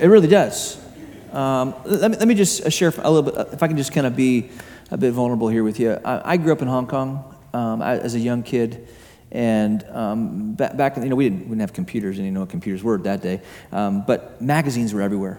it 0.00 0.06
really 0.06 0.28
does. 0.28 0.82
Um, 1.30 1.74
let, 1.84 2.10
me, 2.10 2.16
let 2.16 2.26
me 2.26 2.34
just 2.34 2.72
share 2.72 2.90
a 2.96 3.10
little 3.10 3.30
bit, 3.30 3.52
if 3.52 3.62
I 3.62 3.68
can 3.68 3.76
just 3.76 3.92
kind 3.92 4.06
of 4.06 4.16
be 4.16 4.48
a 4.90 4.96
bit 4.96 5.12
vulnerable 5.12 5.48
here 5.48 5.62
with 5.62 5.78
you. 5.78 5.90
I, 5.90 6.32
I 6.32 6.36
grew 6.38 6.54
up 6.54 6.62
in 6.62 6.68
Hong 6.68 6.86
Kong 6.86 7.36
um, 7.52 7.82
as 7.82 8.14
a 8.14 8.18
young 8.18 8.42
kid. 8.42 8.88
And 9.30 9.84
um, 9.90 10.54
back, 10.54 10.74
back, 10.74 10.96
you 10.96 11.04
know, 11.04 11.16
we 11.16 11.28
didn't, 11.28 11.40
we 11.40 11.48
didn't 11.48 11.60
have 11.60 11.74
computers, 11.74 12.16
and 12.16 12.24
you 12.24 12.32
know 12.32 12.40
what 12.40 12.48
computers 12.48 12.82
were 12.82 12.96
that 12.96 13.20
day. 13.20 13.42
Um, 13.72 14.04
but 14.06 14.40
magazines 14.40 14.94
were 14.94 15.02
everywhere. 15.02 15.38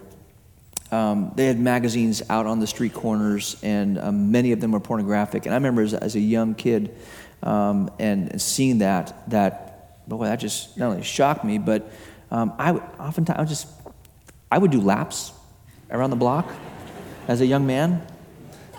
Um, 0.92 1.32
they 1.36 1.46
had 1.46 1.60
magazines 1.60 2.22
out 2.28 2.46
on 2.46 2.58
the 2.58 2.66
street 2.66 2.92
corners, 2.92 3.56
and 3.62 3.98
um, 3.98 4.32
many 4.32 4.52
of 4.52 4.60
them 4.60 4.72
were 4.72 4.80
pornographic. 4.80 5.46
And 5.46 5.54
I 5.54 5.56
remember 5.56 5.82
as, 5.82 5.94
as 5.94 6.16
a 6.16 6.20
young 6.20 6.54
kid 6.54 6.94
um, 7.42 7.90
and 7.98 8.40
seeing 8.40 8.78
that, 8.78 9.30
that, 9.30 10.08
boy, 10.08 10.24
that 10.24 10.40
just 10.40 10.76
not 10.76 10.90
only 10.90 11.02
shocked 11.02 11.44
me, 11.44 11.58
but 11.58 11.90
um, 12.30 12.52
I 12.58 12.72
would, 12.72 12.82
oftentimes 12.98 13.36
I 13.38 13.40
would 13.42 13.48
just, 13.48 13.68
I 14.50 14.58
would 14.58 14.72
do 14.72 14.80
laps 14.80 15.32
around 15.90 16.10
the 16.10 16.16
block 16.16 16.50
as 17.28 17.40
a 17.40 17.46
young 17.46 17.66
man. 17.66 18.04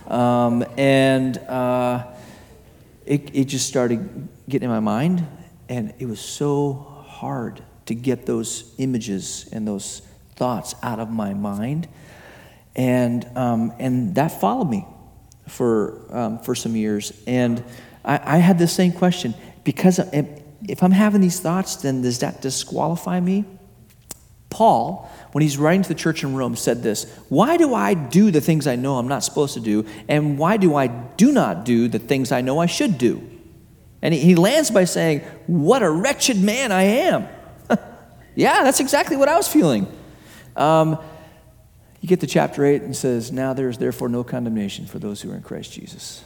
Um, 0.08 0.66
and 0.78 1.38
uh, 1.38 2.08
it, 3.06 3.34
it 3.34 3.46
just 3.46 3.68
started 3.68 4.28
getting 4.50 4.66
in 4.66 4.72
my 4.72 4.82
mind, 4.82 5.26
and 5.70 5.94
it 6.00 6.08
was 6.08 6.20
so 6.20 6.74
hard 7.08 7.64
to 7.86 7.96
get 7.96 8.26
those 8.26 8.74
images 8.78 9.50
and 9.54 9.66
those 9.66 10.02
thoughts 10.36 10.76
out 10.84 11.00
of 11.00 11.10
my 11.10 11.34
mind. 11.34 11.88
And, 12.76 13.26
um, 13.36 13.74
and 13.80 14.16
that 14.16 14.40
followed 14.40 14.70
me 14.70 14.86
for, 15.48 16.06
um, 16.10 16.40
for 16.40 16.56
some 16.56 16.76
years. 16.76 17.12
And 17.28 17.64
I, 18.06 18.36
I, 18.36 18.38
had 18.38 18.58
the 18.58 18.68
same 18.68 18.94
question 18.94 19.34
because 19.64 20.00
if 20.00 20.82
I'm 20.82 20.92
having 20.92 21.20
these 21.20 21.40
thoughts, 21.40 21.76
then 21.78 22.02
does 22.02 22.20
that 22.20 22.42
disqualify 22.42 23.20
me? 23.20 23.46
Paul, 24.50 25.10
when 25.32 25.42
he's 25.42 25.58
writing 25.58 25.82
to 25.82 25.90
the 25.90 25.96
church 25.96 26.24
in 26.24 26.36
Rome, 26.36 26.56
said 26.56 26.84
this 26.84 27.12
Why 27.30 27.58
do 27.58 27.74
I 27.74 27.94
do 27.94 28.32
the 28.32 28.42
things 28.42 28.68
I 28.68 28.76
know 28.76 28.98
I'm 28.98 29.08
not 29.08 29.24
supposed 29.24 29.56
to 29.56 29.60
do? 29.60 29.86
And 30.08 30.38
why 30.38 30.58
do 30.58 30.76
I 30.76 30.88
do 30.88 31.32
not 31.32 31.66
do 31.66 31.88
the 31.88 32.00
things 32.00 32.32
I 32.32 32.42
know 32.42 32.60
I 32.60 32.68
should 32.68 32.98
do? 32.98 33.28
And 34.02 34.14
he, 34.14 34.36
lands 34.36 34.72
by 34.72 34.86
saying, 34.86 35.22
What 35.48 35.84
a 35.84 35.90
wretched 35.90 36.42
man 36.42 36.72
I 36.72 36.84
am. 36.84 37.28
yeah, 38.36 38.64
that's 38.64 38.80
exactly 38.80 39.16
what 39.16 39.30
I 39.30 39.38
was 39.38 39.48
feeling. 39.48 39.88
Um, 40.56 41.00
you 42.02 42.10
get 42.10 42.20
to 42.22 42.28
chapter 42.28 42.66
8 42.66 42.82
and 42.82 42.96
says, 42.96 43.32
Now 43.32 43.54
there 43.54 43.70
is 43.70 43.78
therefore 43.78 44.10
no 44.10 44.24
condemnation 44.24 44.88
for 44.88 45.00
those 45.00 45.22
who 45.22 45.32
are 45.32 45.36
in 45.36 45.44
Christ 45.44 45.72
Jesus. 45.72 46.24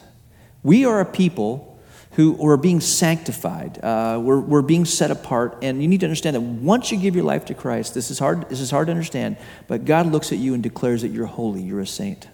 We 0.62 0.86
are 0.86 1.00
a 1.00 1.04
people 1.04 1.78
who 2.12 2.48
are 2.48 2.56
being 2.56 2.80
sanctified. 2.80 3.78
Uh, 3.84 4.18
we're, 4.22 4.40
we're 4.40 4.62
being 4.62 4.86
set 4.86 5.10
apart. 5.10 5.58
And 5.60 5.82
you 5.82 5.88
need 5.88 6.00
to 6.00 6.06
understand 6.06 6.34
that 6.34 6.40
once 6.40 6.90
you 6.90 6.98
give 6.98 7.14
your 7.14 7.24
life 7.24 7.44
to 7.46 7.54
Christ, 7.54 7.92
this 7.92 8.10
is, 8.10 8.18
hard, 8.18 8.48
this 8.48 8.60
is 8.60 8.70
hard 8.70 8.86
to 8.86 8.90
understand, 8.90 9.36
but 9.68 9.84
God 9.84 10.06
looks 10.06 10.32
at 10.32 10.38
you 10.38 10.54
and 10.54 10.62
declares 10.62 11.02
that 11.02 11.08
you're 11.08 11.26
holy, 11.26 11.60
you're 11.60 11.80
a 11.80 11.86
saint. 11.86 12.26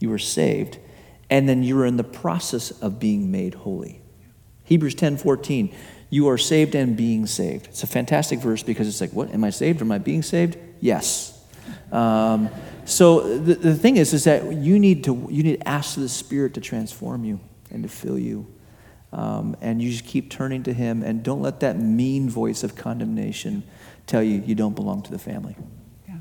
You 0.00 0.12
are 0.12 0.18
saved. 0.18 0.78
And 1.30 1.48
then 1.48 1.62
you're 1.62 1.86
in 1.86 1.96
the 1.96 2.04
process 2.04 2.72
of 2.82 2.98
being 2.98 3.30
made 3.30 3.54
holy. 3.54 4.02
Hebrews 4.64 4.96
10 4.96 5.16
14. 5.18 5.74
You 6.10 6.28
are 6.28 6.38
saved 6.38 6.74
and 6.74 6.96
being 6.96 7.26
saved. 7.26 7.66
It's 7.66 7.82
a 7.84 7.86
fantastic 7.86 8.40
verse 8.40 8.62
because 8.62 8.88
it's 8.88 9.00
like, 9.00 9.12
what? 9.12 9.32
Am 9.32 9.44
I 9.44 9.50
saved 9.50 9.80
am 9.80 9.92
I 9.92 9.98
being 9.98 10.22
saved? 10.22 10.56
Yes. 10.80 11.35
Um, 11.92 12.50
so 12.84 13.38
the, 13.38 13.54
the 13.54 13.74
thing 13.74 13.96
is, 13.96 14.12
is 14.12 14.24
that 14.24 14.52
you 14.52 14.78
need 14.78 15.04
to 15.04 15.26
you 15.30 15.42
need 15.42 15.60
to 15.60 15.68
ask 15.68 15.96
the 15.96 16.08
Spirit 16.08 16.54
to 16.54 16.60
transform 16.60 17.24
you 17.24 17.40
and 17.70 17.82
to 17.82 17.88
fill 17.88 18.18
you, 18.18 18.46
um, 19.12 19.56
and 19.60 19.82
you 19.82 19.90
just 19.90 20.04
keep 20.04 20.30
turning 20.30 20.62
to 20.64 20.72
Him, 20.72 21.02
and 21.02 21.22
don't 21.22 21.42
let 21.42 21.60
that 21.60 21.78
mean 21.78 22.30
voice 22.30 22.62
of 22.62 22.76
condemnation 22.76 23.62
tell 24.06 24.22
you 24.22 24.42
you 24.46 24.54
don't 24.54 24.74
belong 24.74 25.02
to 25.02 25.10
the 25.10 25.18
family. 25.18 25.56
Yeah. 26.08 26.18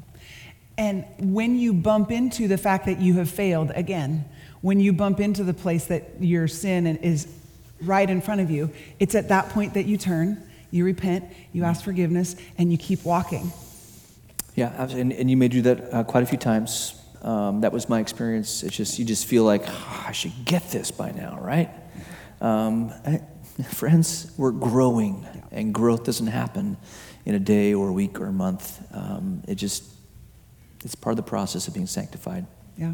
And 0.77 1.05
when 1.19 1.58
you 1.58 1.73
bump 1.73 2.12
into 2.12 2.47
the 2.47 2.58
fact 2.58 2.86
that 2.88 2.99
you 2.99 3.15
have 3.15 3.29
failed 3.29 3.71
again, 3.75 4.25
when 4.62 4.79
you 4.79 4.91
bump 4.91 5.19
into 5.19 5.43
the 5.43 5.53
place 5.53 5.86
that 5.86 6.19
your 6.19 6.47
sin 6.47 6.88
is 6.88 7.27
right 7.81 8.10
in 8.10 8.21
front 8.21 8.41
of 8.41 8.49
you, 8.49 8.71
it's 8.99 9.13
at 9.13 9.29
that 9.29 9.49
point 9.49 9.75
that 9.75 9.86
you 9.86 9.97
turn, 9.97 10.41
you 10.71 10.84
repent, 10.84 11.25
you 11.53 11.63
ask 11.63 11.84
forgiveness, 11.84 12.36
and 12.58 12.71
you 12.71 12.77
keep 12.77 13.03
walking. 13.05 13.51
Yeah, 14.55 14.87
and, 14.89 15.11
and 15.11 15.29
you 15.29 15.35
may 15.35 15.49
do 15.49 15.61
that 15.63 15.93
uh, 15.93 16.03
quite 16.03 16.23
a 16.23 16.25
few 16.25 16.37
times. 16.37 17.01
Um, 17.21 17.61
that 17.61 17.73
was 17.73 17.89
my 17.89 17.99
experience. 17.99 18.63
It's 18.63 18.75
just, 18.75 18.97
you 18.97 19.05
just 19.05 19.25
feel 19.25 19.43
like, 19.43 19.63
oh, 19.67 20.05
I 20.07 20.11
should 20.13 20.45
get 20.45 20.71
this 20.71 20.91
by 20.91 21.11
now, 21.11 21.37
right? 21.41 21.69
Um, 22.39 22.93
I, 23.05 23.21
friends, 23.69 24.31
we're 24.37 24.51
growing, 24.51 25.27
and 25.51 25.73
growth 25.73 26.05
doesn't 26.05 26.27
happen 26.27 26.77
in 27.25 27.35
a 27.35 27.39
day 27.39 27.73
or 27.73 27.89
a 27.89 27.93
week 27.93 28.19
or 28.19 28.27
a 28.27 28.33
month. 28.33 28.81
Um, 28.93 29.43
it 29.47 29.55
just, 29.55 29.83
it's 30.83 30.95
part 30.95 31.11
of 31.11 31.17
the 31.17 31.29
process 31.29 31.67
of 31.67 31.73
being 31.73 31.87
sanctified. 31.87 32.45
Yeah. 32.77 32.93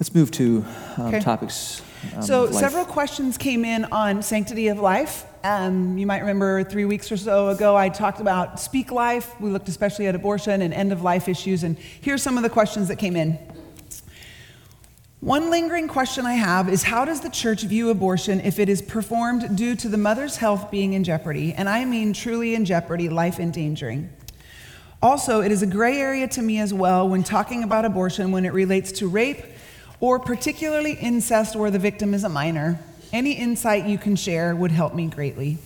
Let's 0.00 0.14
move 0.14 0.30
to 0.32 0.64
um, 0.96 1.06
okay. 1.06 1.20
topics. 1.20 1.82
Um, 2.14 2.22
so, 2.22 2.50
several 2.50 2.84
questions 2.84 3.36
came 3.38 3.64
in 3.64 3.84
on 3.86 4.22
sanctity 4.22 4.68
of 4.68 4.78
life. 4.78 5.26
Um, 5.44 5.96
you 5.98 6.06
might 6.06 6.20
remember 6.20 6.64
three 6.64 6.84
weeks 6.84 7.10
or 7.12 7.16
so 7.16 7.48
ago, 7.48 7.76
I 7.76 7.88
talked 7.88 8.20
about 8.20 8.60
speak 8.60 8.90
life. 8.90 9.38
We 9.40 9.50
looked 9.50 9.68
especially 9.68 10.06
at 10.06 10.14
abortion 10.14 10.62
and 10.62 10.74
end 10.74 10.92
of 10.92 11.02
life 11.02 11.28
issues. 11.28 11.62
And 11.62 11.78
here's 11.78 12.22
some 12.22 12.36
of 12.36 12.42
the 12.42 12.50
questions 12.50 12.88
that 12.88 12.96
came 12.96 13.16
in. 13.16 13.38
One 15.20 15.50
lingering 15.50 15.88
question 15.88 16.26
I 16.26 16.34
have 16.34 16.68
is 16.68 16.84
how 16.84 17.04
does 17.04 17.20
the 17.20 17.28
church 17.28 17.62
view 17.62 17.90
abortion 17.90 18.40
if 18.40 18.60
it 18.60 18.68
is 18.68 18.80
performed 18.80 19.56
due 19.56 19.74
to 19.74 19.88
the 19.88 19.96
mother's 19.96 20.36
health 20.36 20.70
being 20.70 20.92
in 20.92 21.02
jeopardy? 21.02 21.52
And 21.54 21.68
I 21.68 21.84
mean 21.84 22.12
truly 22.12 22.54
in 22.54 22.64
jeopardy, 22.64 23.08
life 23.08 23.40
endangering. 23.40 24.10
Also, 25.02 25.40
it 25.40 25.50
is 25.50 25.62
a 25.62 25.66
gray 25.66 25.98
area 25.98 26.28
to 26.28 26.42
me 26.42 26.58
as 26.58 26.72
well 26.72 27.08
when 27.08 27.24
talking 27.24 27.64
about 27.64 27.84
abortion 27.84 28.30
when 28.30 28.44
it 28.44 28.52
relates 28.52 28.92
to 28.92 29.08
rape 29.08 29.44
or 30.00 30.18
particularly 30.18 30.92
incest 30.92 31.56
where 31.56 31.70
the 31.70 31.78
victim 31.78 32.14
is 32.14 32.24
a 32.24 32.28
minor. 32.28 32.80
Any 33.12 33.32
insight 33.32 33.86
you 33.86 33.98
can 33.98 34.16
share 34.16 34.54
would 34.54 34.70
help 34.70 34.94
me 34.94 35.06
greatly. 35.06 35.58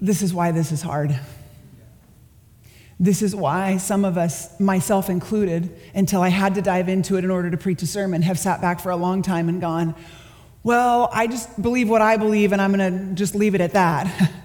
This 0.00 0.22
is 0.22 0.34
why 0.34 0.52
this 0.52 0.72
is 0.72 0.82
hard. 0.82 1.18
This 2.98 3.22
is 3.22 3.34
why 3.34 3.78
some 3.78 4.04
of 4.04 4.16
us, 4.16 4.58
myself 4.60 5.10
included, 5.10 5.76
until 5.94 6.22
I 6.22 6.28
had 6.28 6.54
to 6.54 6.62
dive 6.62 6.88
into 6.88 7.16
it 7.16 7.24
in 7.24 7.30
order 7.30 7.50
to 7.50 7.56
preach 7.56 7.82
a 7.82 7.86
sermon, 7.86 8.22
have 8.22 8.38
sat 8.38 8.60
back 8.60 8.80
for 8.80 8.90
a 8.90 8.96
long 8.96 9.22
time 9.22 9.48
and 9.48 9.60
gone, 9.60 9.94
Well, 10.62 11.08
I 11.12 11.26
just 11.26 11.60
believe 11.60 11.88
what 11.88 12.00
I 12.00 12.16
believe 12.16 12.52
and 12.52 12.62
I'm 12.62 12.72
going 12.72 13.08
to 13.08 13.14
just 13.14 13.34
leave 13.34 13.54
it 13.54 13.60
at 13.60 13.72
that. 13.72 14.30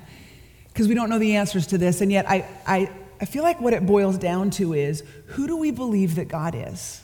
Because 0.68 0.88
we 0.88 0.94
don't 0.94 1.10
know 1.10 1.18
the 1.18 1.38
answers 1.38 1.66
to 1.68 1.80
this. 1.80 2.02
And 2.02 2.12
yet, 2.12 2.30
I, 2.30 2.48
I, 2.68 2.92
I 3.20 3.26
feel 3.26 3.44
like 3.44 3.60
what 3.60 3.74
it 3.74 3.86
boils 3.86 4.18
down 4.18 4.50
to 4.52 4.74
is 4.74 5.04
who 5.28 5.48
do 5.48 5.58
we 5.58 5.72
believe 5.72 6.16
that 6.16 6.28
God 6.28 6.56
is? 6.56 7.02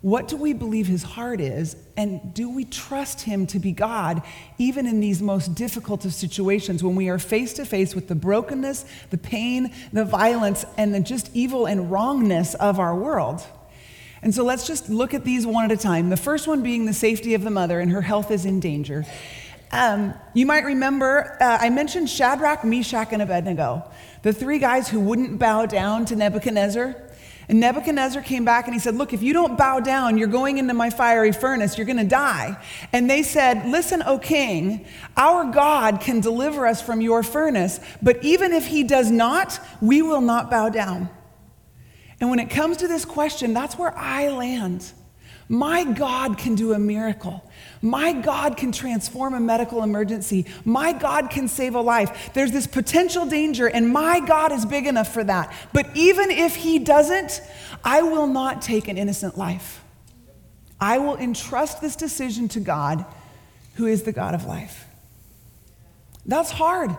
What 0.00 0.28
do 0.28 0.36
we 0.36 0.52
believe 0.52 0.86
his 0.86 1.02
heart 1.02 1.40
is? 1.40 1.76
And 1.96 2.32
do 2.32 2.48
we 2.48 2.64
trust 2.64 3.22
him 3.22 3.48
to 3.48 3.58
be 3.58 3.72
God, 3.72 4.22
even 4.56 4.86
in 4.86 5.00
these 5.00 5.20
most 5.20 5.56
difficult 5.56 6.04
of 6.04 6.14
situations 6.14 6.84
when 6.84 6.94
we 6.94 7.08
are 7.08 7.18
face 7.18 7.52
to 7.54 7.64
face 7.64 7.96
with 7.96 8.06
the 8.06 8.14
brokenness, 8.14 8.84
the 9.10 9.18
pain, 9.18 9.74
the 9.92 10.04
violence, 10.04 10.64
and 10.76 10.94
the 10.94 11.00
just 11.00 11.30
evil 11.34 11.66
and 11.66 11.90
wrongness 11.90 12.54
of 12.54 12.78
our 12.78 12.94
world? 12.94 13.44
And 14.22 14.32
so 14.32 14.44
let's 14.44 14.66
just 14.66 14.88
look 14.88 15.14
at 15.14 15.24
these 15.24 15.46
one 15.46 15.64
at 15.64 15.72
a 15.72 15.76
time. 15.76 16.10
The 16.10 16.16
first 16.16 16.46
one 16.46 16.62
being 16.62 16.86
the 16.86 16.92
safety 16.92 17.34
of 17.34 17.42
the 17.42 17.50
mother, 17.50 17.80
and 17.80 17.90
her 17.90 18.02
health 18.02 18.30
is 18.30 18.44
in 18.44 18.60
danger. 18.60 19.04
Um, 19.70 20.14
you 20.32 20.46
might 20.46 20.64
remember 20.64 21.36
uh, 21.40 21.58
I 21.60 21.70
mentioned 21.70 22.08
Shadrach, 22.08 22.64
Meshach, 22.64 23.12
and 23.12 23.20
Abednego, 23.20 23.84
the 24.28 24.34
three 24.34 24.58
guys 24.58 24.90
who 24.90 25.00
wouldn't 25.00 25.38
bow 25.38 25.64
down 25.64 26.04
to 26.04 26.14
Nebuchadnezzar. 26.14 26.94
And 27.48 27.60
Nebuchadnezzar 27.60 28.20
came 28.20 28.44
back 28.44 28.66
and 28.66 28.74
he 28.74 28.78
said, 28.78 28.94
Look, 28.94 29.14
if 29.14 29.22
you 29.22 29.32
don't 29.32 29.56
bow 29.56 29.80
down, 29.80 30.18
you're 30.18 30.28
going 30.28 30.58
into 30.58 30.74
my 30.74 30.90
fiery 30.90 31.32
furnace, 31.32 31.78
you're 31.78 31.86
going 31.86 31.96
to 31.96 32.04
die. 32.04 32.62
And 32.92 33.08
they 33.08 33.22
said, 33.22 33.66
Listen, 33.66 34.02
O 34.04 34.18
king, 34.18 34.84
our 35.16 35.50
God 35.50 36.02
can 36.02 36.20
deliver 36.20 36.66
us 36.66 36.82
from 36.82 37.00
your 37.00 37.22
furnace, 37.22 37.80
but 38.02 38.22
even 38.22 38.52
if 38.52 38.66
he 38.66 38.84
does 38.84 39.10
not, 39.10 39.58
we 39.80 40.02
will 40.02 40.20
not 40.20 40.50
bow 40.50 40.68
down. 40.68 41.08
And 42.20 42.28
when 42.28 42.38
it 42.38 42.50
comes 42.50 42.76
to 42.78 42.86
this 42.86 43.06
question, 43.06 43.54
that's 43.54 43.78
where 43.78 43.96
I 43.96 44.28
land. 44.28 44.92
My 45.48 45.84
God 45.84 46.36
can 46.36 46.54
do 46.54 46.74
a 46.74 46.78
miracle. 46.78 47.42
My 47.80 48.12
God 48.12 48.56
can 48.56 48.70
transform 48.70 49.34
a 49.34 49.40
medical 49.40 49.82
emergency. 49.82 50.44
My 50.64 50.92
God 50.92 51.30
can 51.30 51.48
save 51.48 51.74
a 51.74 51.80
life. 51.80 52.30
There's 52.34 52.52
this 52.52 52.66
potential 52.66 53.24
danger, 53.24 53.66
and 53.66 53.90
my 53.90 54.20
God 54.20 54.52
is 54.52 54.66
big 54.66 54.86
enough 54.86 55.12
for 55.12 55.24
that. 55.24 55.54
But 55.72 55.88
even 55.96 56.30
if 56.30 56.56
He 56.56 56.78
doesn't, 56.78 57.40
I 57.82 58.02
will 58.02 58.26
not 58.26 58.60
take 58.60 58.88
an 58.88 58.98
innocent 58.98 59.38
life. 59.38 59.82
I 60.80 60.98
will 60.98 61.16
entrust 61.16 61.80
this 61.80 61.96
decision 61.96 62.48
to 62.48 62.60
God, 62.60 63.06
who 63.76 63.86
is 63.86 64.02
the 64.02 64.12
God 64.12 64.34
of 64.34 64.44
life. 64.44 64.86
That's 66.26 66.50
hard. 66.50 66.94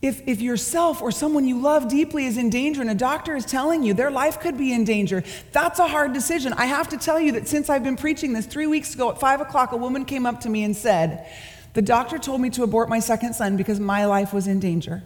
If, 0.00 0.28
if 0.28 0.40
yourself 0.40 1.02
or 1.02 1.10
someone 1.10 1.48
you 1.48 1.60
love 1.60 1.88
deeply 1.88 2.26
is 2.26 2.38
in 2.38 2.50
danger 2.50 2.80
and 2.80 2.90
a 2.90 2.94
doctor 2.94 3.34
is 3.34 3.44
telling 3.44 3.82
you 3.82 3.94
their 3.94 4.12
life 4.12 4.38
could 4.38 4.56
be 4.56 4.72
in 4.72 4.84
danger, 4.84 5.24
that's 5.50 5.80
a 5.80 5.88
hard 5.88 6.12
decision. 6.12 6.52
I 6.52 6.66
have 6.66 6.88
to 6.90 6.96
tell 6.96 7.18
you 7.18 7.32
that 7.32 7.48
since 7.48 7.68
I've 7.68 7.82
been 7.82 7.96
preaching 7.96 8.32
this, 8.32 8.46
three 8.46 8.68
weeks 8.68 8.94
ago 8.94 9.10
at 9.10 9.18
five 9.18 9.40
o'clock, 9.40 9.72
a 9.72 9.76
woman 9.76 10.04
came 10.04 10.24
up 10.24 10.40
to 10.42 10.48
me 10.48 10.62
and 10.62 10.76
said, 10.76 11.26
The 11.74 11.82
doctor 11.82 12.18
told 12.18 12.40
me 12.40 12.50
to 12.50 12.62
abort 12.62 12.88
my 12.88 13.00
second 13.00 13.34
son 13.34 13.56
because 13.56 13.80
my 13.80 14.04
life 14.04 14.32
was 14.32 14.46
in 14.46 14.60
danger. 14.60 15.02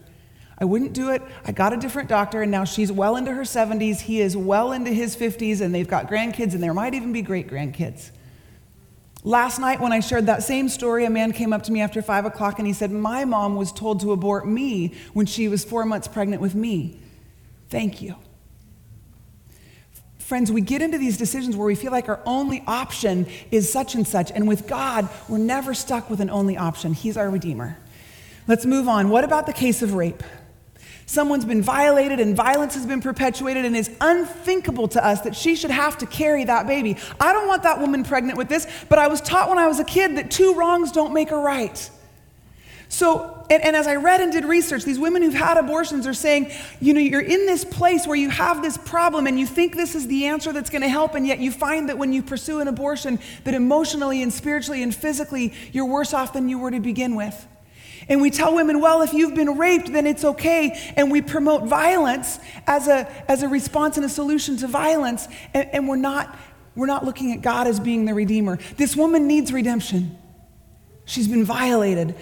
I 0.59 0.67
wouldn't 0.67 0.93
do 0.93 1.11
it. 1.11 1.23
I 1.47 1.53
got 1.53 1.73
a 1.73 1.79
different 1.79 2.11
doctor, 2.11 2.43
and 2.43 2.51
now 2.51 2.65
she's 2.65 2.93
well 2.93 3.17
into 3.17 3.33
her 3.33 3.43
70s. 3.43 4.01
He 4.01 4.21
is 4.21 4.37
well 4.37 4.73
into 4.73 4.91
his 4.91 5.17
50s, 5.17 5.63
and 5.63 5.75
they've 5.75 5.89
got 5.89 6.09
grandkids, 6.09 6.53
and 6.53 6.63
there 6.63 6.75
might 6.75 6.93
even 6.93 7.13
be 7.13 7.23
great 7.23 7.49
grandkids. 7.49 8.11
Last 9.25 9.61
night, 9.61 9.81
when 9.81 9.93
I 9.93 10.01
shared 10.01 10.27
that 10.27 10.43
same 10.43 10.69
story, 10.69 11.05
a 11.05 11.11
man 11.11 11.33
came 11.33 11.53
up 11.53 11.63
to 11.65 11.73
me 11.73 11.81
after 11.81 12.03
five 12.03 12.25
o'clock 12.25 12.59
and 12.59 12.67
he 12.67 12.73
said, 12.73 12.91
My 12.91 13.25
mom 13.25 13.55
was 13.55 13.71
told 13.71 14.01
to 14.01 14.11
abort 14.11 14.49
me 14.49 14.95
when 15.13 15.27
she 15.27 15.47
was 15.47 15.65
four 15.65 15.85
months 15.85 16.09
pregnant 16.09 16.43
with 16.43 16.57
me. 16.57 16.99
Thank 17.69 18.03
you. 18.03 18.17
Friends, 20.19 20.51
we 20.51 20.61
get 20.61 20.83
into 20.83 20.99
these 20.99 21.17
decisions 21.17 21.57
where 21.57 21.67
we 21.67 21.75
feel 21.75 21.93
like 21.93 22.09
our 22.09 22.21
only 22.27 22.65
option 22.67 23.27
is 23.51 23.71
such 23.71 23.95
and 23.95 24.07
such. 24.07 24.33
And 24.33 24.49
with 24.49 24.67
God, 24.67 25.09
we're 25.29 25.39
never 25.39 25.73
stuck 25.73 26.11
with 26.11 26.21
an 26.21 26.31
only 26.31 26.57
option. 26.57 26.93
He's 26.93 27.17
our 27.17 27.31
Redeemer. 27.31 27.77
Let's 28.49 28.67
move 28.67 28.89
on. 28.89 29.09
What 29.09 29.25
about 29.25 29.47
the 29.47 29.53
case 29.53 29.83
of 29.83 29.95
rape? 29.95 30.23
Someone's 31.13 31.45
been 31.45 31.61
violated 31.61 32.21
and 32.21 32.35
violence 32.35 32.73
has 32.73 32.87
been 32.87 33.03
perpetuated, 33.03 33.67
and 33.67 33.77
it's 33.77 33.91
unthinkable 34.01 34.89
to 34.89 35.07
us 35.07 35.21
that 35.21 35.37
she 35.37 35.57
should 35.57 35.71
have 35.71 35.99
to 35.99 36.07
carry 36.07 36.45
that 36.45 36.67
baby. 36.67 36.97
I 37.21 37.35
don't 37.35 37.47
want 37.47 37.65
that 37.65 37.83
woman 37.83 38.03
pregnant 38.03 38.39
with 38.39 38.49
this, 38.49 38.67
but 38.89 38.99
I 38.99 39.09
was 39.09 39.21
taught 39.21 39.51
when 39.51 39.59
I 39.59 39.67
was 39.67 39.79
a 39.79 39.85
kid 39.85 40.17
that 40.17 40.31
two 40.31 40.55
wrongs 40.55 40.91
don't 40.91 41.13
make 41.13 41.31
a 41.31 41.37
right. 41.37 41.91
So, 42.89 43.45
and, 43.51 43.63
and, 43.63 43.77
as 43.77 43.87
I 43.87 43.97
read 43.97 44.23
and 44.23 44.33
did 44.33 44.47
research, 44.47 44.85
these 44.85 44.99
women 44.99 45.21
who've 45.21 45.35
had 45.35 45.59
abortions 45.59 46.07
are 46.07 46.15
saying, 46.15 46.51
you 46.81 46.95
know, 46.95 47.01
you're 47.01 47.21
in 47.21 47.45
this 47.45 47.63
place 47.63 48.07
where 48.07 48.17
you 48.17 48.31
have 48.31 48.63
this 48.63 48.79
problem 48.79 49.27
and 49.27 49.39
you 49.39 49.45
think 49.45 49.77
this 49.77 49.95
is 49.95 50.07
the 50.07 50.25
answer 50.25 50.51
that's 50.51 50.71
going 50.71 50.81
to 50.81 50.89
help, 50.89 51.15
and 51.15 51.27
yet 51.27 51.41
you 51.41 51.53
find 51.53 51.91
that 51.91 51.99
when 51.99 52.15
you 52.15 52.23
pursue 52.23 52.61
an 52.61 52.69
abortion, 52.69 53.19
that 53.45 53.53
emotionally 53.53 54.23
and 54.23 54.33
spiritually 54.33 54.83
and 54.83 54.95
physically, 54.95 55.53
you're 55.73 55.85
worse 55.85 56.15
off 56.15 56.33
than 56.33 56.49
you 56.49 56.59
were 56.59 56.71
to 56.71 56.81
begin 56.81 57.17
with. 57.17 57.47
And 58.09 58.21
we 58.21 58.31
tell 58.31 58.55
women, 58.55 58.81
well, 58.81 59.03
if 59.03 59.13
you've 59.13 59.35
been 59.35 59.59
raped, 59.59 59.93
then 59.93 60.07
it's 60.07 60.25
okay. 60.25 60.93
And 60.97 61.11
we 61.11 61.23
promote 61.23 61.65
violence 61.65 62.39
as 62.67 62.89
a, 62.89 63.11
as 63.31 63.43
a 63.43 63.49
response 63.49 63.97
and 63.97 64.07
a 64.07 64.09
solution 64.09 64.57
to 64.59 64.67
violence. 64.67 65.29
And, 65.55 65.69
and 65.73 65.89
we're, 65.89 65.97
not, 65.97 66.37
we're 66.75 66.87
not 66.87 67.05
looking 67.05 67.33
at 67.33 67.43
God 67.43 67.67
as 67.67 67.81
being 67.81 68.05
the 68.05 68.15
Redeemer. 68.15 68.59
This 68.77 68.97
woman 68.97 69.27
needs 69.27 69.53
redemption. 69.53 70.19
She's 71.05 71.29
been 71.29 71.45
violated. 71.45 72.15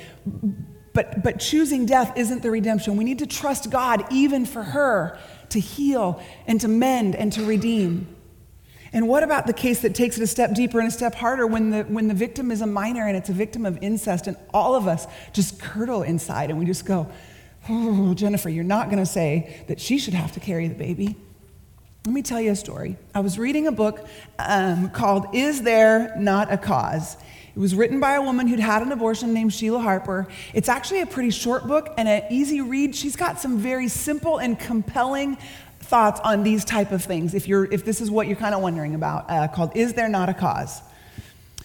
But, 0.93 1.23
but 1.23 1.39
choosing 1.39 1.87
death 1.87 2.13
isn't 2.17 2.43
the 2.43 2.51
redemption. 2.51 2.97
We 2.97 3.05
need 3.05 3.21
to 3.21 3.27
trust 3.27 3.71
God 3.71 4.05
even 4.11 4.45
for 4.45 4.63
her 4.63 5.19
to 5.51 5.61
heal 5.61 6.23
and 6.47 6.61
to 6.61 6.69
mend 6.69 7.15
and 7.15 7.33
to 7.35 7.45
redeem. 7.45 8.17
And 8.93 9.07
what 9.07 9.23
about 9.23 9.47
the 9.47 9.53
case 9.53 9.81
that 9.81 9.95
takes 9.95 10.19
it 10.19 10.23
a 10.23 10.27
step 10.27 10.53
deeper 10.53 10.81
and 10.81 10.89
a 10.89 10.91
step 10.91 11.15
harder 11.15 11.47
when 11.47 11.71
the, 11.71 11.83
when 11.85 12.09
the 12.09 12.15
victim 12.15 12.51
is 12.51 12.61
a 12.61 12.67
minor 12.67 13.07
and 13.07 13.17
it's 13.17 13.29
a 13.29 13.33
victim 13.33 13.65
of 13.65 13.79
incest, 13.83 14.27
and 14.27 14.37
all 14.53 14.75
of 14.75 14.89
us 14.89 15.07
just 15.33 15.61
curdle 15.61 16.03
inside 16.03 16.51
and 16.51 16.59
we 16.59 16.65
just 16.65 16.85
go, 16.85 17.11
Oh, 17.69 18.15
Jennifer, 18.15 18.49
you're 18.49 18.65
not 18.65 18.87
going 18.87 18.99
to 18.99 19.07
say 19.07 19.63
that 19.69 19.81
she 19.81 19.99
should 19.99 20.15
have 20.15 20.33
to 20.33 20.41
carry 20.41 20.67
the 20.67 20.75
baby. 20.75 21.15
Let 22.07 22.15
me 22.15 22.23
tell 22.23 22.41
you 22.41 22.53
a 22.53 22.57
story. 22.57 22.97
I 23.15 23.21
was 23.21 23.39
reading 23.39 23.67
a 23.67 23.73
book 23.73 24.07
um, 24.39 24.89
called 24.91 25.27
Is 25.35 25.63
There 25.63 26.15
Not 26.17 26.51
a 26.51 26.57
Cause? 26.57 27.19
It 27.55 27.59
was 27.59 27.75
written 27.75 28.01
by 28.01 28.15
a 28.15 28.23
woman 28.23 28.47
who'd 28.47 28.61
had 28.61 28.81
an 28.81 28.91
abortion 28.91 29.35
named 29.35 29.53
Sheila 29.53 29.81
Harper. 29.81 30.27
It's 30.55 30.69
actually 30.69 31.03
a 31.03 31.07
pretty 31.07 31.31
short 31.31 31.67
book 31.67 31.93
and 31.99 32.09
an 32.09 32.23
easy 32.31 32.63
read. 32.63 32.95
She's 32.95 33.17
got 33.17 33.39
some 33.39 33.59
very 33.59 33.89
simple 33.89 34.39
and 34.39 34.59
compelling 34.59 35.37
thoughts 35.91 36.21
on 36.21 36.45
these 36.45 36.65
type 36.65 36.93
of 36.93 37.05
things 37.05 37.35
if, 37.35 37.49
you're, 37.49 37.65
if 37.65 37.85
this 37.85 38.01
is 38.01 38.11
what 38.11 38.29
you're 38.29 38.37
kind 38.37 38.55
of 38.55 38.63
wondering 38.63 38.95
about, 38.95 39.29
uh, 39.29 39.49
called 39.49 39.77
Is 39.77 39.93
There 39.95 40.09
Not 40.09 40.29
a 40.29 40.35
Cause? 40.35 40.81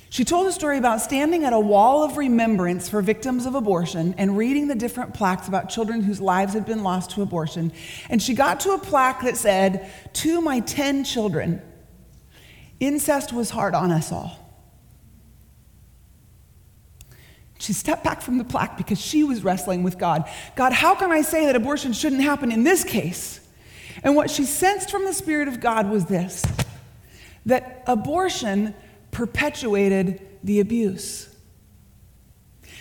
She 0.09 0.25
told 0.25 0.47
a 0.47 0.51
story 0.51 0.77
about 0.77 1.01
standing 1.01 1.43
at 1.43 1.53
a 1.53 1.59
wall 1.59 2.03
of 2.03 2.17
remembrance 2.17 2.89
for 2.89 3.01
victims 3.01 3.45
of 3.45 3.53
abortion 3.53 4.15
and 4.17 4.37
reading 4.37 4.67
the 4.67 4.75
different 4.75 5.13
plaques 5.13 5.47
about 5.47 5.69
children 5.69 6.01
whose 6.01 6.19
lives 6.19 6.53
had 6.53 6.65
been 6.65 6.83
lost 6.83 7.11
to 7.11 7.21
abortion. 7.21 7.71
And 8.09 8.21
she 8.21 8.33
got 8.33 8.61
to 8.61 8.71
a 8.71 8.79
plaque 8.79 9.21
that 9.21 9.37
said, 9.37 9.91
To 10.13 10.41
my 10.41 10.61
10 10.61 11.03
children, 11.03 11.61
incest 12.79 13.31
was 13.31 13.49
hard 13.51 13.75
on 13.75 13.91
us 13.91 14.11
all. 14.11 14.39
She 17.59 17.73
stepped 17.73 18.03
back 18.03 18.21
from 18.21 18.37
the 18.37 18.43
plaque 18.43 18.77
because 18.77 18.99
she 18.99 19.23
was 19.23 19.43
wrestling 19.43 19.83
with 19.83 19.97
God. 19.97 20.29
God, 20.55 20.71
how 20.71 20.95
can 20.95 21.11
I 21.11 21.21
say 21.21 21.45
that 21.45 21.55
abortion 21.55 21.93
shouldn't 21.93 22.23
happen 22.23 22.51
in 22.51 22.63
this 22.63 22.83
case? 22.83 23.44
And 24.03 24.15
what 24.15 24.29
she 24.29 24.45
sensed 24.45 24.91
from 24.91 25.05
the 25.05 25.13
Spirit 25.13 25.47
of 25.47 25.59
God 25.59 25.89
was 25.89 26.05
this 26.05 26.43
that 27.45 27.83
abortion 27.85 28.73
perpetuated 29.11 30.19
the 30.43 30.59
abuse. 30.59 31.29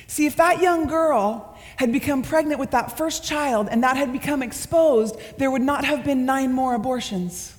See, 0.07 0.27
if 0.27 0.37
that 0.37 0.61
young 0.61 0.87
girl 0.87 1.57
had 1.77 1.93
become 1.93 2.23
pregnant 2.23 2.61
with 2.61 2.71
that 2.71 2.97
first 2.97 3.25
child 3.25 3.69
and 3.71 3.83
that 3.83 3.97
had 3.97 4.13
become 4.13 4.43
exposed, 4.43 5.17
there 5.39 5.51
would 5.51 5.63
not 5.63 5.85
have 5.85 6.05
been 6.05 6.25
nine 6.25 6.53
more 6.53 6.75
abortions. 6.75 7.55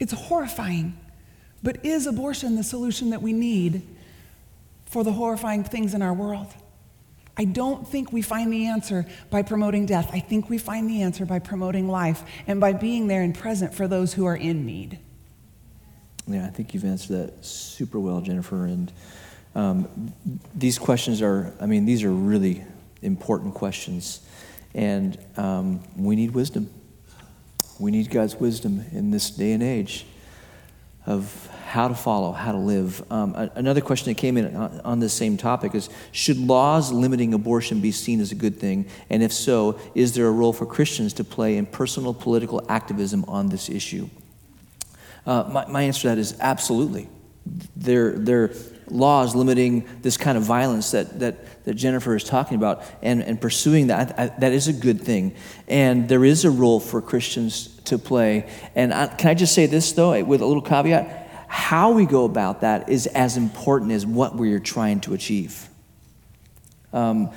It's 0.00 0.12
horrifying. 0.12 0.98
But 1.62 1.84
is 1.84 2.06
abortion 2.06 2.56
the 2.56 2.64
solution 2.64 3.10
that 3.10 3.22
we 3.22 3.32
need 3.32 3.82
for 4.86 5.04
the 5.04 5.12
horrifying 5.12 5.62
things 5.62 5.94
in 5.94 6.02
our 6.02 6.12
world? 6.12 6.52
I 7.36 7.44
don't 7.44 7.88
think 7.88 8.12
we 8.12 8.20
find 8.20 8.52
the 8.52 8.66
answer 8.66 9.06
by 9.30 9.42
promoting 9.42 9.86
death. 9.86 10.10
I 10.12 10.20
think 10.20 10.50
we 10.50 10.58
find 10.58 10.88
the 10.88 11.02
answer 11.02 11.24
by 11.24 11.38
promoting 11.38 11.88
life 11.88 12.22
and 12.46 12.60
by 12.60 12.72
being 12.74 13.06
there 13.06 13.22
and 13.22 13.34
present 13.34 13.74
for 13.74 13.88
those 13.88 14.12
who 14.12 14.26
are 14.26 14.36
in 14.36 14.66
need. 14.66 14.98
Yeah, 16.26 16.46
I 16.46 16.50
think 16.50 16.74
you've 16.74 16.84
answered 16.84 17.16
that 17.16 17.44
super 17.44 17.98
well, 17.98 18.20
Jennifer. 18.20 18.66
And 18.66 18.92
um, 19.54 20.12
these 20.54 20.78
questions 20.78 21.22
are, 21.22 21.54
I 21.60 21.66
mean, 21.66 21.86
these 21.86 22.04
are 22.04 22.12
really 22.12 22.64
important 23.00 23.54
questions. 23.54 24.20
And 24.74 25.18
um, 25.36 25.82
we 25.96 26.16
need 26.16 26.32
wisdom. 26.32 26.70
We 27.78 27.90
need 27.90 28.10
God's 28.10 28.36
wisdom 28.36 28.84
in 28.92 29.10
this 29.10 29.30
day 29.30 29.52
and 29.52 29.62
age 29.62 30.06
of 31.06 31.48
how 31.66 31.88
to 31.88 31.94
follow, 31.94 32.32
how 32.32 32.52
to 32.52 32.58
live. 32.58 33.02
Um, 33.10 33.34
another 33.54 33.80
question 33.80 34.12
that 34.12 34.18
came 34.18 34.36
in 34.36 34.54
on, 34.54 35.00
this 35.00 35.14
same 35.14 35.36
topic 35.36 35.74
is 35.74 35.88
Should 36.12 36.36
laws 36.36 36.92
limiting 36.92 37.32
abortion 37.32 37.80
be 37.80 37.92
seen 37.92 38.20
as 38.20 38.30
a 38.30 38.34
good 38.34 38.58
thing? 38.58 38.86
And 39.08 39.22
if 39.22 39.32
so, 39.32 39.78
is 39.94 40.14
there 40.14 40.26
a 40.26 40.30
role 40.30 40.52
for 40.52 40.66
Christians 40.66 41.14
to 41.14 41.24
play 41.24 41.56
in 41.56 41.66
personal 41.66 42.12
political 42.12 42.64
activism 42.68 43.24
on 43.26 43.48
this 43.48 43.70
issue? 43.70 44.08
Uh, 45.24 45.44
my, 45.50 45.66
my 45.66 45.82
answer 45.82 46.02
to 46.02 46.08
that 46.08 46.18
is 46.18 46.36
absolutely. 46.40 47.08
There, 47.74 48.12
there 48.18 48.52
laws 48.88 49.34
limiting 49.34 49.88
this 50.02 50.16
kind 50.16 50.36
of 50.36 50.44
violence 50.44 50.90
that, 50.90 51.20
that, 51.20 51.64
that 51.64 51.74
Jennifer 51.74 52.14
is 52.14 52.22
talking 52.22 52.56
about, 52.56 52.84
and, 53.02 53.22
and 53.22 53.40
pursuing 53.40 53.86
that, 53.86 54.18
I, 54.18 54.26
that 54.40 54.52
is 54.52 54.68
a 54.68 54.72
good 54.72 55.00
thing. 55.00 55.34
And 55.68 56.08
there 56.08 56.24
is 56.24 56.44
a 56.44 56.50
role 56.50 56.80
for 56.80 57.00
Christians 57.00 57.71
to 57.86 57.98
play. 57.98 58.48
And 58.74 58.92
I, 58.92 59.06
can 59.08 59.30
I 59.30 59.34
just 59.34 59.54
say 59.54 59.66
this, 59.66 59.92
though, 59.92 60.22
with 60.24 60.40
a 60.40 60.46
little 60.46 60.62
caveat? 60.62 61.22
how 61.52 61.92
we 61.92 62.06
go 62.06 62.24
about 62.24 62.62
that 62.62 62.88
is 62.88 63.06
as 63.08 63.36
important 63.36 63.92
as 63.92 64.06
what 64.06 64.34
we're 64.34 64.58
trying 64.58 64.98
to 64.98 65.12
achieve. 65.12 65.68
Um, 66.94 67.30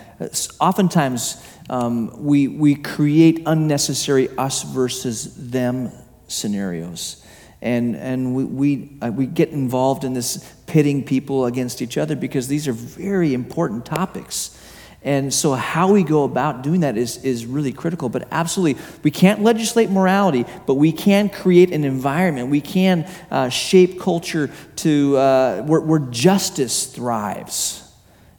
oftentimes, 0.62 1.46
um, 1.70 2.24
we, 2.24 2.48
we 2.48 2.76
create 2.76 3.44
unnecessary 3.46 4.30
us 4.38 4.64
versus 4.64 5.52
them 5.52 5.92
scenarios. 6.30 7.26
And, 7.62 7.98
and 7.98 8.34
we, 8.34 8.46
we, 8.46 8.98
uh, 9.02 9.12
we 9.12 9.26
get 9.26 9.50
involved 9.50 10.06
in 10.06 10.14
this 10.14 10.50
pitting 10.66 11.04
people 11.04 11.46
against 11.46 11.82
each 11.82 11.98
other 11.98 12.16
because 12.16 12.48
these 12.48 12.70
are 12.70 12.74
very 12.74 13.34
important 13.34 13.86
topics. 13.86 14.58
And 15.06 15.32
so, 15.34 15.54
how 15.54 15.94
we 15.94 16.04
go 16.04 16.24
about 16.24 16.64
doing 16.64 16.82
that 16.82 16.98
is, 16.98 17.24
is 17.24 17.46
really 17.46 17.72
critical. 17.72 18.10
But 18.10 18.28
absolutely, 18.32 18.84
we 19.04 19.12
can't 19.12 19.44
legislate 19.44 19.92
morality, 19.92 20.46
but 20.66 20.74
we 20.74 20.92
can 20.92 21.30
create 21.30 21.72
an 21.72 21.86
environment. 21.86 22.50
We 22.50 22.60
can 22.60 23.08
uh, 23.30 23.50
shape 23.50 24.02
culture 24.02 24.50
to 24.78 25.16
uh, 25.16 25.62
where, 25.62 25.80
where, 25.80 26.00
justice 26.00 26.88
thrives. 26.88 27.84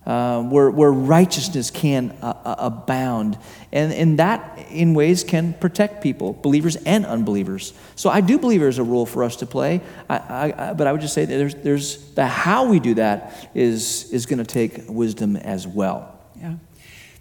uh, 0.07 0.41
where, 0.43 0.71
where 0.71 0.93
righteousness 0.93 1.71
can 1.71 2.17
uh, 2.23 2.27
uh, 2.45 2.55
abound. 2.59 3.37
And, 3.73 3.93
and 3.93 4.19
that, 4.21 4.67
in 4.71 4.95
ways, 4.95 5.25
can 5.25 5.53
protect 5.55 6.03
people, 6.03 6.33
believers 6.33 6.77
and 6.77 7.05
unbelievers. 7.05 7.73
So 7.97 8.09
I 8.09 8.21
do 8.21 8.39
believe 8.39 8.61
there's 8.61 8.79
a 8.79 8.85
role 8.85 9.05
for 9.05 9.25
us 9.25 9.37
to 9.37 9.47
play. 9.47 9.81
I, 10.09 10.55
I, 10.57 10.73
but 10.75 10.87
I 10.87 10.93
would 10.93 11.01
just 11.01 11.15
say 11.15 11.25
that 11.25 11.37
there's, 11.37 11.55
there's 11.57 12.13
the 12.13 12.27
how 12.27 12.67
we 12.67 12.79
do 12.79 12.95
that 12.95 13.51
is, 13.55 14.13
is 14.13 14.27
going 14.27 14.39
to 14.39 14.45
take 14.45 14.85
wisdom 14.89 15.37
as 15.37 15.67
well. 15.67 16.16
Yeah. 16.41 16.55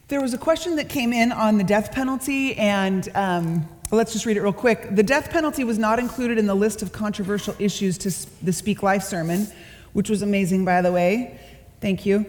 There 0.07 0.21
was 0.21 0.33
a 0.33 0.37
question 0.37 0.75
that 0.75 0.87
came 0.87 1.13
in 1.13 1.31
on 1.31 1.57
the 1.57 1.63
death 1.63 1.91
penalty, 1.91 2.55
and 2.57 3.09
um, 3.15 3.67
let's 3.91 4.13
just 4.13 4.25
read 4.25 4.37
it 4.37 4.41
real 4.41 4.53
quick. 4.53 4.95
The 4.95 5.03
death 5.03 5.31
penalty 5.31 5.63
was 5.63 5.79
not 5.79 5.97
included 5.97 6.37
in 6.37 6.45
the 6.45 6.55
list 6.55 6.81
of 6.81 6.91
controversial 6.91 7.55
issues 7.57 7.97
to 7.99 8.45
the 8.45 8.53
Speak 8.53 8.83
Life 8.83 9.03
sermon, 9.03 9.47
which 9.93 10.09
was 10.09 10.21
amazing, 10.21 10.63
by 10.63 10.81
the 10.81 10.91
way. 10.91 11.39
Thank 11.81 12.05
you. 12.05 12.25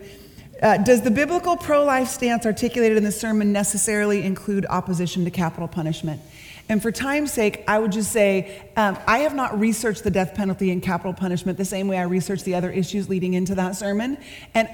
Uh, 0.63 0.79
does 0.79 1.03
the 1.03 1.11
biblical 1.11 1.57
pro 1.57 1.85
life 1.85 2.09
stance 2.09 2.47
articulated 2.47 2.97
in 2.97 3.05
the 3.05 3.13
sermon 3.13 3.53
necessarily 3.53 4.23
include 4.23 4.65
opposition 4.71 5.25
to 5.27 5.31
capital 5.31 5.69
punishment? 5.69 6.21
And 6.69 6.83
for 6.83 6.91
time's 6.91 7.33
sake, 7.33 7.63
I 7.69 7.79
would 7.79 7.93
just 7.93 8.11
say 8.11 8.71
um, 8.77 8.99
I 9.07 9.19
have 9.19 9.35
not 9.35 9.59
researched 9.61 10.03
the 10.03 10.11
death 10.11 10.35
penalty 10.35 10.71
and 10.73 10.83
capital 10.83 11.13
punishment 11.13 11.59
the 11.59 11.65
same 11.65 11.89
way 11.89 11.99
I 11.99 12.05
researched 12.05 12.45
the 12.45 12.55
other 12.55 12.71
issues 12.71 13.09
leading 13.09 13.35
into 13.35 13.55
that 13.55 13.77
sermon. 13.77 14.17
And 14.55 14.69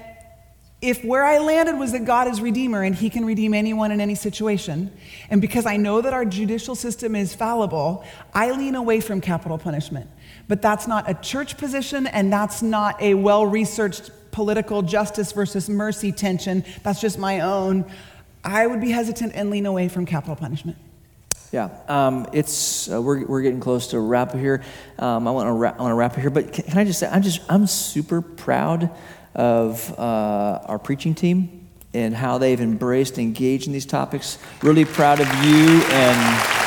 if 0.83 1.03
where 1.05 1.23
I 1.23 1.37
landed 1.37 1.77
was 1.77 1.93
that 1.93 2.03
God 2.03 2.27
is 2.27 2.41
Redeemer 2.41 2.83
and 2.83 2.93
He 2.93 3.09
can 3.09 3.23
redeem 3.23 3.53
anyone 3.53 3.91
in 3.91 4.01
any 4.01 4.15
situation, 4.15 4.91
and 5.29 5.39
because 5.39 5.65
I 5.65 5.77
know 5.77 6.01
that 6.01 6.13
our 6.13 6.25
judicial 6.25 6.75
system 6.75 7.15
is 7.15 7.33
fallible, 7.33 8.03
I 8.33 8.51
lean 8.51 8.75
away 8.75 8.99
from 8.99 9.21
capital 9.21 9.57
punishment. 9.57 10.09
But 10.49 10.61
that's 10.61 10.85
not 10.85 11.09
a 11.09 11.13
church 11.13 11.57
position, 11.57 12.05
and 12.05 12.31
that's 12.31 12.61
not 12.61 13.01
a 13.01 13.13
well 13.13 13.45
researched 13.45 14.11
political 14.31 14.81
justice 14.81 15.31
versus 15.31 15.69
mercy 15.69 16.11
tension. 16.11 16.65
That's 16.83 16.99
just 16.99 17.17
my 17.17 17.39
own. 17.39 17.85
I 18.43 18.67
would 18.67 18.81
be 18.81 18.91
hesitant 18.91 19.31
and 19.35 19.49
lean 19.49 19.65
away 19.65 19.87
from 19.87 20.05
capital 20.05 20.35
punishment. 20.35 20.77
Yeah, 21.53 21.69
um, 21.87 22.27
it's 22.33 22.91
uh, 22.91 23.01
we're, 23.01 23.25
we're 23.25 23.41
getting 23.41 23.61
close 23.61 23.87
to 23.87 23.97
a 23.97 24.01
wrap 24.01 24.33
here. 24.33 24.61
Um, 24.99 25.29
I 25.29 25.31
want 25.31 25.47
to 25.47 25.53
wrap, 25.53 25.77
wrap 25.79 26.15
here, 26.17 26.29
but 26.29 26.51
can, 26.51 26.65
can, 26.65 26.77
I 26.77 26.83
just 26.83 26.99
say 26.99 27.07
I'm 27.07 27.21
just 27.21 27.39
I'm 27.47 27.67
super 27.67 28.21
proud 28.21 28.89
of 29.35 29.97
uh, 29.97 30.59
our 30.65 30.79
preaching 30.79 31.15
team 31.15 31.67
and 31.93 32.15
how 32.15 32.37
they've 32.37 32.59
embraced, 32.59 33.17
and 33.17 33.27
engaged 33.27 33.67
in 33.67 33.73
these 33.73 33.85
topics. 33.85 34.39
Really 34.61 34.85
proud 34.85 35.19
of 35.19 35.27
you 35.45 35.81
and. 35.91 36.63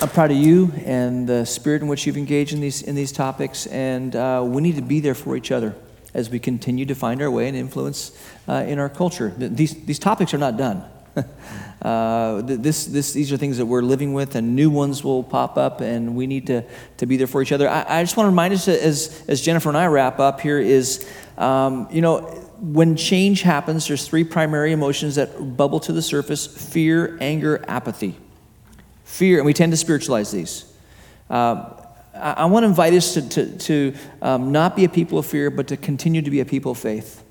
I'm 0.00 0.08
proud 0.08 0.32
of 0.32 0.36
you 0.36 0.72
and 0.84 1.28
the 1.28 1.44
spirit 1.44 1.80
in 1.80 1.86
which 1.86 2.06
you've 2.06 2.16
engaged 2.16 2.52
in 2.52 2.60
these, 2.60 2.82
in 2.82 2.96
these 2.96 3.12
topics, 3.12 3.66
and 3.68 4.16
uh, 4.16 4.44
we 4.44 4.60
need 4.60 4.74
to 4.74 4.82
be 4.82 4.98
there 4.98 5.14
for 5.14 5.36
each 5.36 5.52
other 5.52 5.76
as 6.12 6.28
we 6.28 6.38
continue 6.40 6.84
to 6.86 6.94
find 6.94 7.22
our 7.22 7.30
way 7.30 7.46
and 7.46 7.56
influence 7.56 8.10
uh, 8.48 8.64
in 8.66 8.78
our 8.78 8.88
culture. 8.88 9.32
These, 9.36 9.84
these 9.84 9.98
topics 9.98 10.34
are 10.34 10.38
not 10.38 10.56
done. 10.56 10.84
uh, 11.82 12.42
this, 12.42 12.86
this, 12.86 13.12
these 13.12 13.32
are 13.32 13.36
things 13.36 13.58
that 13.58 13.66
we're 13.66 13.82
living 13.82 14.14
with, 14.14 14.34
and 14.34 14.56
new 14.56 14.70
ones 14.70 15.04
will 15.04 15.22
pop 15.22 15.56
up, 15.56 15.80
and 15.80 16.14
we 16.16 16.26
need 16.26 16.46
to, 16.46 16.64
to 16.96 17.06
be 17.06 17.16
there 17.16 17.26
for 17.26 17.42
each 17.42 17.52
other. 17.52 17.68
I, 17.68 18.00
I 18.00 18.02
just 18.02 18.16
want 18.16 18.26
to 18.26 18.30
remind 18.30 18.54
us, 18.54 18.68
as, 18.68 19.24
as 19.28 19.40
Jennifer 19.40 19.68
and 19.68 19.78
I 19.78 19.86
wrap 19.86 20.18
up 20.20 20.40
here, 20.40 20.58
is 20.58 21.08
um, 21.38 21.88
you 21.90 22.00
know, 22.00 22.20
when 22.60 22.96
change 22.96 23.42
happens, 23.42 23.88
there's 23.88 24.06
three 24.06 24.24
primary 24.24 24.72
emotions 24.72 25.16
that 25.16 25.56
bubble 25.56 25.80
to 25.80 25.92
the 25.92 26.02
surface 26.02 26.46
fear, 26.46 27.18
anger, 27.20 27.64
apathy 27.66 28.16
fear, 29.12 29.38
and 29.38 29.46
we 29.46 29.52
tend 29.52 29.72
to 29.72 29.76
spiritualize 29.76 30.30
these. 30.30 30.64
Uh, 31.28 31.70
I, 32.14 32.32
I 32.32 32.44
want 32.46 32.64
to 32.64 32.68
invite 32.68 32.94
us 32.94 33.14
to, 33.14 33.28
to, 33.28 33.58
to 33.58 33.94
um, 34.22 34.52
not 34.52 34.74
be 34.74 34.84
a 34.84 34.88
people 34.88 35.18
of 35.18 35.26
fear, 35.26 35.50
but 35.50 35.68
to 35.68 35.76
continue 35.76 36.22
to 36.22 36.30
be 36.30 36.40
a 36.40 36.44
people 36.44 36.72
of 36.72 36.78
faith, 36.78 37.21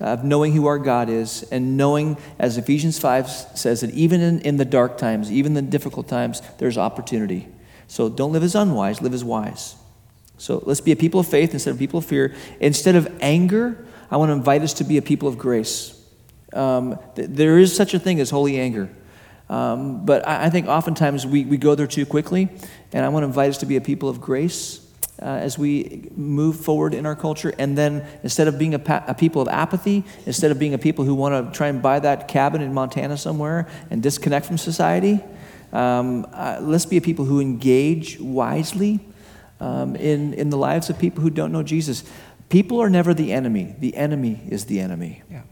of 0.00 0.24
knowing 0.24 0.52
who 0.52 0.66
our 0.66 0.78
God 0.78 1.08
is, 1.08 1.42
and 1.50 1.76
knowing, 1.76 2.16
as 2.38 2.56
Ephesians 2.56 2.98
5 2.98 3.28
says, 3.28 3.80
that 3.80 3.90
even 3.90 4.20
in, 4.20 4.40
in 4.40 4.56
the 4.56 4.64
dark 4.64 4.96
times, 4.98 5.30
even 5.32 5.54
the 5.54 5.62
difficult 5.62 6.08
times, 6.08 6.40
there's 6.58 6.78
opportunity. 6.78 7.48
So 7.88 8.08
don't 8.08 8.32
live 8.32 8.42
as 8.42 8.54
unwise, 8.54 9.02
live 9.02 9.14
as 9.14 9.24
wise. 9.24 9.74
So 10.36 10.62
let's 10.64 10.80
be 10.80 10.92
a 10.92 10.96
people 10.96 11.18
of 11.18 11.26
faith 11.26 11.52
instead 11.52 11.70
of 11.70 11.78
people 11.78 11.98
of 11.98 12.04
fear. 12.04 12.34
Instead 12.60 12.94
of 12.94 13.08
anger, 13.20 13.84
I 14.10 14.16
want 14.18 14.28
to 14.30 14.34
invite 14.34 14.62
us 14.62 14.74
to 14.74 14.84
be 14.84 14.98
a 14.98 15.02
people 15.02 15.28
of 15.28 15.36
grace. 15.36 16.00
Um, 16.52 16.98
th- 17.16 17.28
there 17.30 17.58
is 17.58 17.74
such 17.74 17.92
a 17.92 17.98
thing 17.98 18.20
as 18.20 18.30
holy 18.30 18.58
anger. 18.58 18.88
Um, 19.50 20.04
but 20.04 20.26
I, 20.28 20.46
I, 20.46 20.50
think 20.50 20.66
oftentimes 20.66 21.26
we, 21.26 21.44
we 21.44 21.56
go 21.56 21.74
there 21.74 21.86
too 21.86 22.04
quickly, 22.06 22.48
and 22.92 23.04
I 23.04 23.08
want 23.08 23.22
to 23.22 23.26
invite 23.26 23.48
us 23.48 23.58
to 23.58 23.66
be 23.66 23.76
a 23.76 23.80
people 23.80 24.08
of 24.08 24.20
grace 24.20 24.86
uh, 25.20 25.26
as 25.26 25.58
we 25.58 26.10
move 26.16 26.60
forward 26.60 26.94
in 26.94 27.06
our 27.06 27.16
culture. 27.16 27.52
And 27.58 27.76
then 27.76 28.06
instead 28.22 28.48
of 28.48 28.58
being 28.58 28.74
a, 28.74 28.78
pa- 28.78 29.04
a 29.06 29.14
people 29.14 29.42
of 29.42 29.48
apathy, 29.48 30.04
instead 30.26 30.50
of 30.50 30.58
being 30.58 30.74
a 30.74 30.78
people 30.78 31.04
who 31.04 31.14
want 31.14 31.52
to 31.52 31.56
try 31.56 31.68
and 31.68 31.82
buy 31.82 31.98
that 32.00 32.28
cabin 32.28 32.62
in 32.62 32.72
Montana 32.72 33.16
somewhere 33.16 33.68
and 33.90 34.02
disconnect 34.02 34.46
from 34.46 34.58
society, 34.58 35.20
um, 35.72 36.26
uh, 36.32 36.58
let's 36.60 36.86
be 36.86 36.96
a 36.96 37.00
people 37.00 37.24
who 37.24 37.40
engage 37.40 38.18
wisely 38.20 39.00
um, 39.60 39.96
in, 39.96 40.34
in 40.34 40.50
the 40.50 40.56
lives 40.56 40.88
of 40.88 40.98
people 40.98 41.22
who 41.22 41.30
don't 41.30 41.52
know 41.52 41.62
Jesus. 41.62 42.04
People 42.48 42.80
are 42.80 42.88
never 42.88 43.12
the 43.12 43.32
enemy, 43.32 43.74
the 43.78 43.94
enemy 43.96 44.40
is 44.48 44.66
the 44.66 44.80
enemy. 44.80 45.22
Yeah. 45.30 45.42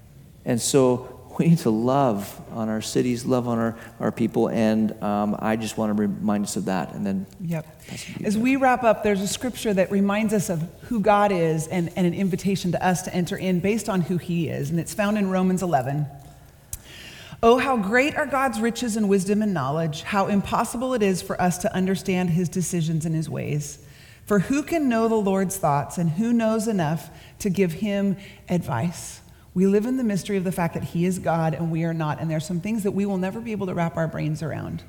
And 0.45 0.61
so 0.61 1.16
we 1.39 1.49
need 1.49 1.59
to 1.59 1.71
love 1.71 2.41
on 2.53 2.69
our 2.69 2.81
cities, 2.81 3.27
love 3.27 3.47
on 3.49 3.59
our, 3.59 3.77
our 4.01 4.13
people, 4.13 4.49
and 4.49 4.93
um, 5.03 5.37
I 5.39 5.57
just 5.57 5.77
want 5.77 5.95
to 5.95 6.03
remind 6.03 6.45
us 6.45 6.57
of 6.57 6.67
that. 6.67 6.95
And 6.95 7.05
then, 7.05 7.27
yep. 7.41 7.67
As 8.25 8.39
we 8.39 8.57
wrap 8.57 8.85
up, 8.85 9.03
there's 9.03 9.21
a 9.21 9.29
scripture 9.29 9.75
that 9.75 9.91
reminds 9.91 10.33
us 10.33 10.49
of 10.49 10.63
who 10.83 11.01
God 11.01 11.33
is 11.33 11.67
and, 11.69 11.91
and 11.97 12.07
an 12.07 12.15
invitation 12.15 12.73
to 12.73 12.85
us 12.85 13.03
to 13.03 13.15
enter 13.15 13.37
in 13.37 13.61
based 13.61 13.89
on 13.89 14.03
who 14.03 14.17
He 14.17 14.49
is, 14.49 14.71
and 14.71 14.81
it's 14.81 14.95
found 14.95 15.19
in 15.19 15.31
Romans 15.31 15.63
11. 15.63 16.07
Oh, 17.43 17.59
how 17.59 17.77
great 17.77 18.17
are 18.17 18.27
God's 18.27 18.61
riches 18.61 18.97
and 18.97 19.09
wisdom 19.09 19.43
and 19.43 19.53
knowledge, 19.53 20.03
how 20.03 20.29
impossible 20.29 20.95
it 20.95 21.03
is 21.03 21.21
for 21.21 21.41
us 21.41 21.59
to 21.59 21.75
understand 21.75 22.31
His 22.31 22.49
decisions 22.49 23.05
and 23.05 23.15
His 23.15 23.29
ways. 23.29 23.79
For 24.25 24.41
who 24.41 24.63
can 24.63 24.89
know 24.89 25.07
the 25.07 25.15
Lord's 25.15 25.57
thoughts, 25.57 25.99
and 25.99 26.11
who 26.11 26.33
knows 26.33 26.67
enough 26.67 27.11
to 27.41 27.51
give 27.51 27.75
Him 27.75 28.17
advice? 28.49 29.21
We 29.57 29.67
live 29.67 29.87
in 29.87 29.97
the 29.97 30.05
mystery 30.05 30.37
of 30.37 30.45
the 30.45 30.53
fact 30.53 30.75
that 30.75 30.85
He 30.85 31.07
is 31.07 31.19
God 31.19 31.55
and 31.55 31.73
we 31.73 31.85
are 31.85 31.95
not, 31.95 32.21
and 32.21 32.31
there 32.31 32.37
are 32.37 32.41
some 32.41 32.61
things 32.61 32.83
that 32.83 32.91
we 32.91 33.07
will 33.07 33.17
never 33.17 33.41
be 33.41 33.53
able 33.53 33.67
to 33.69 33.73
wrap 33.73 33.97
our 33.97 34.07
brains 34.07 34.43
around. 34.43 34.83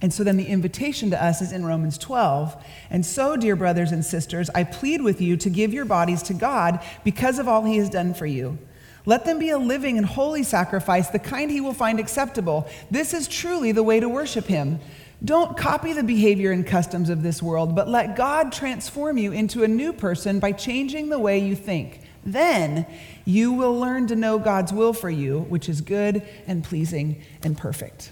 And 0.00 0.14
so 0.14 0.22
then 0.22 0.36
the 0.36 0.46
invitation 0.46 1.10
to 1.10 1.20
us 1.20 1.42
is 1.42 1.50
in 1.50 1.66
Romans 1.66 1.98
12. 1.98 2.64
And 2.88 3.04
so, 3.04 3.36
dear 3.36 3.56
brothers 3.56 3.90
and 3.90 4.04
sisters, 4.04 4.48
I 4.54 4.62
plead 4.62 5.02
with 5.02 5.20
you 5.20 5.36
to 5.38 5.50
give 5.50 5.74
your 5.74 5.84
bodies 5.84 6.22
to 6.22 6.34
God 6.34 6.80
because 7.02 7.40
of 7.40 7.48
all 7.48 7.64
He 7.64 7.78
has 7.78 7.90
done 7.90 8.14
for 8.14 8.26
you. 8.26 8.58
Let 9.06 9.24
them 9.24 9.40
be 9.40 9.50
a 9.50 9.58
living 9.58 9.98
and 9.98 10.06
holy 10.06 10.44
sacrifice, 10.44 11.08
the 11.08 11.18
kind 11.18 11.50
He 11.50 11.60
will 11.60 11.74
find 11.74 11.98
acceptable. 11.98 12.68
This 12.92 13.12
is 13.12 13.26
truly 13.26 13.72
the 13.72 13.82
way 13.82 13.98
to 13.98 14.08
worship 14.08 14.44
Him. 14.44 14.78
Don't 15.24 15.56
copy 15.56 15.92
the 15.92 16.04
behavior 16.04 16.52
and 16.52 16.64
customs 16.64 17.10
of 17.10 17.24
this 17.24 17.42
world, 17.42 17.74
but 17.74 17.88
let 17.88 18.14
God 18.14 18.52
transform 18.52 19.18
you 19.18 19.32
into 19.32 19.64
a 19.64 19.68
new 19.68 19.92
person 19.92 20.38
by 20.38 20.52
changing 20.52 21.08
the 21.08 21.18
way 21.18 21.40
you 21.40 21.56
think. 21.56 22.05
Then 22.26 22.86
you 23.24 23.52
will 23.52 23.78
learn 23.78 24.08
to 24.08 24.16
know 24.16 24.38
God's 24.38 24.72
will 24.72 24.92
for 24.92 25.08
you, 25.08 25.40
which 25.48 25.68
is 25.68 25.80
good 25.80 26.22
and 26.46 26.62
pleasing 26.64 27.22
and 27.42 27.56
perfect. 27.56 28.10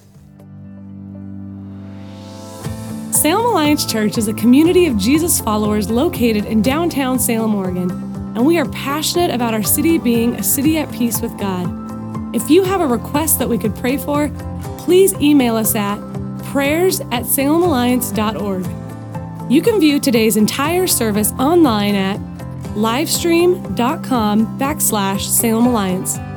Salem 3.11 3.47
Alliance 3.47 3.85
Church 3.85 4.17
is 4.17 4.29
a 4.29 4.35
community 4.35 4.87
of 4.87 4.97
Jesus 4.97 5.41
followers 5.41 5.91
located 5.91 6.47
in 6.47 6.63
downtown 6.63 7.19
Salem, 7.19 7.55
Oregon, 7.55 7.91
and 8.37 8.47
we 8.47 8.59
are 8.59 8.69
passionate 8.71 9.31
about 9.31 9.55
our 9.55 9.63
city 9.63 9.99
being 9.99 10.35
a 10.35 10.43
city 10.43 10.79
at 10.79 10.93
peace 10.93 11.21
with 11.21 11.37
God. 11.39 11.67
If 12.35 12.51
you 12.51 12.65
have 12.65 12.81
a 12.81 12.87
request 12.87 13.39
that 13.39 13.49
we 13.49 13.59
could 13.59 13.75
pray 13.77 13.97
for, 13.97 14.29
please 14.79 15.15
email 15.15 15.57
us 15.57 15.75
at 15.75 15.99
prayers 16.45 17.01
at 17.01 17.23
salemalliance.org. 17.23 18.67
You 19.51 19.63
can 19.63 19.81
view 19.81 20.01
today's 20.01 20.37
entire 20.37 20.87
service 20.87 21.33
online 21.33 21.95
at 21.95 22.34
livestream.com 22.75 24.59
backslash 24.59 25.29
Salem 25.29 25.67
Alliance. 25.69 26.34